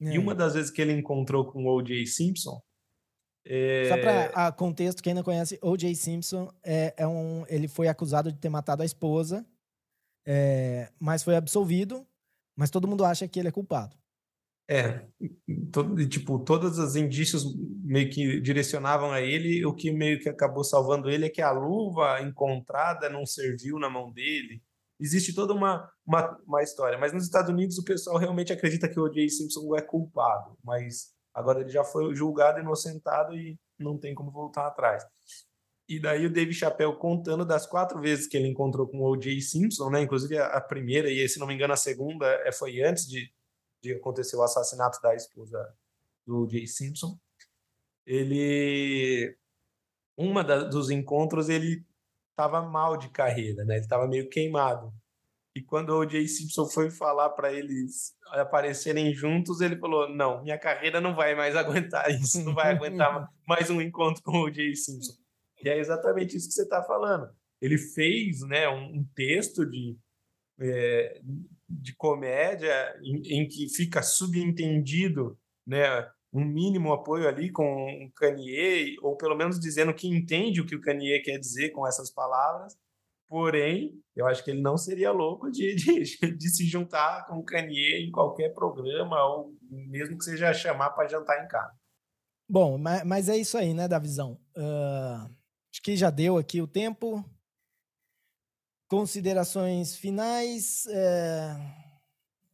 É. 0.00 0.14
E 0.14 0.18
uma 0.18 0.34
das 0.34 0.54
vezes 0.54 0.70
que 0.70 0.80
ele 0.80 0.92
encontrou 0.92 1.50
com 1.50 1.64
o 1.64 1.76
O.J. 1.76 2.06
Simpson. 2.06 2.60
É... 3.44 3.88
Só 3.88 3.98
para 3.98 4.52
contexto, 4.52 5.02
quem 5.02 5.14
não 5.14 5.24
conhece, 5.24 5.58
O.J. 5.60 5.92
Simpson 5.96 6.48
é, 6.64 6.94
é, 6.96 7.06
um, 7.08 7.44
ele 7.48 7.66
foi 7.66 7.88
acusado 7.88 8.30
de 8.30 8.38
ter 8.38 8.48
matado 8.48 8.82
a 8.82 8.86
esposa, 8.86 9.44
é, 10.26 10.90
mas 10.98 11.22
foi 11.22 11.36
absolvido, 11.36 12.06
mas 12.56 12.70
todo 12.70 12.88
mundo 12.88 13.04
acha 13.04 13.26
que 13.26 13.38
ele 13.38 13.48
é 13.48 13.52
culpado. 13.52 13.96
É, 14.70 15.06
todo, 15.72 16.08
tipo, 16.08 16.38
todos 16.38 16.78
os 16.78 16.96
indícios 16.96 17.44
meio 17.82 18.08
que 18.10 18.40
direcionavam 18.40 19.10
a 19.10 19.20
ele, 19.20 19.64
o 19.66 19.74
que 19.74 19.90
meio 19.90 20.20
que 20.20 20.28
acabou 20.28 20.64
salvando 20.64 21.10
ele 21.10 21.26
é 21.26 21.30
que 21.30 21.42
a 21.42 21.50
luva 21.50 22.22
encontrada 22.22 23.10
não 23.10 23.26
serviu 23.26 23.78
na 23.78 23.90
mão 23.90 24.10
dele. 24.12 24.62
Existe 25.00 25.34
toda 25.34 25.52
uma, 25.52 25.90
uma, 26.06 26.38
uma 26.46 26.62
história, 26.62 26.96
mas 26.96 27.12
nos 27.12 27.24
Estados 27.24 27.50
Unidos 27.50 27.76
o 27.76 27.84
pessoal 27.84 28.18
realmente 28.18 28.52
acredita 28.52 28.88
que 28.88 29.00
o 29.00 29.04
O.J. 29.04 29.28
Simpson 29.28 29.76
é 29.76 29.82
culpado, 29.82 30.56
mas 30.64 31.12
agora 31.34 31.60
ele 31.60 31.70
já 31.70 31.82
foi 31.82 32.14
julgado, 32.14 32.60
inocentado 32.60 33.34
e 33.34 33.58
não 33.78 33.98
tem 33.98 34.14
como 34.14 34.30
voltar 34.30 34.68
atrás. 34.68 35.04
E 35.96 36.00
daí 36.00 36.26
o 36.26 36.32
Dave 36.32 36.52
Chappelle 36.52 36.96
contando 36.96 37.44
das 37.44 37.66
quatro 37.66 38.00
vezes 38.00 38.26
que 38.26 38.36
ele 38.36 38.48
encontrou 38.48 38.86
com 38.86 38.98
o 38.98 39.10
O.J. 39.10 39.40
Simpson, 39.40 39.90
né? 39.90 40.02
Inclusive 40.02 40.38
a, 40.38 40.46
a 40.46 40.60
primeira 40.60 41.10
e, 41.10 41.28
se 41.28 41.38
não 41.38 41.46
me 41.46 41.54
engano, 41.54 41.72
a 41.72 41.76
segunda 41.76 42.26
é, 42.46 42.52
foi 42.52 42.82
antes 42.82 43.06
de 43.06 43.30
de 43.82 43.92
acontecer 43.92 44.36
o 44.36 44.42
assassinato 44.42 45.00
da 45.02 45.14
esposa 45.14 45.58
do 46.24 46.48
Jay 46.48 46.66
Simpson, 46.66 47.18
ele 48.06 49.36
uma 50.16 50.44
da, 50.44 50.62
dos 50.64 50.88
encontros 50.90 51.48
ele 51.48 51.84
estava 52.30 52.62
mal 52.62 52.96
de 52.96 53.10
carreira, 53.10 53.64
né? 53.64 53.74
Ele 53.74 53.84
estava 53.84 54.06
meio 54.06 54.28
queimado. 54.28 54.92
E 55.54 55.60
quando 55.60 55.90
o 55.90 56.08
Jay 56.08 56.26
Simpson 56.28 56.66
foi 56.66 56.90
falar 56.90 57.30
para 57.30 57.52
eles 57.52 58.14
aparecerem 58.28 59.12
juntos, 59.12 59.60
ele 59.60 59.76
falou: 59.76 60.08
"Não, 60.08 60.42
minha 60.42 60.58
carreira 60.58 61.00
não 61.00 61.14
vai 61.14 61.34
mais 61.34 61.56
aguentar 61.56 62.10
isso, 62.10 62.42
não 62.44 62.54
vai 62.54 62.72
aguentar 62.72 63.28
mais 63.46 63.68
um 63.68 63.80
encontro 63.80 64.22
com 64.22 64.42
o 64.42 64.52
Jay 64.52 64.76
Simpson". 64.76 65.21
E 65.64 65.68
é 65.68 65.78
exatamente 65.78 66.36
isso 66.36 66.48
que 66.48 66.54
você 66.54 66.62
está 66.62 66.82
falando. 66.82 67.28
Ele 67.60 67.78
fez, 67.78 68.40
né, 68.40 68.68
um, 68.68 68.98
um 68.98 69.06
texto 69.14 69.64
de 69.64 69.96
é, 70.60 71.20
de 71.68 71.94
comédia 71.96 72.94
em, 73.02 73.40
em, 73.40 73.48
que 73.48 73.68
fica 73.68 74.02
subentendido, 74.02 75.38
né, 75.66 76.08
um 76.32 76.44
mínimo 76.44 76.92
apoio 76.92 77.28
ali 77.28 77.50
com 77.50 77.64
o 78.04 78.12
Kanye, 78.12 78.96
ou 79.02 79.16
pelo 79.16 79.36
menos 79.36 79.58
dizendo 79.58 79.94
que 79.94 80.08
entende 80.08 80.60
o 80.60 80.66
que 80.66 80.76
o 80.76 80.80
Kanye 80.80 81.20
quer 81.20 81.38
dizer 81.38 81.70
com 81.70 81.86
essas 81.86 82.10
palavras. 82.10 82.76
Porém, 83.28 83.98
eu 84.14 84.26
acho 84.26 84.44
que 84.44 84.50
ele 84.50 84.60
não 84.60 84.76
seria 84.76 85.10
louco 85.10 85.50
de, 85.50 85.74
de, 85.74 86.02
de 86.36 86.50
se 86.50 86.66
juntar 86.66 87.26
com 87.26 87.38
o 87.38 87.44
Kanye 87.44 88.06
em 88.06 88.10
qualquer 88.10 88.50
programa, 88.50 89.24
ou 89.24 89.54
mesmo 89.70 90.18
que 90.18 90.24
seja 90.24 90.52
chamar 90.52 90.90
para 90.90 91.08
jantar 91.08 91.42
em 91.44 91.48
casa. 91.48 91.72
Bom, 92.48 92.76
mas, 92.76 93.04
mas, 93.04 93.28
é 93.28 93.36
isso 93.36 93.56
aí, 93.56 93.72
né, 93.72 93.88
da 93.88 93.98
visão. 93.98 94.38
Uh, 94.54 95.30
acho 95.72 95.82
que 95.82 95.96
já 95.96 96.10
deu 96.10 96.36
aqui 96.36 96.60
o 96.60 96.66
tempo. 96.66 97.24
Considerações 98.86 99.96
finais? 99.96 100.86
É... 100.86 101.56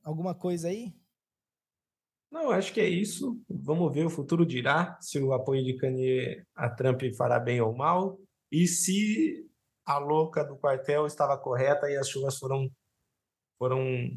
Alguma 0.05 0.37
coisa 0.37 0.69
aí? 0.69 0.95
Não, 2.31 2.51
acho 2.51 2.73
que 2.73 2.81
é 2.81 2.89
isso. 2.89 3.43
Vamos 3.49 3.93
ver, 3.93 4.07
o 4.07 4.11
futuro 4.11 4.47
dirá 4.47 4.97
se 5.01 5.19
o 5.19 5.33
apoio 5.33 5.65
de 5.65 5.77
Kanye 5.77 6.47
a 6.55 6.71
Trump 6.71 7.03
fará 7.17 7.41
bem 7.41 7.61
ou 7.61 7.75
mal 7.75 8.21
e 8.53 8.69
se 8.69 9.45
a 9.85 9.99
louca 9.99 10.45
do 10.45 10.57
quartel 10.57 11.07
estava 11.07 11.37
correta 11.37 11.91
e 11.91 11.97
as 11.97 12.09
chuvas 12.09 12.39
foram 12.39 12.71
foram 13.59 14.17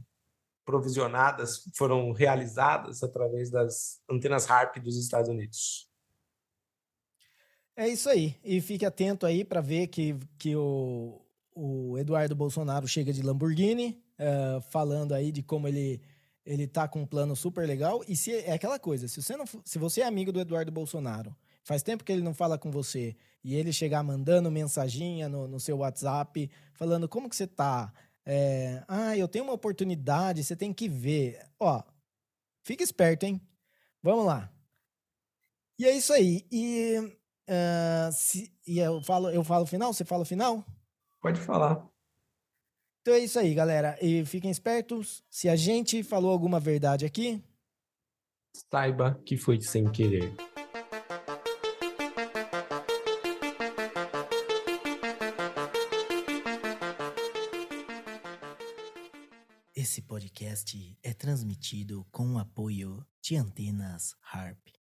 provisionadas, 0.63 1.63
foram 1.75 2.11
realizadas 2.11 3.01
através 3.01 3.49
das 3.49 3.99
antenas 4.07 4.45
HARP 4.45 4.77
dos 4.77 4.95
Estados 4.95 5.29
Unidos. 5.29 5.90
É 7.81 7.89
isso 7.89 8.07
aí. 8.09 8.35
E 8.43 8.61
fique 8.61 8.85
atento 8.85 9.25
aí 9.25 9.43
para 9.43 9.59
ver 9.59 9.87
que, 9.87 10.15
que 10.37 10.55
o, 10.55 11.19
o 11.55 11.97
Eduardo 11.97 12.35
Bolsonaro 12.35 12.87
chega 12.87 13.11
de 13.11 13.23
Lamborghini, 13.23 13.99
uh, 14.19 14.61
falando 14.69 15.13
aí 15.13 15.31
de 15.31 15.41
como 15.41 15.67
ele 15.67 15.99
ele 16.45 16.67
tá 16.67 16.87
com 16.87 17.01
um 17.01 17.07
plano 17.07 17.35
super 17.35 17.67
legal. 17.67 18.03
E 18.07 18.15
se 18.15 18.35
é 18.35 18.53
aquela 18.53 18.77
coisa, 18.77 19.07
se 19.07 19.19
você 19.19 19.35
não, 19.35 19.45
se 19.65 19.79
você 19.79 20.01
é 20.01 20.05
amigo 20.05 20.31
do 20.31 20.39
Eduardo 20.39 20.71
Bolsonaro, 20.71 21.35
faz 21.63 21.81
tempo 21.81 22.03
que 22.03 22.11
ele 22.11 22.21
não 22.21 22.35
fala 22.35 22.55
com 22.55 22.69
você 22.69 23.15
e 23.43 23.55
ele 23.55 23.73
chegar 23.73 24.03
mandando 24.03 24.51
mensaginha 24.51 25.27
no, 25.27 25.47
no 25.47 25.59
seu 25.59 25.77
WhatsApp, 25.77 26.51
falando 26.75 27.09
como 27.09 27.27
que 27.27 27.35
você 27.35 27.47
tá, 27.47 27.91
é, 28.23 28.83
ah, 28.87 29.17
eu 29.17 29.27
tenho 29.27 29.45
uma 29.45 29.53
oportunidade, 29.53 30.43
você 30.43 30.55
tem 30.55 30.71
que 30.71 30.87
ver. 30.87 31.39
Ó, 31.59 31.81
fica 32.61 32.83
esperto, 32.83 33.25
hein? 33.25 33.41
Vamos 34.03 34.27
lá. 34.27 34.51
E 35.79 35.85
é 35.85 35.97
isso 35.97 36.13
aí. 36.13 36.45
E, 36.51 37.17
uh, 37.51 38.11
se, 38.11 38.51
e 38.65 38.79
eu 38.79 39.01
falo, 39.01 39.29
eu 39.29 39.43
falo 39.43 39.65
final, 39.65 39.93
você 39.93 40.05
fala 40.05 40.23
final? 40.23 40.65
Pode 41.21 41.39
falar. 41.41 41.87
Então 43.01 43.13
é 43.13 43.19
isso 43.19 43.39
aí, 43.39 43.53
galera. 43.53 43.97
E 44.01 44.23
fiquem 44.25 44.49
espertos. 44.49 45.23
Se 45.29 45.49
a 45.49 45.55
gente 45.55 46.03
falou 46.03 46.31
alguma 46.31 46.59
verdade 46.59 47.05
aqui, 47.05 47.43
saiba 48.69 49.19
que 49.25 49.37
foi 49.37 49.59
sem 49.59 49.91
querer. 49.91 50.33
Esse 59.75 60.01
podcast 60.03 60.97
é 61.01 61.13
transmitido 61.13 62.05
com 62.11 62.35
o 62.35 62.37
apoio 62.37 63.05
de 63.19 63.35
Antenas 63.35 64.15
Harp. 64.31 64.80